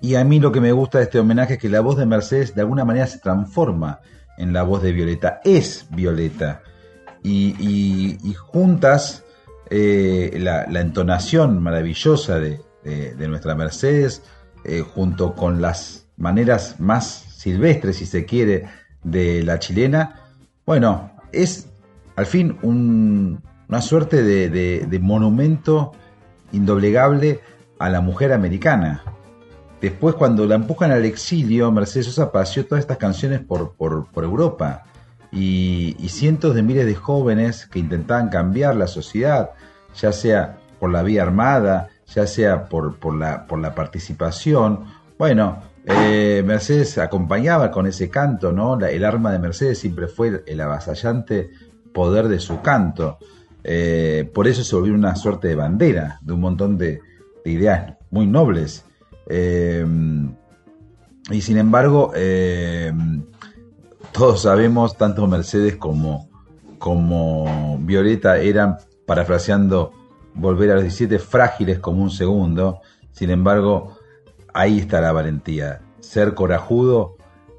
y 0.01 0.15
a 0.15 0.23
mí 0.23 0.39
lo 0.39 0.51
que 0.51 0.59
me 0.59 0.72
gusta 0.72 0.97
de 0.97 1.05
este 1.05 1.19
homenaje 1.19 1.53
es 1.53 1.59
que 1.59 1.69
la 1.69 1.80
voz 1.80 1.95
de 1.95 2.07
Mercedes 2.07 2.55
de 2.55 2.61
alguna 2.61 2.85
manera 2.85 3.05
se 3.05 3.19
transforma 3.19 3.99
en 4.38 4.51
la 4.51 4.63
voz 4.63 4.81
de 4.81 4.91
Violeta, 4.91 5.41
es 5.45 5.85
Violeta. 5.91 6.63
Y, 7.23 8.18
juntas 8.47 9.23
eh, 9.69 10.35
la, 10.39 10.63
entonación 10.81 11.61
maravillosa 11.61 12.39
de, 12.39 12.59
nuestra 13.27 13.53
Mercedes, 13.53 14.23
eh, 14.63 14.81
junto 14.81 15.35
con 15.35 15.61
las 15.61 16.07
maneras 16.18 16.80
más 16.80 17.26
silvestres, 17.38 17.97
si 17.97 18.07
se 18.07 18.26
quiere, 18.26 18.65
de 19.03 19.43
la 19.43 19.59
chilena, 19.59 20.22
bueno, 20.65 21.11
es 21.31 21.69
al 22.15 22.26
fin 22.26 22.57
una 22.63 23.81
suerte 23.81 24.23
de 24.23 24.99
monumento 24.99 25.91
indoblegable 26.51 27.39
a 27.82 27.90
la 27.90 27.99
mujer 27.99 28.32
americana. 28.32 29.03
Después, 29.82 30.14
cuando 30.14 30.45
la 30.45 30.53
empujan 30.56 30.91
al 30.91 31.03
exilio, 31.03 31.72
Mercedes 31.72 32.06
Sosa 32.06 32.32
paseó 32.32 32.66
todas 32.68 32.84
estas 32.84 32.98
canciones 32.98 33.40
por, 33.40 33.74
por, 33.74 34.24
Europa. 34.24 34.84
Y, 35.32 35.95
cientos 36.08 36.53
de 36.53 36.62
miles 36.62 36.86
de 36.86 36.94
jóvenes 36.94 37.66
que 37.66 37.80
intentaban 37.80 38.30
cambiar 38.30 38.76
la 38.76 38.86
sociedad, 38.86 39.52
ya 39.95 40.12
sea 40.12 40.60
por 40.80 40.91
la 40.91 41.02
vía 41.02 41.24
armada, 41.24 41.90
ya 42.14 42.28
sea 42.28 42.66
por, 42.66 42.99
por, 42.99 43.16
la, 43.16 43.48
por 43.48 43.60
la 43.60 43.74
participación. 43.74 44.86
Bueno, 45.18 45.64
eh, 45.86 46.44
Mercedes 46.45 46.99
acompañaba 46.99 47.72
con 47.72 47.88
ese 47.88 48.10
canto, 48.12 48.52
¿no? 48.52 48.80
el 48.86 49.03
arma 49.03 49.32
de 49.32 49.40
Mercedes 49.40 49.80
siempre 49.80 50.08
fue 50.08 50.44
el 50.45 50.62
avasallante 50.62 51.49
poder 51.91 52.28
de 52.28 52.40
su 52.40 52.62
canto. 52.62 53.18
Eh, 53.64 54.30
por 54.32 54.48
eso 54.48 54.64
se 54.64 54.76
volvió 54.76 54.94
una 54.94 55.16
suerte 55.16 55.48
de 55.48 55.56
bandera 55.56 56.20
de 56.22 56.34
un 56.34 56.41
montón 56.41 56.78
de, 56.78 56.99
de 57.43 57.51
ideas 57.51 57.93
muy 58.09 58.27
nobles. 58.27 58.85
Eh, 59.27 59.85
y 61.30 61.41
sin 61.41 61.57
embargo, 61.57 62.11
eh, 62.15 62.91
todos 64.11 64.41
sabemos, 64.41 64.97
tanto 64.97 65.27
Mercedes 65.27 65.77
como, 65.77 66.30
como 66.77 67.77
Violeta 67.80 68.38
eran, 68.38 68.77
parafraseando, 69.05 69.93
volver 70.34 70.72
a 70.72 70.76
los 70.76 70.84
17 70.84 71.19
frágiles 71.19 71.80
como 71.80 72.01
un 72.01 72.09
segundo. 72.09 72.81
Sin 73.11 73.30
embargo, 73.30 73.97
ahí 74.53 74.80
está 74.80 75.01
la 75.01 75.11
valentía, 75.11 75.81
ser 75.99 76.34
corajudo 76.34 77.15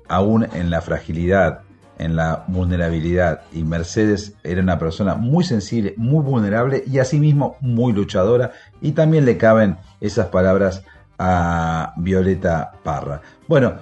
aún 0.09 0.47
en 0.53 0.71
la 0.71 0.83
fragilidad, 0.83 1.61
en 1.99 2.17
la 2.17 2.45
vulnerabilidad. 2.49 3.43
Y 3.53 3.63
Mercedes 3.63 4.35
era 4.43 4.61
una 4.61 4.79
persona 4.79 5.15
muy 5.15 5.45
sensible, 5.45 5.95
muy 5.97 6.23
vulnerable 6.23 6.85
y 6.87 6.99
asimismo 6.99 7.57
muy 7.61 7.93
luchadora. 7.93 8.53
Y 8.83 8.93
también 8.93 9.25
le 9.25 9.39
caben 9.39 9.79
esas 10.01 10.27
palabras 10.27 10.85
a 11.19 11.95
Violeta 11.97 12.73
Parra. 12.83 13.23
Bueno, 13.49 13.75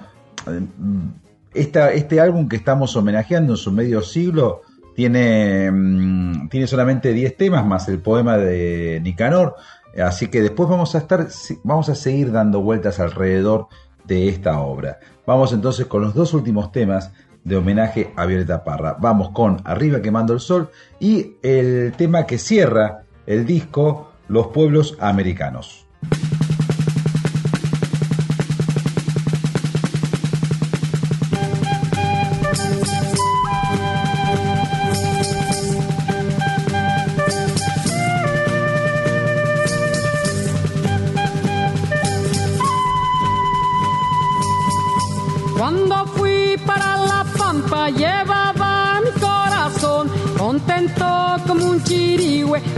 este 1.53 2.19
álbum 2.21 2.47
que 2.47 2.55
estamos 2.55 2.95
homenajeando 2.95 3.53
en 3.53 3.57
su 3.57 3.71
medio 3.71 4.01
siglo 4.01 4.61
tiene, 4.95 5.71
mm, 5.71 6.49
tiene 6.49 6.67
solamente 6.67 7.13
10 7.13 7.37
temas 7.37 7.65
más 7.65 7.87
el 7.87 7.99
poema 7.99 8.37
de 8.37 8.99
Nicanor. 9.03 9.55
Así 10.01 10.27
que 10.27 10.41
después 10.41 10.69
vamos 10.69 10.95
a 10.95 10.99
estar, 10.99 11.27
vamos 11.63 11.89
a 11.89 11.95
seguir 11.95 12.31
dando 12.31 12.61
vueltas 12.61 12.99
alrededor 12.99 13.67
de 14.05 14.29
esta 14.29 14.59
obra. 14.61 14.99
Vamos 15.25 15.53
entonces 15.53 15.85
con 15.87 16.01
los 16.01 16.13
dos 16.13 16.33
últimos 16.33 16.71
temas 16.71 17.11
de 17.43 17.57
homenaje 17.57 18.13
a 18.15 18.25
Violeta 18.25 18.63
Parra. 18.63 18.95
Vamos 18.99 19.31
con 19.31 19.61
Arriba 19.65 20.01
quemando 20.01 20.33
el 20.33 20.39
sol 20.39 20.69
y 20.99 21.33
el 21.41 21.93
tema 21.97 22.25
que 22.25 22.37
cierra 22.37 23.03
el 23.25 23.45
disco 23.45 24.10
Los 24.27 24.47
pueblos 24.47 24.97
americanos. 24.99 25.80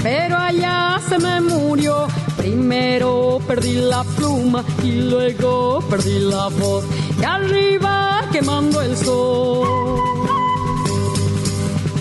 Pero 0.02 0.38
allá 0.38 1.00
se 1.08 1.18
me 1.18 1.42
murió. 1.42 2.08
Primero 2.38 3.40
perdí 3.48 3.76
la 3.76 4.04
pluma 4.04 4.64
y 4.84 4.92
luego 5.10 5.80
perdí 5.90 6.20
la 6.20 6.50
voz, 6.50 6.84
y 7.20 7.24
arriba 7.24 8.22
quemando 8.32 8.82
el 8.82 8.98
sol. 8.98 9.68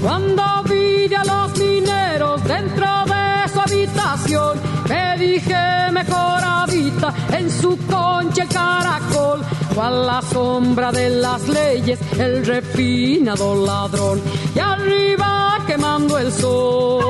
Cuando 0.03 0.43
vi 0.69 1.15
a 1.15 1.25
los 1.25 1.59
mineros 1.59 2.43
dentro 2.45 2.87
de 3.07 3.53
su 3.53 3.61
habitación, 3.61 4.59
me 4.89 5.17
dije 5.19 5.91
mejor 5.93 6.43
habita 6.43 7.15
en 7.39 7.51
su 7.51 7.79
concha 7.87 8.43
el 8.43 8.49
caracol 8.49 9.43
cual 9.75 10.07
la 10.07 10.23
sombra 10.23 10.93
de 10.93 11.09
las 11.11 11.49
leyes, 11.49 11.99
el 12.19 12.45
refinado 12.45 13.65
ladrón, 13.65 14.21
y 14.55 14.59
arriba 14.59 15.59
quemando 15.67 16.19
el 16.19 16.33
sol. 16.33 17.03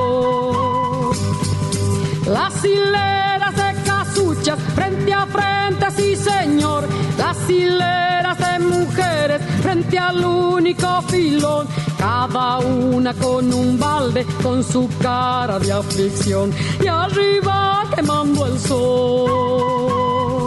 Las 2.26 2.64
hileras 2.64 3.56
de 3.56 3.82
casuchas 3.84 4.58
frente 4.74 5.12
a 5.12 5.26
frente, 5.26 5.86
sí 5.96 6.16
señor, 6.16 6.88
las 7.18 7.50
hileras 7.50 8.38
de 8.38 8.58
mujeres 8.60 9.42
frente 9.62 9.98
al 9.98 10.24
único 10.24 11.02
filón, 11.02 11.66
cada 11.98 12.58
una 12.58 13.12
con 13.14 13.52
un 13.52 13.78
balde, 13.78 14.24
con 14.42 14.62
su 14.62 14.88
cara 15.00 15.58
de 15.58 15.72
aflicción, 15.72 16.52
y 16.82 16.86
arriba 16.86 17.84
quemando 17.94 18.46
el 18.46 18.58
sol. 18.58 20.46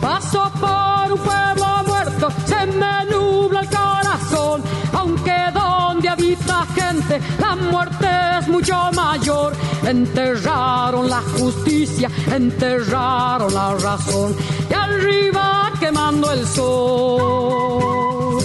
Paso 0.00 0.52
por 0.60 0.83
un 1.14 1.20
pueblo 1.20 1.84
muerto, 1.86 2.28
se 2.46 2.66
me 2.66 3.04
nubla 3.10 3.60
el 3.60 3.68
corazón, 3.68 4.62
aunque 4.92 5.36
donde 5.52 6.08
habita 6.08 6.66
gente 6.74 7.20
la 7.38 7.54
muerte 7.56 8.08
es 8.40 8.48
mucho 8.48 8.90
mayor. 8.92 9.52
Enterraron 9.86 11.08
la 11.08 11.22
justicia, 11.38 12.10
enterraron 12.32 13.52
la 13.54 13.74
razón, 13.74 14.34
y 14.70 14.74
arriba 14.74 15.72
quemando 15.78 16.32
el 16.32 16.46
sol. 16.46 18.38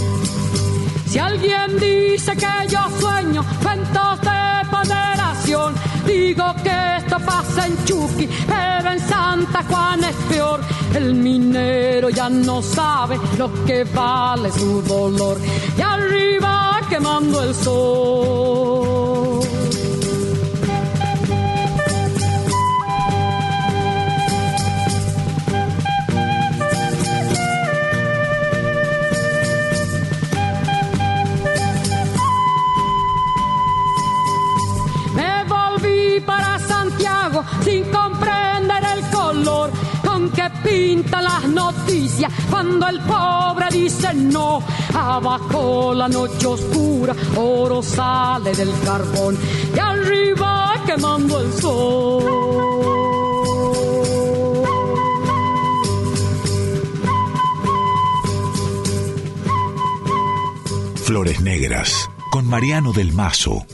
Si 1.07 1.17
alguien 1.17 1.79
dice 1.79 2.35
que 2.35 2.67
yo 2.69 2.81
sueño 2.99 3.43
cuentos 3.63 4.21
de 4.21 4.69
ponderación, 4.69 5.73
digo 6.05 6.53
que 6.63 6.97
esto 6.97 7.17
pasa 7.25 7.48
en 7.65 7.85
Chucky, 7.85 8.29
pero 8.47 8.91
en 8.91 8.99
Santa 8.99 9.63
Juan 9.69 10.03
es 10.03 10.15
peor. 10.29 10.61
El 10.93 11.15
minero 11.15 12.09
ya 12.09 12.29
no 12.29 12.61
sabe 12.61 13.19
lo 13.37 13.51
que 13.65 13.83
vale 13.83 14.51
su 14.51 14.81
dolor. 14.81 15.37
Y 15.77 15.81
arriba 15.81 16.81
quemando 16.89 17.43
el 17.43 17.53
sol. 17.55 19.18
Las 41.11 41.47
noticias 41.47 42.31
cuando 42.49 42.87
el 42.87 42.99
pobre 43.01 43.67
dice 43.71 44.13
no. 44.13 44.61
Abajo 44.93 45.93
la 45.93 46.07
noche 46.07 46.47
oscura, 46.47 47.15
oro 47.35 47.81
sale 47.81 48.53
del 48.53 48.71
carbón 48.83 49.37
y 49.75 49.79
arriba 49.79 50.73
quemando 50.85 51.39
el 51.41 51.53
sol. 51.53 52.89
Flores 61.03 61.41
Negras 61.41 62.09
con 62.31 62.47
Mariano 62.47 62.93
del 62.93 63.13
Mazo. 63.13 63.65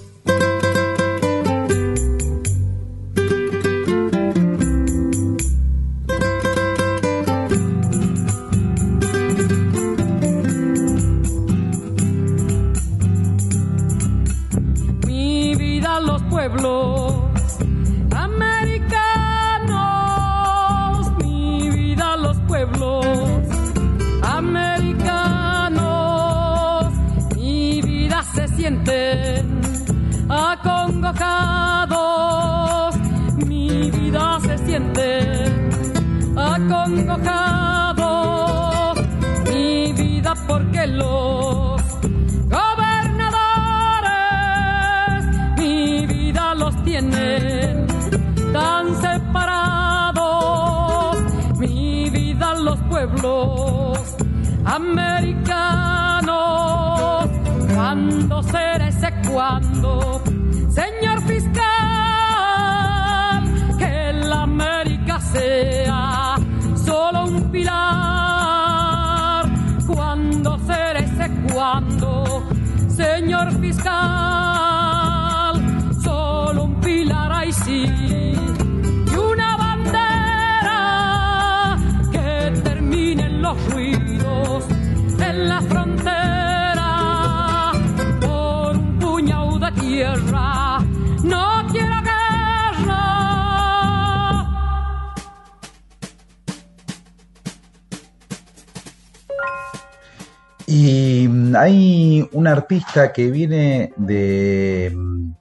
Hay 101.66 102.30
un 102.32 102.46
artista 102.46 103.12
que 103.12 103.32
viene 103.32 103.92
de, 103.98 104.94
mm, 104.96 105.32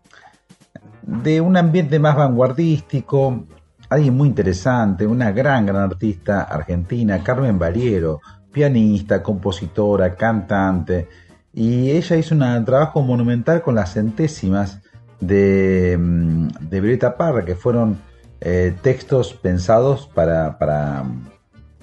de 1.22 1.40
un 1.40 1.56
ambiente 1.56 1.98
más 1.98 2.16
vanguardístico, 2.16 3.44
alguien 3.90 4.16
muy 4.16 4.28
interesante, 4.28 5.06
una 5.06 5.32
gran, 5.32 5.66
gran 5.66 5.82
artista 5.82 6.42
argentina, 6.42 7.22
Carmen 7.22 7.58
Bariero, 7.58 8.20
pianista, 8.50 9.22
compositora, 9.22 10.14
cantante, 10.14 11.08
y 11.52 11.90
ella 11.90 12.16
hizo 12.16 12.34
un 12.34 12.64
trabajo 12.64 13.02
monumental 13.02 13.60
con 13.60 13.74
las 13.74 13.92
centésimas 13.92 14.80
de, 15.20 15.96
mm, 15.98 16.48
de 16.70 16.80
Violeta 16.80 17.18
Parra, 17.18 17.44
que 17.44 17.54
fueron 17.54 17.98
eh, 18.40 18.74
textos 18.80 19.34
pensados 19.34 20.06
para, 20.06 20.58
para, 20.58 21.04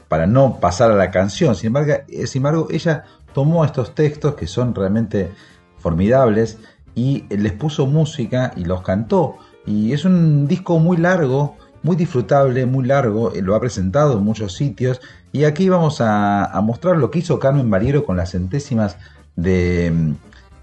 para, 0.07 0.26
no 0.26 0.59
pasar 0.59 0.89
a 0.91 0.95
la 0.95 1.11
canción. 1.11 1.55
Sin 1.55 1.68
embargo, 1.68 1.93
eh, 2.07 2.27
sin 2.27 2.39
embargo, 2.39 2.68
ella 2.72 3.03
tomó 3.33 3.65
estos 3.65 3.95
textos 3.95 4.35
que 4.35 4.47
son 4.47 4.75
realmente 4.75 5.31
formidables 5.77 6.59
y 6.95 7.25
les 7.29 7.53
puso 7.53 7.87
música 7.87 8.51
y 8.55 8.65
los 8.65 8.81
cantó. 8.81 9.37
Y 9.65 9.93
es 9.93 10.05
un 10.05 10.47
disco 10.47 10.79
muy 10.79 10.97
largo, 10.97 11.55
muy 11.83 11.95
disfrutable, 11.95 12.65
muy 12.65 12.85
largo, 12.85 13.33
eh, 13.33 13.41
lo 13.41 13.55
ha 13.55 13.59
presentado 13.59 14.17
en 14.17 14.23
muchos 14.23 14.53
sitios 14.53 15.01
y 15.31 15.45
aquí 15.45 15.69
vamos 15.69 16.01
a, 16.01 16.59
mostrar 16.63 16.97
lo 16.97 17.09
que 17.09 17.19
hizo 17.19 17.39
Carmen 17.39 17.69
Bariero 17.69 18.05
con 18.05 18.17
las 18.17 18.31
centésimas 18.31 18.97
de, 19.35 20.13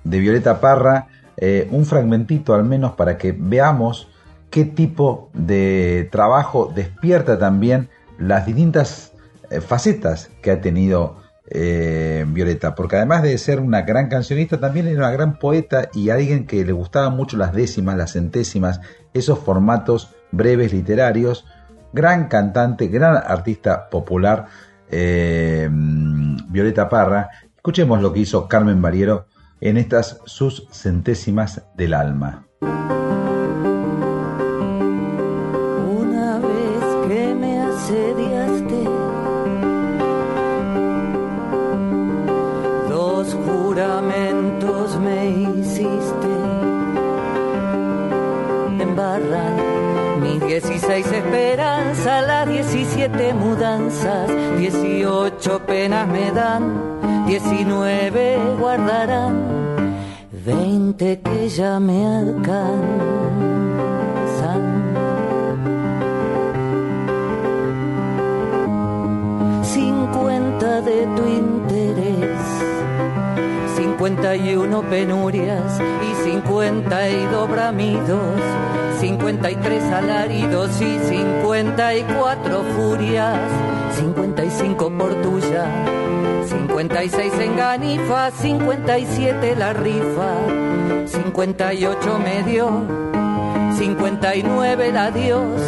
Violeta 0.05 0.61
Parra, 0.61 1.09
eh, 1.37 1.69
un 1.71 1.87
fragmentito 1.87 2.55
al 2.55 2.65
menos 2.65 2.93
para 2.93 3.19
que 3.19 3.33
veamos 3.33 4.09
qué 4.51 4.65
tipo 4.65 5.31
de 5.35 6.09
trabajo 6.11 6.73
despierta 6.75 7.39
también 7.39 7.89
las 8.19 8.47
distintas 8.47 9.13
eh, 9.51 9.61
facetas 9.61 10.31
que 10.43 10.51
ha 10.51 10.61
tenido 10.61 11.17
eh, 11.51 12.25
Violeta, 12.29 12.75
porque 12.75 12.97
además 12.97 13.23
de 13.23 13.37
ser 13.39 13.61
una 13.61 13.83
gran 13.83 14.09
cancionista, 14.09 14.59
también 14.61 14.87
era 14.87 14.99
una 14.99 15.11
gran 15.11 15.39
poeta 15.39 15.89
y 15.95 16.11
alguien 16.11 16.47
que 16.47 16.65
le 16.65 16.73
gustaban 16.73 17.17
mucho 17.17 17.37
las 17.37 17.53
décimas, 17.53 17.97
las 17.97 18.13
centésimas, 18.13 18.81
esos 19.15 19.39
formatos 19.39 20.15
breves 20.31 20.73
literarios, 20.73 21.47
gran 21.93 22.29
cantante, 22.29 22.89
gran 22.89 23.17
artista 23.17 23.89
popular, 23.89 24.47
eh, 24.91 25.69
Violeta 25.71 26.89
Parra. 26.89 27.31
Escuchemos 27.57 28.03
lo 28.03 28.13
que 28.13 28.21
hizo 28.21 28.49
Carmen 28.49 28.81
Mariero 28.81 29.27
en 29.61 29.77
estas 29.77 30.21
sus 30.25 30.69
centésimas 30.71 31.63
del 31.77 31.95
alma. 31.95 32.47
17 53.13 53.35
mudanzas, 53.35 54.31
18 54.59 55.61
penas 55.67 56.07
me 56.09 56.31
dan, 56.31 57.27
19 57.27 58.39
guardarán, 58.59 59.35
20 60.45 61.21
que 61.21 61.49
ya 61.49 61.81
me 61.81 62.07
alcanzan. 62.07 62.59
50 69.63 70.81
de 70.83 71.07
tu 71.17 71.27
interés, 71.27 72.39
51 73.99 74.83
penurias 74.89 75.81
y 76.09 76.31
52 76.31 77.51
bramidos 77.51 78.31
53 79.01 79.83
alaridos 79.93 80.81
y 80.81 80.99
54 80.99 82.63
furias, 82.77 83.39
55 83.97 84.91
por 84.91 85.15
tuya, 85.23 85.67
56 86.47 87.33
en 87.41 87.57
ganifa, 87.57 88.31
57 88.31 89.57
la 89.57 89.73
rifa, 89.73 91.07
58 91.07 92.19
medio, 92.19 92.83
59 93.77 94.93
la 94.93 95.11
dios, 95.11 95.61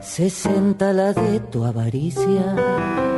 60 0.00 0.92
la 0.92 1.12
de 1.12 1.40
tu 1.40 1.64
avaricia. 1.64 3.09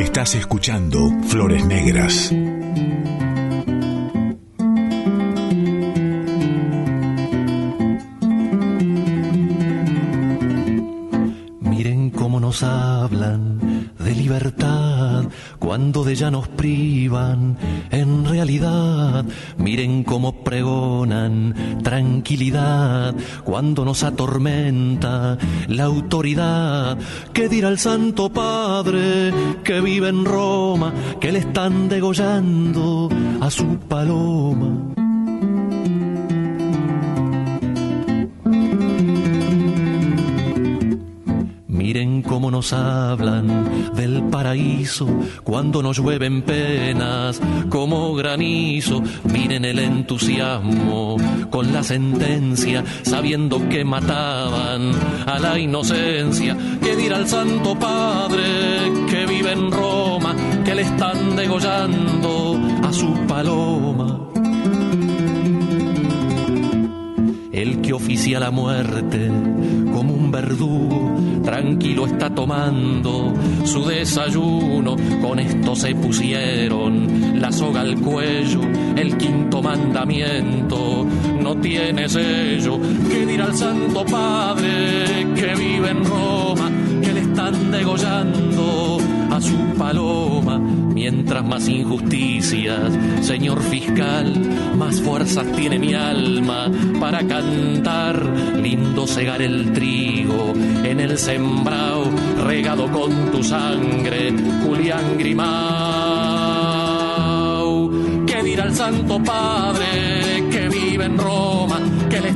Estás 0.00 0.34
escuchando 0.34 1.10
Flores 1.28 1.66
Negras. 1.66 2.32
cuando 15.58 16.02
de 16.02 16.12
ella 16.12 16.30
nos 16.30 16.48
privan. 16.48 17.56
Miren 19.58 20.04
cómo 20.04 20.32
pregonan 20.42 21.80
tranquilidad 21.82 23.14
cuando 23.44 23.84
nos 23.84 24.02
atormenta 24.02 25.36
la 25.68 25.84
autoridad. 25.84 26.98
¿Qué 27.32 27.48
dirá 27.48 27.68
el 27.68 27.78
Santo 27.78 28.30
Padre 28.30 29.32
que 29.62 29.80
vive 29.80 30.08
en 30.08 30.24
Roma, 30.24 30.92
que 31.20 31.32
le 31.32 31.40
están 31.40 31.88
degollando 31.88 33.08
a 33.40 33.50
su 33.50 33.78
paloma? 33.80 34.99
Miren 41.90 42.22
cómo 42.22 42.52
nos 42.52 42.72
hablan 42.72 43.92
del 43.96 44.22
paraíso 44.30 45.08
cuando 45.42 45.82
nos 45.82 45.96
llueven 45.98 46.42
penas 46.42 47.40
como 47.68 48.14
granizo. 48.14 49.02
Miren 49.24 49.64
el 49.64 49.80
entusiasmo 49.80 51.16
con 51.50 51.72
la 51.72 51.82
sentencia, 51.82 52.84
sabiendo 53.02 53.68
que 53.68 53.84
mataban 53.84 54.92
a 55.26 55.40
la 55.40 55.58
inocencia. 55.58 56.56
¿Qué 56.80 56.94
dirá 56.94 57.16
el 57.16 57.26
Santo 57.26 57.76
Padre 57.76 58.92
que 59.10 59.26
vive 59.26 59.50
en 59.50 59.72
Roma, 59.72 60.36
que 60.64 60.76
le 60.76 60.82
están 60.82 61.34
degollando 61.34 62.56
a 62.84 62.92
su 62.92 63.12
paloma? 63.26 64.28
El 67.50 67.80
que 67.80 67.92
oficia 67.92 68.38
la 68.38 68.52
muerte 68.52 69.28
como 70.00 70.14
un 70.14 70.30
verdugo, 70.30 71.14
tranquilo 71.44 72.06
está 72.06 72.30
tomando 72.34 73.34
su 73.64 73.84
desayuno. 73.84 74.96
Con 75.20 75.38
esto 75.38 75.76
se 75.76 75.94
pusieron 75.94 77.38
la 77.38 77.52
soga 77.52 77.82
al 77.82 78.00
cuello, 78.00 78.62
el 78.96 79.18
quinto 79.18 79.62
mandamiento 79.62 81.06
no 81.42 81.54
tiene 81.56 82.08
sello. 82.08 82.78
¿Qué 83.10 83.26
dirá 83.26 83.44
el 83.44 83.54
Santo 83.54 84.02
Padre 84.06 85.26
que 85.34 85.54
vive 85.54 85.90
en 85.90 86.02
Roma, 86.02 86.70
que 87.02 87.12
le 87.12 87.20
están 87.20 87.70
degollando 87.70 88.96
a 89.30 89.38
su 89.38 89.58
paloma? 89.76 90.79
Mientras 91.00 91.42
más 91.42 91.66
injusticias, 91.66 92.92
señor 93.22 93.62
fiscal, 93.62 94.34
más 94.76 95.00
fuerzas 95.00 95.50
tiene 95.52 95.78
mi 95.78 95.94
alma 95.94 96.70
para 97.00 97.26
cantar. 97.26 98.22
Lindo 98.62 99.06
segar 99.06 99.40
el 99.40 99.72
trigo 99.72 100.52
en 100.84 101.00
el 101.00 101.16
sembrado, 101.16 102.04
regado 102.44 102.86
con 102.92 103.32
tu 103.32 103.42
sangre, 103.42 104.34
Julián 104.62 105.16
Grimau. 105.16 105.40
¿Qué 108.26 108.42
dirá 108.42 108.64
el 108.64 108.74
Santo 108.74 109.22
Padre 109.22 110.50
que 110.50 110.68
vive 110.68 111.06
en 111.06 111.16
Roma, 111.16 111.69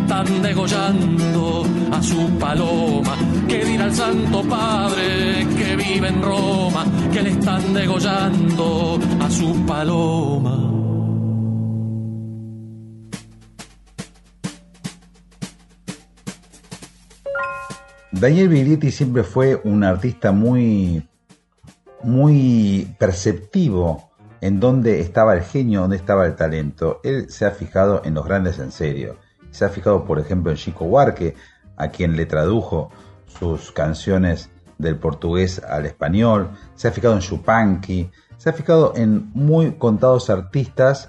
están 0.04 0.42
degollando 0.42 1.64
a 1.90 2.02
su 2.02 2.38
paloma? 2.38 3.16
¿Qué 3.48 3.64
dirá 3.64 3.86
el 3.86 3.94
Santo 3.94 4.42
Padre 4.42 5.46
que 5.56 5.76
vive 5.76 6.08
en 6.08 6.22
Roma, 6.22 6.84
que 7.10 7.22
le 7.22 7.30
están 7.30 7.72
degollando 7.72 8.98
a 9.20 9.30
su 9.30 9.64
paloma? 9.66 10.70
Daniel 18.12 18.48
Biglietti 18.48 18.90
siempre 18.90 19.24
fue 19.24 19.60
un 19.64 19.84
artista 19.84 20.32
muy, 20.32 21.08
muy 22.02 22.94
perceptivo 22.98 24.10
en 24.42 24.60
dónde 24.60 25.00
estaba 25.00 25.34
el 25.34 25.42
genio, 25.42 25.80
dónde 25.80 25.96
estaba 25.96 26.26
el 26.26 26.36
talento. 26.36 27.00
Él 27.02 27.30
se 27.30 27.46
ha 27.46 27.50
fijado 27.50 28.02
en 28.04 28.14
los 28.14 28.26
grandes 28.26 28.58
en 28.58 28.70
serio. 28.70 29.23
Se 29.54 29.64
ha 29.64 29.68
fijado, 29.68 30.04
por 30.04 30.18
ejemplo, 30.18 30.50
en 30.50 30.56
Chico 30.56 30.84
Huarque, 30.84 31.36
a 31.76 31.88
quien 31.88 32.16
le 32.16 32.26
tradujo 32.26 32.90
sus 33.38 33.70
canciones 33.70 34.50
del 34.78 34.96
portugués 34.96 35.62
al 35.62 35.86
español. 35.86 36.50
Se 36.74 36.88
ha 36.88 36.90
fijado 36.90 37.14
en 37.14 37.20
Chupanqui. 37.20 38.10
Se 38.36 38.50
ha 38.50 38.52
fijado 38.52 38.94
en 38.96 39.30
muy 39.32 39.74
contados 39.74 40.28
artistas 40.28 41.08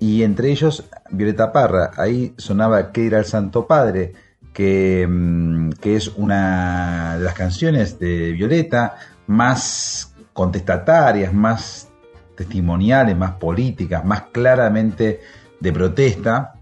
y 0.00 0.24
entre 0.24 0.50
ellos 0.50 0.82
Violeta 1.12 1.52
Parra. 1.52 1.92
Ahí 1.96 2.34
sonaba 2.36 2.90
Que 2.90 3.06
era 3.06 3.20
el 3.20 3.26
Santo 3.26 3.68
Padre, 3.68 4.12
que, 4.52 5.06
mm, 5.08 5.70
que 5.80 5.94
es 5.94 6.08
una 6.16 7.16
de 7.16 7.22
las 7.22 7.34
canciones 7.34 8.00
de 8.00 8.32
Violeta 8.32 8.96
más 9.28 10.16
contestatarias, 10.32 11.32
más 11.32 11.90
testimoniales, 12.36 13.16
más 13.16 13.36
políticas, 13.36 14.04
más 14.04 14.22
claramente 14.32 15.20
de 15.60 15.72
protesta. 15.72 16.54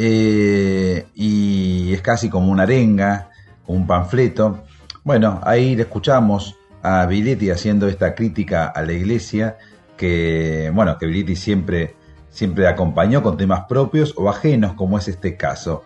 Eh, 0.00 1.08
y 1.16 1.92
es 1.92 2.00
casi 2.02 2.30
como 2.30 2.52
una 2.52 2.62
arenga, 2.62 3.30
un 3.66 3.84
panfleto. 3.84 4.62
Bueno, 5.02 5.40
ahí 5.42 5.74
le 5.74 5.82
escuchamos 5.82 6.56
a 6.84 7.04
Viletti 7.06 7.50
haciendo 7.50 7.88
esta 7.88 8.14
crítica 8.14 8.68
a 8.68 8.82
la 8.82 8.92
iglesia, 8.92 9.58
que, 9.96 10.70
bueno, 10.72 10.96
que 10.98 11.34
siempre, 11.34 11.96
siempre 12.30 12.68
acompañó 12.68 13.24
con 13.24 13.36
temas 13.36 13.64
propios 13.68 14.14
o 14.16 14.30
ajenos, 14.30 14.74
como 14.74 14.98
es 14.98 15.08
este 15.08 15.36
caso. 15.36 15.82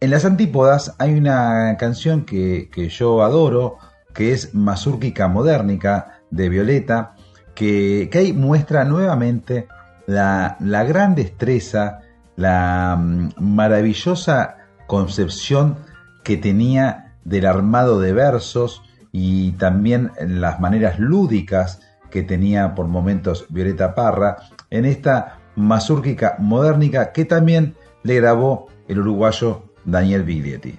En 0.00 0.08
las 0.08 0.24
antípodas 0.24 0.94
hay 0.96 1.12
una 1.12 1.76
canción 1.78 2.24
que, 2.24 2.70
que 2.72 2.88
yo 2.88 3.22
adoro, 3.22 3.76
que 4.14 4.32
es 4.32 4.54
Mazúrquica 4.54 5.28
Modernica 5.28 6.22
de 6.30 6.48
Violeta, 6.48 7.14
que, 7.54 8.08
que 8.10 8.18
ahí 8.18 8.32
muestra 8.32 8.84
nuevamente 8.84 9.68
la, 10.06 10.56
la 10.60 10.84
gran 10.84 11.14
destreza, 11.14 11.99
la 12.40 12.96
mm, 12.96 13.32
maravillosa 13.38 14.56
concepción 14.86 15.76
que 16.24 16.36
tenía 16.36 17.14
del 17.24 17.46
armado 17.46 18.00
de 18.00 18.12
versos 18.12 18.82
y 19.12 19.52
también 19.52 20.10
las 20.20 20.58
maneras 20.58 20.98
lúdicas 20.98 21.80
que 22.10 22.22
tenía 22.22 22.74
por 22.74 22.88
momentos 22.88 23.46
Violeta 23.50 23.94
Parra 23.94 24.36
en 24.70 24.84
esta 24.84 25.38
mazúrquica 25.54 26.36
modernica 26.38 27.12
que 27.12 27.24
también 27.24 27.74
le 28.02 28.16
grabó 28.16 28.68
el 28.88 29.00
uruguayo 29.00 29.64
Daniel 29.84 30.24
Biglietti. 30.24 30.78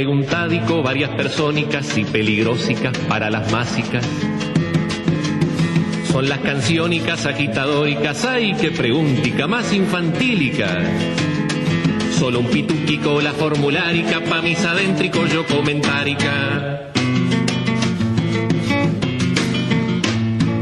Preguntado 0.00 0.82
varias 0.82 1.10
persónicas 1.10 1.98
y 1.98 2.06
peligrosicas 2.06 2.96
para 3.06 3.28
las 3.28 3.52
másicas. 3.52 4.02
Son 6.10 6.26
las 6.26 6.38
canciónicas 6.38 7.26
agitadóricas, 7.26 8.24
ay 8.24 8.54
que 8.54 8.70
preguntica, 8.70 9.46
más 9.46 9.74
infantílicas. 9.74 10.74
Solo 12.18 12.40
un 12.40 12.46
pituquico 12.46 13.20
la 13.20 13.32
formulárica, 13.32 14.24
pa' 14.24 14.40
mis 14.40 14.64
adéntricos 14.64 15.30
yo 15.30 15.44
comentárica. 15.44 16.92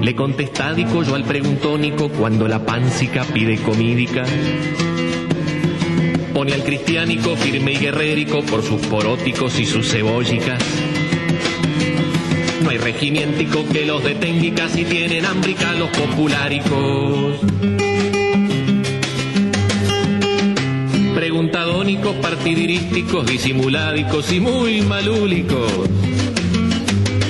Le 0.02 0.16
contestádico 0.16 1.04
yo 1.04 1.14
al 1.14 1.22
preguntónico 1.22 2.08
cuando 2.08 2.48
la 2.48 2.66
páncica 2.66 3.22
pide 3.22 3.56
comídica. 3.58 4.24
Pone 6.38 6.54
al 6.54 6.62
cristiánico 6.62 7.34
firme 7.34 7.72
y 7.72 7.78
guerrérico 7.78 8.44
por 8.44 8.62
sus 8.62 8.80
poróticos 8.86 9.58
y 9.58 9.66
sus 9.66 9.90
cebollicas. 9.90 10.62
No 12.62 12.70
hay 12.70 12.78
regimientico 12.78 13.66
que 13.66 13.84
los 13.84 14.04
detenga 14.04 14.68
si 14.68 14.84
tienen 14.84 15.26
ámbrica 15.26 15.72
los 15.72 15.90
populáricos. 15.90 17.40
Preguntadónicos, 21.16 22.14
partidirísticos, 22.22 23.26
disimuládicos 23.26 24.32
y 24.32 24.38
muy 24.38 24.82
malúlicos. 24.82 25.72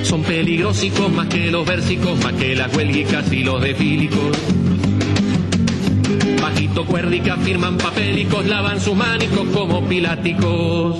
Son 0.02 0.22
peligrosicos 0.22 1.10
más 1.10 1.28
que 1.28 1.50
los 1.50 1.66
versicos, 1.66 2.22
más 2.22 2.34
que 2.34 2.54
las 2.54 2.76
huelguicas 2.76 3.32
y 3.32 3.42
los 3.42 3.62
defílicos. 3.62 4.36
Bajito 6.68 6.84
cuérdica 6.84 7.36
firman 7.38 7.78
papélicos, 7.78 8.44
lavan 8.46 8.78
sus 8.78 8.94
manicos 8.94 9.48
como 9.54 9.88
piláticos. 9.88 10.96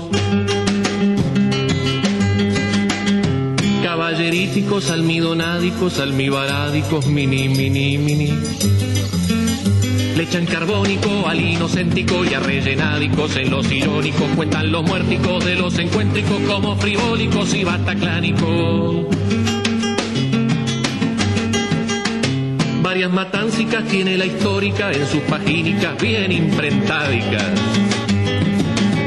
Caballeríticos, 3.82 4.90
almidonádicos, 4.90 5.98
almibarádicos, 6.00 7.06
mini, 7.06 7.48
mini, 7.48 7.98
mini. 7.98 8.32
Le 10.16 10.22
echan 10.22 10.46
carbónico 10.46 11.28
al 11.28 11.40
inocéntico 11.40 12.24
y 12.24 12.32
a 12.32 12.40
rellenádicos 12.40 13.36
en 13.36 13.50
los 13.50 13.70
irónicos. 13.70 14.26
Cuentan 14.36 14.72
los 14.72 14.84
muérticos 14.84 15.44
de 15.44 15.54
los 15.56 15.78
encuéntricos 15.78 16.40
como 16.48 16.76
frivólicos 16.76 17.54
y 17.54 17.64
bataclánicos. 17.64 19.47
Varias 22.98 23.14
matáncicas 23.14 23.84
tiene 23.84 24.18
la 24.18 24.26
histórica 24.26 24.90
en 24.90 25.06
sus 25.06 25.20
pagínicas 25.20 26.02
bien 26.02 26.32
imprentádicas. 26.32 27.44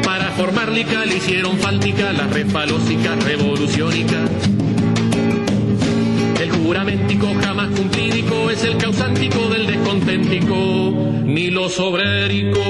Para 0.01 0.31
fárlica 0.31 1.05
le 1.05 1.17
hicieron 1.17 1.57
fáltica 1.57 2.13
las 2.13 2.31
refalósicas 2.33 3.21
revoluciónicas. 3.25 4.29
El 6.39 6.51
juramentico 6.51 7.33
jamás 7.41 7.67
cumplídico 7.71 8.49
es 8.49 8.63
el 8.63 8.77
causántico 8.77 9.49
del 9.49 9.67
desconténtico, 9.67 10.93
ni 11.25 11.49
los 11.49 11.77
obréricos, 11.77 12.61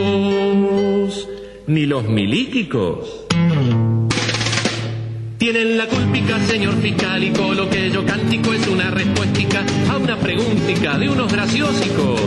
ni 1.68 1.86
los 1.86 2.04
milíquicos. 2.06 3.28
Tienen 5.42 5.76
la 5.76 5.88
culpica, 5.88 6.40
señor 6.46 6.80
fiscalico, 6.80 7.56
lo 7.56 7.68
que 7.68 7.90
yo 7.90 8.06
cántico 8.06 8.54
es 8.54 8.68
una 8.68 8.92
respuestica 8.92 9.66
a 9.90 9.98
una 9.98 10.16
preguntica 10.16 11.00
de 11.00 11.10
unos 11.10 11.34
graciosicos. 11.34 12.22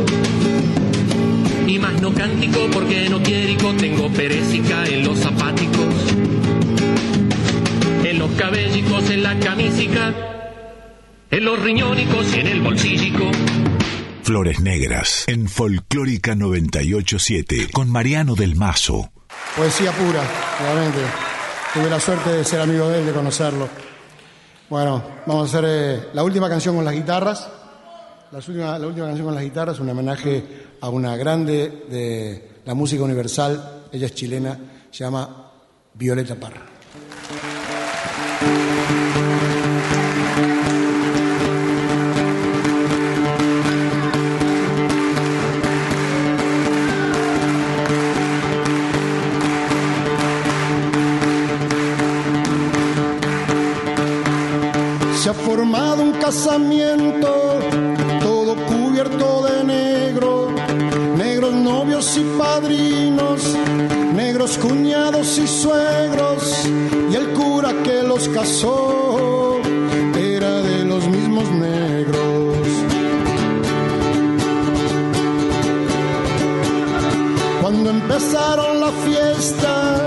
Y 1.65 1.78
más 1.78 2.03
no 2.03 2.12
cántico 2.12 2.69
porque 2.73 3.09
no 3.09 3.23
quierico, 3.23 3.73
tengo 3.74 4.09
perésica 4.09 4.85
en 4.86 5.05
los 5.05 5.20
zapáticos, 5.20 5.95
en 8.03 8.19
los 8.19 8.32
cabellicos, 8.32 9.09
en 9.09 9.23
la 9.23 9.39
camísica, 9.39 10.12
en 11.31 11.45
los 11.45 11.62
riñónicos 11.62 12.35
y 12.35 12.41
en 12.41 12.47
el 12.49 12.62
bolsillico. 12.62 13.31
Flores 14.24 14.59
Negras, 14.59 15.23
en 15.28 15.49
Folclórica 15.49 16.35
987, 16.35 17.69
con 17.73 17.89
Mariano 17.91 18.35
del 18.35 18.57
Mazo. 18.57 19.12
Poesía 19.57 19.93
pura, 19.93 20.28
realmente. 20.61 21.34
Tuve 21.75 21.91
la 21.91 21.99
suerte 21.99 22.31
de 22.31 22.45
ser 22.45 22.61
amigo 22.61 22.89
de 22.89 23.01
él, 23.01 23.07
de 23.07 23.13
conocerlo. 23.13 23.69
Bueno, 24.71 25.03
vamos 25.27 25.43
a 25.43 25.59
hacer 25.59 25.65
eh, 25.69 26.09
la 26.13 26.23
última 26.23 26.49
canción 26.49 26.77
con 26.77 26.85
las 26.85 26.95
guitarras. 26.95 27.49
La 28.31 28.39
última, 28.39 28.79
la 28.79 28.87
última 28.87 29.07
canción 29.07 29.27
con 29.27 29.35
las 29.35 29.43
guitarras, 29.43 29.81
un 29.81 29.89
homenaje 29.89 30.45
a 30.81 30.89
una 30.89 31.17
grande 31.17 31.85
de 31.91 32.61
la 32.65 32.75
música 32.75 33.03
universal. 33.03 33.87
Ella 33.91 34.07
es 34.07 34.15
chilena, 34.15 34.57
se 34.89 35.03
llama 35.03 35.51
Violeta 35.95 36.37
Parra. 36.37 36.74
Se 55.25 55.31
ha 55.31 55.33
formado 55.33 56.03
un 56.03 56.13
casamiento, 56.13 57.59
todo 58.21 58.57
cubierto 58.67 59.47
de 59.47 59.65
negro, 59.65 60.51
negros 61.17 61.55
novios 61.55 62.15
y 62.19 62.25
padrinos, 62.37 63.41
negros 64.15 64.59
cuñados 64.59 65.39
y 65.39 65.47
suegros, 65.47 66.69
y 67.11 67.15
el 67.15 67.33
cura 67.33 67.73
que 67.83 68.03
los 68.03 68.29
casó 68.29 69.61
era 70.15 70.61
de 70.61 70.85
los 70.85 71.09
mismos 71.09 71.51
negros. 71.53 72.69
Cuando 77.63 77.89
empezaron 77.89 78.79
la 78.79 78.93
fiesta, 78.93 80.05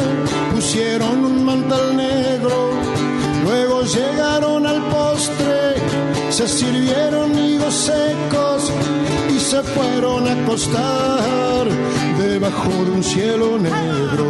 pusieron 0.54 1.26
un 1.26 1.44
mantel 1.44 1.87
se 6.38 6.48
sirvieron 6.48 7.36
higos 7.36 7.74
secos 7.74 8.72
y 9.36 9.40
se 9.40 9.60
fueron 9.64 10.28
a 10.28 10.34
acostar 10.34 11.68
debajo 12.20 12.70
de 12.86 12.92
un 12.92 13.04
cielo 13.04 13.58
negro. 13.58 14.28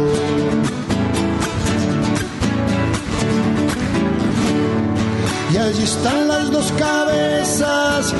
Y 5.52 5.56
allí 5.58 5.82
están 5.82 6.28
las 6.28 6.50
dos 6.50 6.72
cabezas 6.78 8.14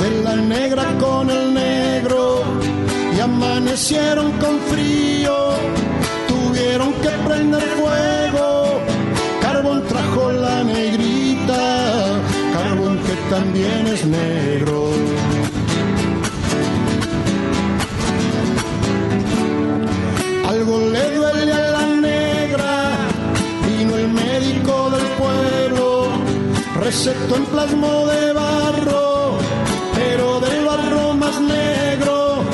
de 0.00 0.22
la 0.22 0.36
negra 0.36 0.84
con 1.00 1.28
el 1.28 1.52
negro 1.52 2.44
y 3.16 3.18
amanecieron 3.18 4.30
con 4.38 4.60
frío, 4.70 5.34
tuvieron 6.28 6.92
que 6.92 7.10
prender 7.26 7.62
fuego 7.76 8.11
también 13.32 13.86
es 13.86 14.04
negro. 14.04 14.90
Algo 20.46 20.74
le 20.94 21.04
duele 21.16 21.52
a 21.54 21.70
la 21.76 21.86
negra, 22.10 22.72
vino 23.66 23.96
el 23.96 24.08
médico 24.08 24.90
del 24.90 25.08
pueblo, 25.22 26.08
recetó 26.84 27.36
en 27.36 27.44
plasmo 27.46 28.06
de 28.06 28.32
barro, 28.34 29.38
pero 29.94 30.38
del 30.40 30.64
barro 30.66 31.14
más 31.14 31.40
negro, 31.40 32.44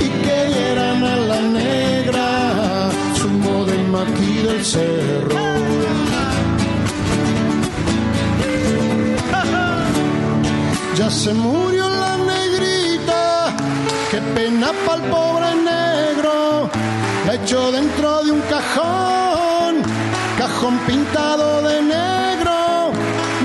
y 0.00 0.08
que 0.24 0.38
dieran 0.54 1.04
a 1.04 1.16
la 1.30 1.40
negra 1.40 2.90
zumo 3.14 3.64
de 3.64 3.78
maquí 3.94 4.34
del 4.48 4.64
cerro. 4.64 5.45
Se 11.16 11.32
murió 11.32 11.88
la 11.88 12.18
negrita, 12.18 13.56
qué 14.10 14.20
pena 14.34 14.70
para 14.84 15.02
el 15.02 15.10
pobre 15.10 15.48
negro. 15.72 16.68
La 17.26 17.34
echó 17.34 17.72
dentro 17.72 18.22
de 18.22 18.32
un 18.32 18.40
cajón, 18.42 19.76
cajón 20.36 20.78
pintado 20.86 21.62
de 21.62 21.80
negro. 21.80 22.92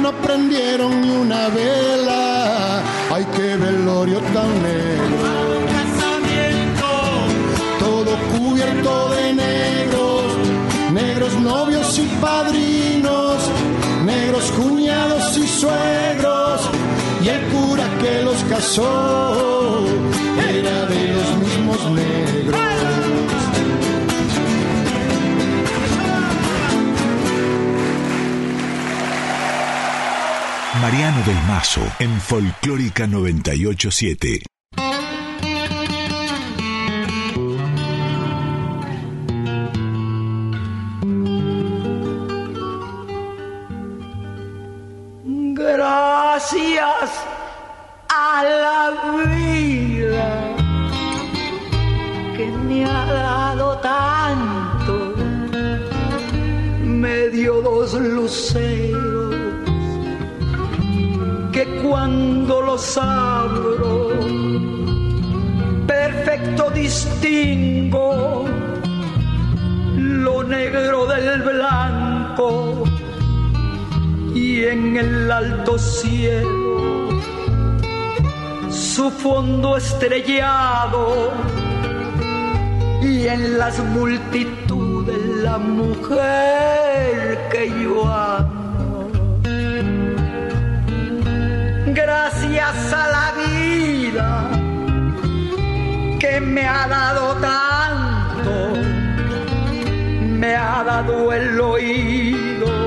No 0.01 0.11
prendieron 0.21 1.01
ni 1.01 1.11
una 1.11 1.47
vela, 1.47 2.81
ay 3.15 3.25
qué 3.35 3.55
velorio 3.55 4.19
tan 4.35 4.51
negro. 4.69 5.17
Todo 7.79 8.11
cubierto 8.33 9.09
de 9.11 9.33
negros, 9.33 10.23
negros 10.91 11.33
novios 11.39 11.97
y 11.99 12.07
padrinos, 12.19 13.37
negros 14.03 14.51
cuñados 14.51 15.37
y 15.37 15.47
suegros 15.47 16.50
y 17.23 17.29
el 17.29 17.41
cura 17.49 17.87
que 17.99 18.23
los 18.23 18.43
casó 18.45 19.85
era 20.37 20.85
de 20.85 21.07
los 21.13 21.37
mismos 21.37 21.91
negros. 21.91 22.61
Mariano 30.81 31.23
del 31.25 31.35
Mazo, 31.47 31.81
en 31.99 32.19
Folclórica 32.19 33.05
987. 33.05 34.41
A 46.53 48.43
la 48.43 48.91
vida 49.25 50.29
que 52.35 52.45
me 52.67 52.83
ha 52.83 53.05
dado 53.05 53.77
tanto, 53.77 55.13
me 56.83 57.29
dio 57.29 57.61
dos 57.61 57.93
luceros 57.93 59.35
que 61.53 61.65
cuando 61.81 62.61
los 62.63 62.97
abro, 62.97 64.09
perfecto 65.87 66.69
distingo 66.71 68.45
lo 69.95 70.43
negro 70.43 71.05
del 71.05 71.43
blanco 71.43 72.90
y 74.33 74.63
en 74.63 74.97
el 74.97 75.31
alto 75.31 75.77
cielo 75.77 77.09
su 78.69 79.09
fondo 79.11 79.77
estrellado 79.77 81.31
y 83.01 83.27
en 83.27 83.57
las 83.57 83.79
multitudes 83.79 85.17
la 85.43 85.57
mujer 85.57 87.39
que 87.51 87.69
yo 87.81 88.07
amo. 88.07 89.09
Gracias 91.87 92.93
a 92.93 93.07
la 93.17 93.33
vida 93.41 94.49
que 96.19 96.39
me 96.39 96.67
ha 96.67 96.87
dado 96.87 97.35
tanto, 97.41 98.79
me 100.39 100.55
ha 100.55 100.83
dado 100.83 101.33
el 101.33 101.59
oído 101.59 102.80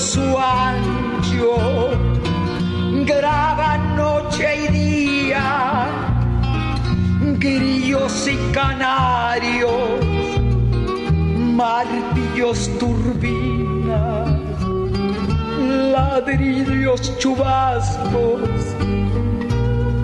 su 0.00 0.22
ancho 0.38 1.90
graba 3.04 3.76
noche 3.96 4.64
y 4.64 4.72
día, 4.72 5.88
grillos 7.38 8.26
y 8.26 8.36
canarios 8.52 10.00
martillos 11.54 12.70
turbinas, 12.78 14.30
ladrillos 15.92 17.18
chubascos 17.18 18.48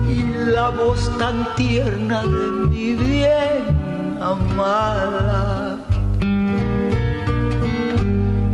y 0.07 0.51
la 0.51 0.69
voz 0.69 1.11
tan 1.17 1.55
tierna 1.55 2.21
de 2.21 2.67
mi 2.69 2.93
bien 2.93 3.63
amada. 4.21 5.66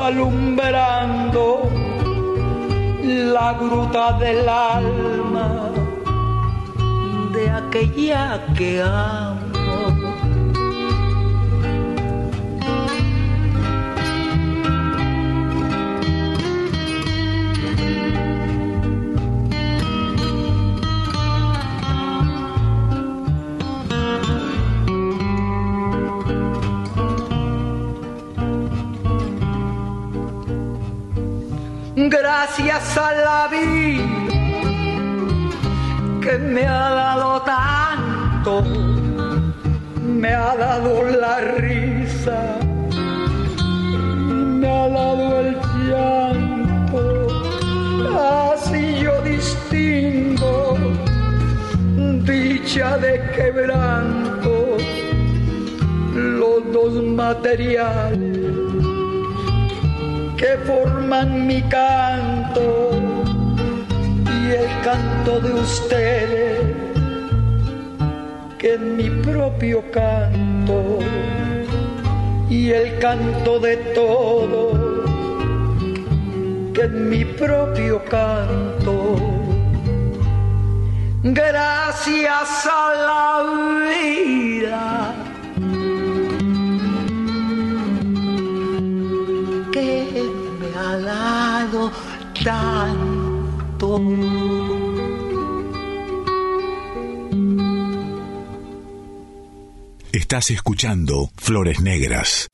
alumbrando 0.00 1.68
la 3.04 3.52
gruta 3.60 4.12
del 4.18 4.48
alma 4.48 5.70
de 7.32 7.50
aquella 7.50 8.46
que 8.56 8.80
amo. 8.82 9.25
Gracias 32.46 32.96
a 32.96 33.12
la 33.12 33.48
vida 33.48 34.04
que 36.20 36.38
me 36.38 36.64
ha 36.64 36.90
dado 36.90 37.42
tanto, 37.42 38.62
me 40.00 40.32
ha 40.32 40.54
dado 40.56 41.02
la 41.04 41.40
risa, 41.40 42.58
me 44.60 44.68
ha 44.68 44.88
dado 44.88 45.40
el 45.40 45.56
llanto, 45.88 47.26
así 48.52 49.00
yo 49.00 49.20
distingo 49.22 50.76
dicha 52.22 52.96
de 52.98 53.28
quebranto, 53.34 54.76
los 56.14 56.72
dos 56.72 57.02
materiales 57.02 58.25
que 60.36 60.58
forman 60.66 61.46
mi 61.46 61.62
canto 61.62 62.90
y 64.26 64.50
el 64.50 64.68
canto 64.84 65.40
de 65.40 65.52
ustedes, 65.54 66.60
que 68.58 68.74
es 68.74 68.80
mi 68.80 69.08
propio 69.08 69.82
canto 69.90 70.98
y 72.50 72.70
el 72.70 72.98
canto 72.98 73.58
de 73.58 73.76
todos, 73.94 74.78
que 76.74 76.82
es 76.82 76.90
mi 76.90 77.24
propio 77.24 78.04
canto. 78.04 79.16
Gracias 81.22 82.66
a 82.66 82.94
la 83.08 83.42
vida 83.88 85.25
Estás 100.12 100.52
escuchando 100.52 101.28
Flores 101.36 101.80
Negras. 101.80 102.48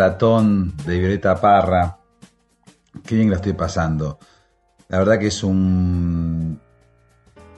Maratón 0.00 0.72
de 0.86 0.98
Violeta 0.98 1.38
Parra. 1.38 1.98
Qué 3.04 3.16
bien 3.16 3.28
la 3.28 3.36
estoy 3.36 3.52
pasando. 3.52 4.18
La 4.88 4.96
verdad 4.96 5.18
que 5.18 5.26
es 5.26 5.44
un, 5.44 6.58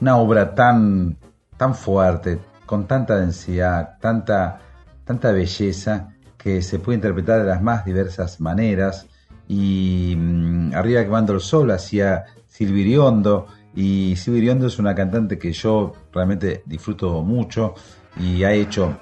una 0.00 0.16
obra 0.16 0.52
tan, 0.52 1.16
tan 1.56 1.72
fuerte, 1.76 2.40
con 2.66 2.88
tanta 2.88 3.16
densidad, 3.16 3.96
tanta, 4.00 4.58
tanta 5.04 5.30
belleza, 5.30 6.14
que 6.36 6.62
se 6.62 6.80
puede 6.80 6.96
interpretar 6.96 7.42
de 7.42 7.46
las 7.46 7.62
más 7.62 7.84
diversas 7.84 8.40
maneras. 8.40 9.06
Y 9.46 10.16
mm, 10.18 10.74
Arriba 10.74 11.04
quemando 11.04 11.34
el 11.34 11.40
sol 11.40 11.70
hacía 11.70 12.24
Silviriondo. 12.48 13.46
Y 13.72 14.16
Silviriondo 14.16 14.66
es 14.66 14.80
una 14.80 14.96
cantante 14.96 15.38
que 15.38 15.52
yo 15.52 15.92
realmente 16.12 16.64
disfruto 16.66 17.22
mucho 17.22 17.74
y 18.18 18.42
ha 18.42 18.52
hecho 18.52 18.98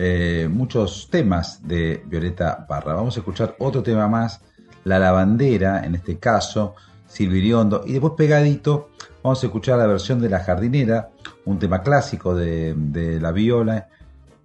eh, 0.00 0.48
muchos 0.48 1.08
temas 1.10 1.66
de 1.66 2.04
Violeta 2.06 2.68
Parra. 2.68 2.94
Vamos 2.94 3.16
a 3.16 3.20
escuchar 3.20 3.56
otro 3.58 3.82
tema 3.82 4.06
más, 4.06 4.40
La 4.84 5.00
Lavandera, 5.00 5.84
en 5.84 5.96
este 5.96 6.18
caso, 6.18 6.76
Silviriondo, 7.08 7.82
y 7.84 7.94
después 7.94 8.12
pegadito 8.16 8.90
vamos 9.24 9.42
a 9.42 9.46
escuchar 9.46 9.76
la 9.76 9.88
versión 9.88 10.20
de 10.20 10.28
La 10.28 10.38
Jardinera, 10.38 11.10
un 11.46 11.58
tema 11.58 11.82
clásico 11.82 12.36
de, 12.36 13.18
la 13.20 13.32
viola, 13.32 13.88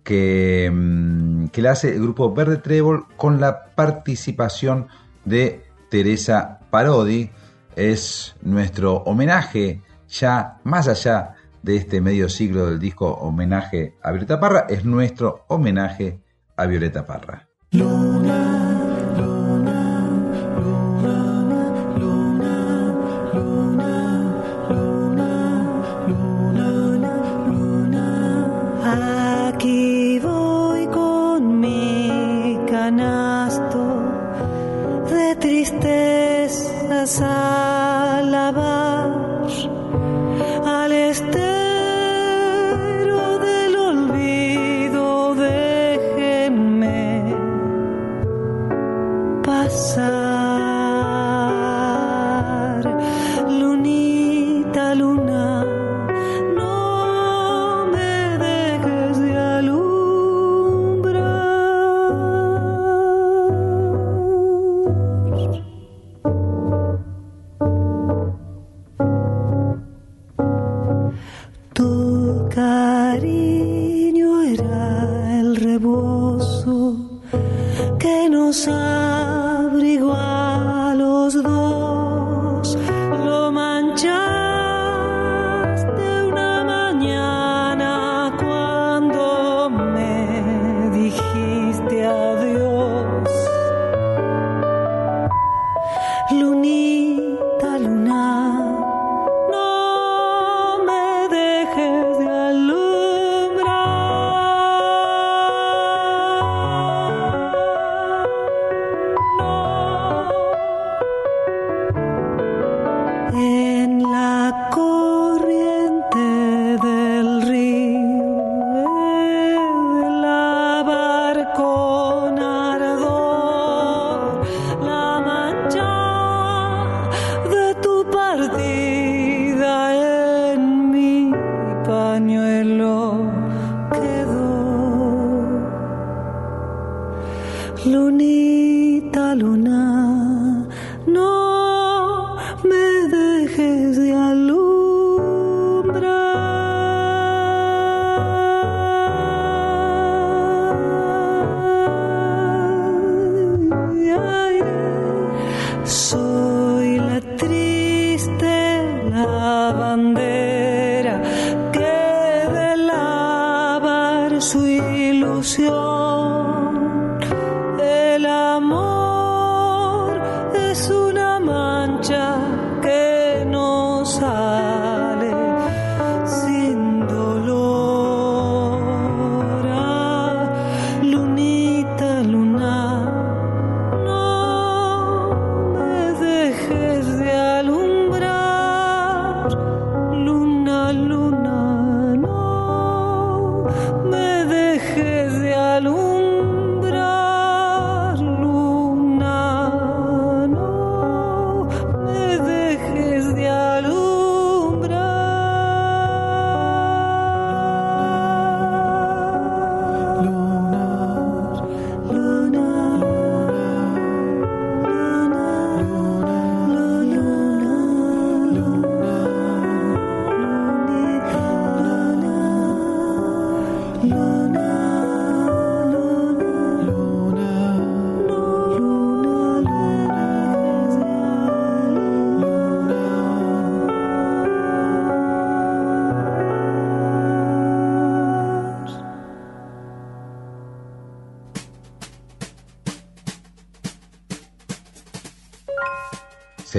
que, 0.03 0.71
mm, 0.73 1.49
que 1.49 1.61
la 1.61 1.71
hace 1.73 1.89
el 1.89 2.01
grupo 2.01 2.33
Verde 2.33 2.57
Trébol 2.57 3.05
con 3.15 3.39
la 3.39 3.65
participación 3.75 4.87
de 5.23 5.65
Teresa 5.91 6.61
Parodi. 6.71 7.29
Es 7.75 8.35
nuestro 8.41 9.03
homenaje 9.03 9.83
ya 10.09 10.57
más 10.63 10.87
allá 10.87 11.35
de 11.63 11.77
este 11.77 12.01
medio 12.01 12.29
siglo 12.29 12.67
del 12.67 12.77
disco 12.77 13.07
homenaje 13.07 13.95
a 14.03 14.11
Violeta 14.11 14.39
Parra, 14.39 14.65
es 14.69 14.85
nuestro 14.85 15.45
homenaje 15.47 16.19
a 16.57 16.65
Violeta 16.65 17.05
Parra. 17.05 17.47
Aquí 29.47 30.19
voy 30.19 30.87
con 30.87 31.59
mi 31.61 32.59
canasto 32.69 34.03
de 35.09 35.35
tristezas 35.37 37.21
a 37.21 38.03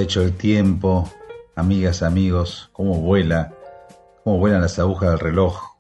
hecho 0.05 0.23
el 0.23 0.37
tiempo, 0.37 1.11
amigas, 1.57 2.03
amigos, 2.03 2.71
cómo 2.73 3.01
vuela, 3.01 3.53
cómo 4.23 4.39
vuelan 4.39 4.61
las 4.61 4.79
agujas 4.79 5.11
del 5.11 5.19
reloj. 5.19 5.79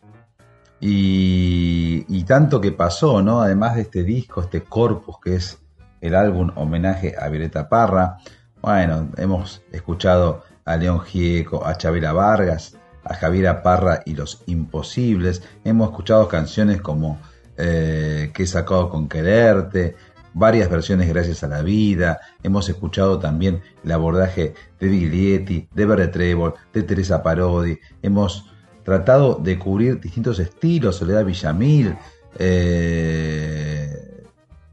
Y, 0.81 2.05
y 2.09 2.25
tanto 2.25 2.61
que 2.61 2.73
pasó, 2.73 3.23
¿no? 3.23 3.43
Además 3.43 3.77
de 3.77 3.83
este 3.83 4.03
disco, 4.03 4.41
este 4.41 4.63
corpus 4.63 5.17
que 5.23 5.37
es 5.37 5.59
el 6.01 6.15
álbum 6.15 6.51
homenaje 6.57 7.15
a 7.19 7.29
Violeta 7.29 7.69
Parra. 7.69 8.17
Bueno, 8.61 9.11
hemos 9.19 9.63
escuchado 9.73 10.43
a 10.65 10.77
León 10.77 11.01
Gieco, 11.01 11.65
a 11.67 11.77
Chavela 11.77 12.13
Vargas, 12.13 12.77
a 13.05 13.15
Javiera 13.15 13.63
Parra 13.63 14.01
y 14.07 14.15
los 14.15 14.43
Imposibles. 14.47 15.43
Hemos 15.65 15.91
escuchado 15.91 16.29
canciones 16.29 16.81
como 16.81 17.21
eh, 17.57 18.31
Que 18.35 18.45
he 18.45 18.47
sacado 18.47 18.89
con 18.89 19.09
quererte, 19.09 19.97
varias 20.35 20.69
versiones 20.69 21.09
Gracias 21.09 21.43
a 21.45 21.49
la 21.49 21.63
vida. 21.63 22.21
Hemos 22.43 22.69
escuchado 22.69 23.19
también 23.19 23.63
el 23.85 23.93
abordaje 23.93 24.55
de 24.79 24.89
Biglietti, 24.89 25.69
de 25.73 25.87
Verde 25.87 26.37
de 26.73 26.83
Teresa 26.83 27.23
Parodi. 27.23 27.79
Hemos 28.03 28.51
tratado 28.83 29.37
de 29.37 29.59
cubrir 29.59 30.01
distintos 30.01 30.39
estilos, 30.39 30.97
Soledad 30.97 31.25
Villamil, 31.25 31.97
eh, 32.39 34.25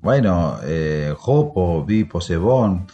bueno, 0.01 0.57
eh, 0.63 1.13
Jopo, 1.17 1.85
Vipo 1.85 2.19
Sebón, 2.19 2.87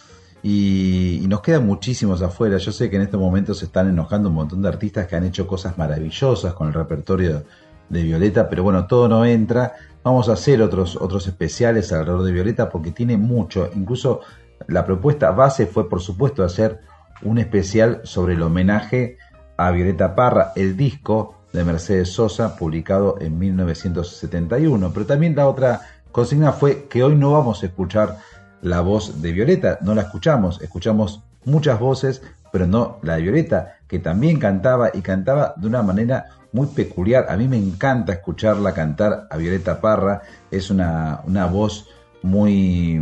y, 0.44 1.22
y 1.23 1.27
nos 1.27 1.41
quedan 1.41 1.65
muchísimos 1.65 2.22
afuera. 2.22 2.57
Yo 2.57 2.72
sé 2.72 2.89
que 2.89 2.98
en 2.98 3.02
estos 3.02 3.19
momentos 3.19 3.60
se 3.60 3.65
están 3.65 3.88
enojando 3.89 4.30
un 4.30 4.35
montón 4.35 4.61
de 4.61 4.68
artistas 4.68 5.07
que 5.07 5.15
han 5.15 5.23
hecho 5.23 5.48
cosas 5.48 5.77
maravillosas 5.77 6.53
con 6.53 6.68
el 6.68 6.73
repertorio 6.73 7.44
de 7.89 8.03
Violeta, 8.03 8.49
pero 8.49 8.64
bueno, 8.64 8.85
todo 8.88 9.07
no 9.07 9.26
entra. 9.26 9.73
Vamos 10.07 10.29
a 10.29 10.34
hacer 10.34 10.61
otros, 10.61 10.95
otros 10.95 11.27
especiales 11.27 11.91
alrededor 11.91 12.23
de 12.23 12.31
Violeta 12.31 12.69
porque 12.69 12.91
tiene 12.91 13.17
mucho. 13.17 13.69
Incluso 13.75 14.21
la 14.69 14.85
propuesta 14.85 15.31
base 15.31 15.65
fue, 15.67 15.89
por 15.89 15.99
supuesto, 15.99 16.45
hacer 16.45 16.79
un 17.23 17.39
especial 17.39 17.99
sobre 18.05 18.35
el 18.35 18.41
homenaje 18.41 19.17
a 19.57 19.69
Violeta 19.71 20.15
Parra, 20.15 20.53
el 20.55 20.77
disco 20.77 21.35
de 21.51 21.65
Mercedes 21.65 22.13
Sosa, 22.13 22.55
publicado 22.55 23.17
en 23.19 23.38
1971. 23.38 24.93
Pero 24.93 25.05
también 25.05 25.35
la 25.35 25.49
otra 25.49 25.81
consigna 26.13 26.53
fue 26.53 26.85
que 26.85 27.03
hoy 27.03 27.17
no 27.17 27.34
vamos 27.34 27.61
a 27.61 27.65
escuchar 27.65 28.17
la 28.61 28.79
voz 28.79 29.21
de 29.21 29.34
Violeta, 29.34 29.77
no 29.81 29.93
la 29.93 30.03
escuchamos, 30.03 30.61
escuchamos 30.61 31.21
muchas 31.43 31.81
voces, 31.81 32.21
pero 32.53 32.65
no 32.65 32.99
la 33.01 33.17
de 33.17 33.23
Violeta, 33.23 33.79
que 33.89 33.99
también 33.99 34.39
cantaba 34.39 34.89
y 34.93 35.01
cantaba 35.01 35.53
de 35.57 35.67
una 35.67 35.84
manera 35.84 36.27
muy 36.57 36.67
peculiar. 36.67 37.27
A 37.29 37.38
mí 37.38 37.47
me 37.47 37.57
encanta 37.57 38.13
escucharla 38.13 38.73
cantar 38.73 39.27
a 39.29 39.38
Violeta 39.38 39.79
Parra, 39.79 40.23
es 40.49 40.71
una, 40.71 41.21
una 41.25 41.45
voz 41.45 41.88
muy, 42.23 42.99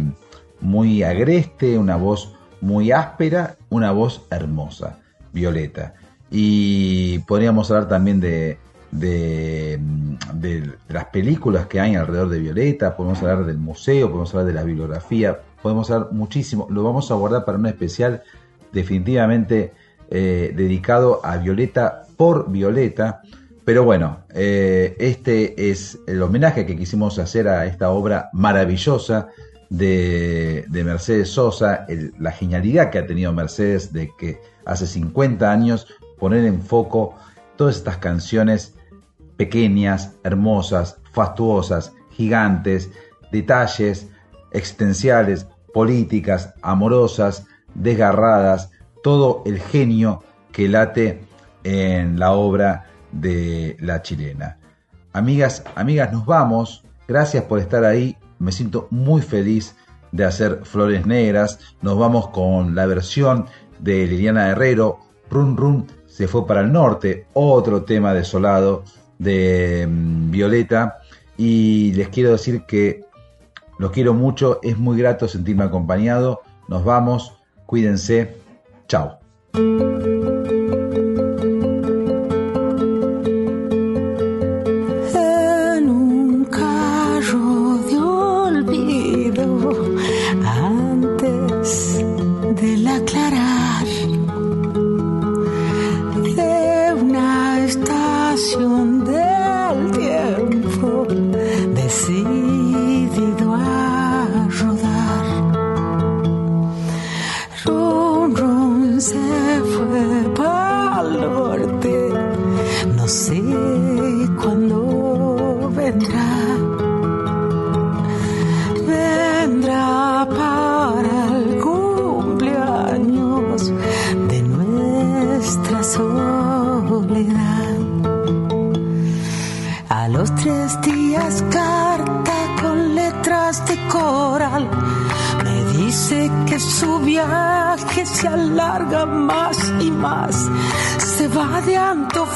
muy 0.59 1.03
agreste, 1.03 1.77
una 1.77 1.95
voz 1.95 2.33
muy 2.59 2.91
áspera, 2.91 3.55
una 3.69 3.91
voz 3.91 4.23
hermosa, 4.29 4.99
Violeta. 5.31 5.93
Y 6.29 7.19
podríamos 7.19 7.71
hablar 7.71 7.87
también 7.87 8.19
de, 8.19 8.57
de, 8.91 9.79
de 10.33 10.73
las 10.89 11.05
películas 11.05 11.67
que 11.67 11.79
hay 11.79 11.95
alrededor 11.95 12.27
de 12.29 12.39
Violeta, 12.39 12.97
podemos 12.97 13.21
hablar 13.21 13.45
del 13.45 13.57
museo, 13.57 14.07
podemos 14.09 14.33
hablar 14.33 14.47
de 14.47 14.53
la 14.53 14.63
bibliografía, 14.63 15.39
podemos 15.61 15.89
hablar 15.91 16.11
muchísimo. 16.11 16.67
Lo 16.69 16.83
vamos 16.83 17.09
a 17.09 17.13
guardar 17.13 17.45
para 17.45 17.57
un 17.57 17.67
especial 17.67 18.21
definitivamente 18.73 19.71
eh, 20.09 20.53
dedicado 20.55 21.21
a 21.23 21.37
Violeta 21.37 22.03
por 22.17 22.51
Violeta. 22.51 23.21
Pero 23.65 23.83
bueno, 23.83 24.19
eh, 24.29 24.95
este 24.99 25.71
es 25.71 25.97
el 26.05 26.21
homenaje 26.21 26.67
que 26.67 26.77
quisimos 26.77 27.17
hacer 27.17 27.47
a 27.47 27.65
esta 27.65 27.89
obra 27.89 28.29
maravillosa 28.31 29.29
de, 29.71 30.65
de 30.69 30.83
Mercedes 30.83 31.29
Sosa, 31.29 31.87
la 32.19 32.31
genialidad 32.31 32.91
que 32.91 32.99
ha 32.99 33.07
tenido 33.07 33.33
Mercedes 33.33 33.91
de 33.91 34.11
que 34.19 34.39
hace 34.65 34.85
50 34.85 35.51
años 35.51 35.87
poner 36.19 36.45
en 36.45 36.61
foco 36.61 37.15
todas 37.55 37.77
estas 37.77 37.97
canciones 37.97 38.75
pequeñas, 39.35 40.15
hermosas, 40.23 40.97
fastuosas, 41.11 41.91
gigantes, 42.11 42.91
detalles 43.31 44.07
existenciales, 44.51 45.47
políticas, 45.73 46.53
amorosas, 46.61 47.47
desgarradas, 47.73 48.69
todo 49.01 49.41
el 49.47 49.59
genio 49.59 50.23
que 50.51 50.69
late 50.69 51.21
en 51.63 52.19
la 52.19 52.31
obra 52.33 52.91
de 53.15 53.77
la 53.79 54.01
chilena. 54.01 54.57
Amigas, 55.13 55.63
amigas, 55.75 56.11
nos 56.11 56.25
vamos. 56.25 56.83
Gracias 57.07 57.43
por 57.45 57.59
estar 57.59 57.83
ahí. 57.85 58.17
Me 58.37 58.51
siento 58.51 58.87
muy 58.91 59.21
feliz 59.21 59.75
de 60.11 60.25
hacer 60.25 60.61
Flores 60.63 61.05
Negras. 61.05 61.59
Nos 61.81 61.97
vamos 61.97 62.29
con 62.29 62.75
la 62.75 62.85
versión 62.85 63.45
de 63.79 64.05
Liliana 64.07 64.49
Herrero. 64.49 64.99
Run 65.29 65.57
Run 65.57 65.87
se 66.05 66.27
fue 66.27 66.45
para 66.45 66.61
el 66.61 66.71
norte. 66.71 67.27
Otro 67.33 67.83
tema 67.83 68.13
desolado 68.13 68.83
de 69.17 69.87
mm, 69.89 70.31
Violeta. 70.31 70.99
Y 71.37 71.93
les 71.93 72.09
quiero 72.09 72.31
decir 72.31 72.63
que 72.65 73.05
los 73.79 73.91
quiero 73.91 74.13
mucho. 74.13 74.59
Es 74.63 74.77
muy 74.77 74.97
grato 74.97 75.27
sentirme 75.27 75.63
acompañado. 75.63 76.41
Nos 76.67 76.83
vamos. 76.83 77.33
Cuídense. 77.65 78.35
Chao. 78.87 79.19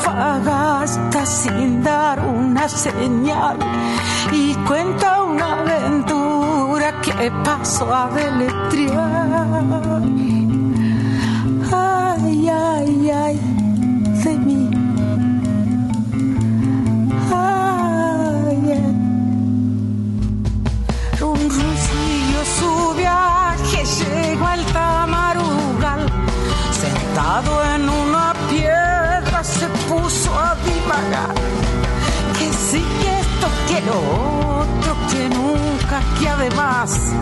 Antofagasta 0.09 1.25
sin 1.25 1.83
dar 1.83 2.19
una 2.19 2.67
señal. 2.67 3.57
Y 4.31 4.53
cuenta 4.67 5.21
una 5.23 5.59
aventura 5.59 6.99
que 7.01 7.31
pasó 7.43 7.93
a 7.93 8.09
deletrear. 8.09 10.01
Ay, 11.71 12.49
ay, 12.49 13.11
ay, 13.11 13.39
de 14.23 14.37
mí. 14.45 14.69
Ay, 17.31 18.71
ay. 18.71 18.95
Run, 21.19 21.39
run, 21.39 21.75
siguió 21.87 22.41
su 22.57 22.71
viaje, 22.97 23.79
llegó 23.99 24.45
al 24.47 24.65
Tamarugal. 24.73 26.01
Sentado 26.71 27.63
en 27.63 27.68
lo 33.81 33.97
otro, 34.61 34.95
que 35.11 35.29
nunca, 35.29 36.01
que 36.19 36.29
además, 36.29 37.13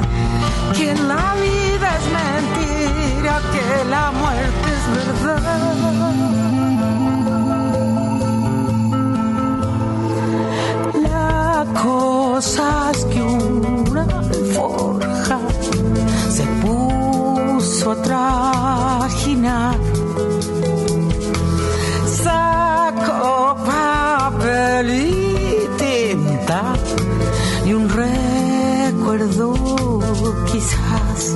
que 0.75 0.95
la 0.95 1.35
vida 1.35 1.87
es 1.99 2.05
mentira, 2.19 3.41
que 3.53 3.85
la 3.89 4.11
muerte 4.11 4.67
es 4.77 4.85
verdad. 4.95 5.41
La 11.09 11.65
cosa 11.81 12.91
es 12.91 13.05
que 13.05 13.21
una 13.21 14.03
alforja 14.03 15.39
se 16.29 16.43
puso 16.63 17.91
a 17.91 18.01
trajinar. 18.01 19.75
Sacó 22.23 23.57
papel 23.65 24.89
y 27.67 27.73
un 27.73 27.89
recuerdo 27.89 29.53
quizás 30.49 31.35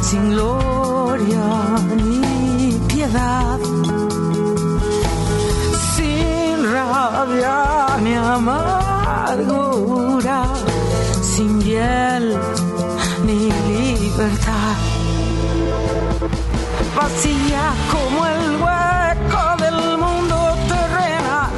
sin 0.00 0.30
gloria 0.30 1.76
ni 1.96 2.72
piedad, 2.88 3.58
sin 5.94 6.72
rabia 6.72 7.58
ni 8.02 8.14
amargura, 8.14 9.58
sin 11.20 11.60
hiel 11.60 12.38
ni 13.26 13.52
libertad. 13.68 14.97
Vacía 16.96 17.72
como 17.92 18.26
el 18.26 18.56
hueco 18.62 19.56
del 19.62 19.98
mundo 19.98 20.56
terrenal, 20.68 21.52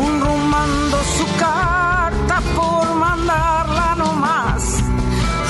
un 0.00 0.20
rumando 0.20 0.98
su 1.18 1.24
carta 1.36 2.40
por 2.54 2.94
mandarla 2.94 3.94
no 3.96 4.12
más. 4.12 4.82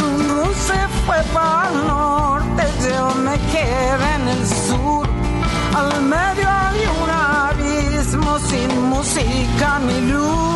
Rum 0.00 0.28
Rum 0.28 0.54
se 0.54 0.88
fue 1.04 1.22
para 1.34 1.68
el 1.70 1.86
norte, 1.86 2.64
yo 2.88 3.14
me 3.16 3.38
quedé 3.52 4.14
en 4.14 4.28
el 4.28 4.46
sur. 4.46 5.06
Al 5.74 6.02
medio 6.02 6.48
hay 6.48 6.80
un 7.02 7.10
abismo 7.10 8.38
sin 8.38 8.88
música 8.88 9.78
ni 9.80 10.00
luz. 10.12 10.55